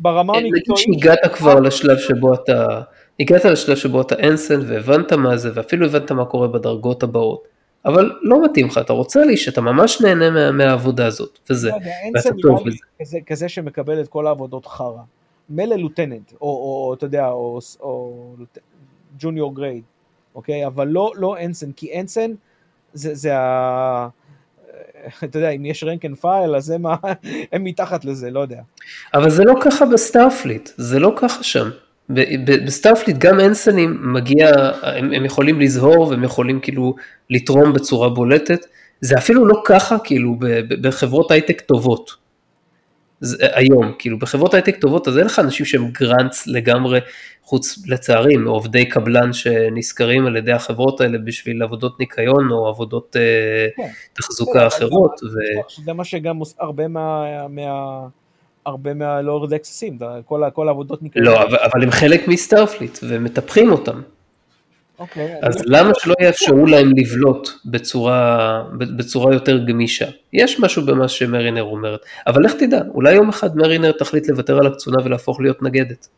[0.00, 2.80] ברמה נגיד המקצועית, שהגעת כבר לשלב שבו אתה,
[3.20, 7.44] הגעת לשלב שבו אתה אנסן והבנת מה זה, ואפילו הבנת מה קורה בדרגות הבאות.
[7.84, 11.76] אבל לא מתאים לך, אתה רוצה לי שאתה ממש נהנה מה, מהעבודה הזאת, וזה, לא
[12.14, 12.76] ואתה טוב בזה.
[13.00, 15.02] כזה, כזה שמקבל את כל העבודות חרא.
[15.50, 18.34] מילא lieutenant, או, או, או אתה יודע, או, או
[19.18, 19.82] junior grade,
[20.34, 20.66] אוקיי?
[20.66, 22.30] אבל לא, לא אנסן, כי אנסן
[22.92, 24.08] זה, זה ה...
[25.24, 26.82] אתה יודע, אם יש rank and file, אז הם,
[27.52, 28.60] הם מתחת לזה, לא יודע.
[29.14, 31.70] אבל זה לא ככה ב Starfleet, זה לא ככה שם.
[32.44, 34.50] ב Starfleet גם אנסנים מגיע,
[34.82, 36.94] הם, הם יכולים לזהור והם יכולים כאילו
[37.30, 38.66] לתרום בצורה בולטת,
[39.00, 40.36] זה אפילו לא ככה כאילו
[40.80, 42.10] בחברות הייטק טובות.
[43.20, 47.00] זה, היום, כאילו בחברות הייטק טובות אז אין לך אנשים שהם grunts לגמרי,
[47.42, 53.68] חוץ לצערי מעובדי קבלן שנשכרים על ידי החברות האלה בשביל עבודות ניקיון או עבודות אה,
[53.76, 53.88] כן.
[54.12, 55.20] תחזוקה אחרות.
[55.22, 55.36] ו...
[55.68, 57.24] שזה מה שגם הרבה מה...
[57.48, 58.06] מה...
[58.66, 61.24] הרבה מהלואורד דקססים, כל, העבודות ניקיון.
[61.24, 64.00] לא, אבל, אבל הם חלק מסטארפליט ומטפחים אותם.
[65.00, 70.06] אוקיי, אז למה שלא יאפשרו להם לבלוט בצורה, בצורה יותר גמישה?
[70.32, 74.66] יש משהו במה שמרינר אומרת, אבל לך תדע, אולי יום אחד מרינר תחליט לוותר על
[74.66, 76.08] הקצונה ולהפוך להיות נגדת.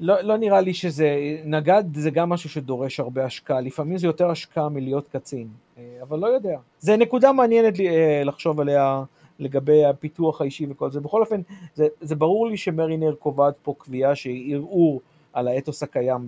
[0.00, 4.30] לא, לא נראה לי שזה, נגד זה גם משהו שדורש הרבה השקעה, לפעמים זה יותר
[4.30, 5.48] השקעה מלהיות קצין,
[5.78, 6.58] אה, אבל לא יודע.
[6.78, 9.02] זה נקודה מעניינת לי, אה, לחשוב עליה
[9.38, 11.00] לגבי הפיתוח האישי וכל זה.
[11.00, 11.40] בכל אופן,
[11.74, 15.00] זה, זה ברור לי שמרינר קובעת פה קביעה שהיא ערעור
[15.32, 16.26] על האתוס הקיים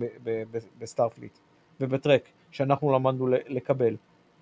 [0.79, 1.31] ב Starfleet
[1.79, 3.95] וב Trek, שאנחנו למדנו לקבל.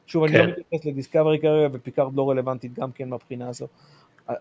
[0.08, 0.46] שוב, אני כן.
[0.46, 3.68] לא מתייחס ל Discovery כרגע, ופיקארד לא רלוונטית גם כן מהבחינה הזו.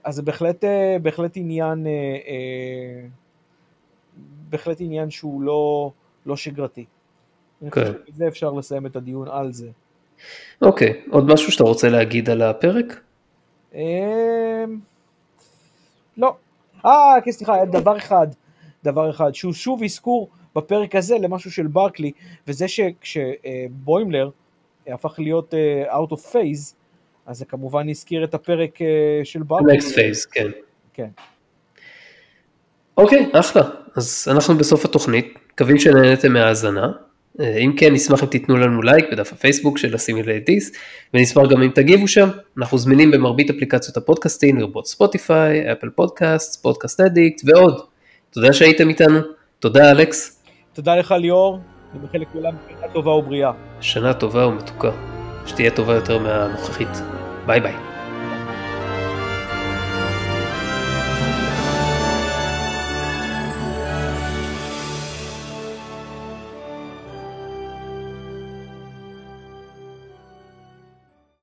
[0.04, 1.92] אז זה בהחלט, אה, בהחלט עניין, אה,
[2.28, 3.06] אה,
[4.50, 5.92] בהחלט עניין שהוא לא,
[6.26, 6.84] לא שגרתי.
[7.62, 7.80] אני כן.
[7.80, 9.70] חושב שבזה אפשר לסיים את הדיון על זה.
[10.62, 13.00] אוקיי, עוד משהו שאתה רוצה להגיד על הפרק?
[13.74, 13.80] אמ,
[16.16, 16.36] לא.
[16.84, 18.26] אה, כן, סליחה, דבר אחד,
[18.84, 20.28] דבר אחד, שהוא שוב אזכור
[20.58, 22.12] בפרק הזה למשהו של ברקלי,
[22.46, 24.30] וזה שכשבוימלר
[24.88, 26.74] הפך להיות אה, out of phase,
[27.26, 29.78] אז זה כמובן הזכיר את הפרק אה, של ברקלי.
[29.78, 30.50] next phase, כן.
[30.92, 31.08] כן.
[32.96, 33.62] אוקיי, אחלה.
[33.96, 36.92] אז אנחנו בסוף התוכנית, מקווים שנהנתם מהאזנה.
[37.40, 40.72] אה, אם כן, נשמח אם תיתנו לנו לייק בדף הפייסבוק של הסימילייטיס,
[41.14, 42.28] ונשמח גם אם תגיבו שם.
[42.58, 47.80] אנחנו זמינים במרבית אפליקציות הפודקאסטים, לרבות ספוטיפיי, Apple Podcast, Podcast Addict ועוד.
[48.30, 49.20] תודה שהייתם איתנו,
[49.58, 50.37] תודה אלכס,
[50.78, 51.58] תודה לך ליאור,
[51.92, 53.52] אני מאחל לכולם שנה טובה ובריאה.
[53.80, 54.90] שנה טובה ומתוקה,
[55.46, 56.88] שתהיה טובה יותר מהנוכחית.
[57.46, 57.87] ביי ביי.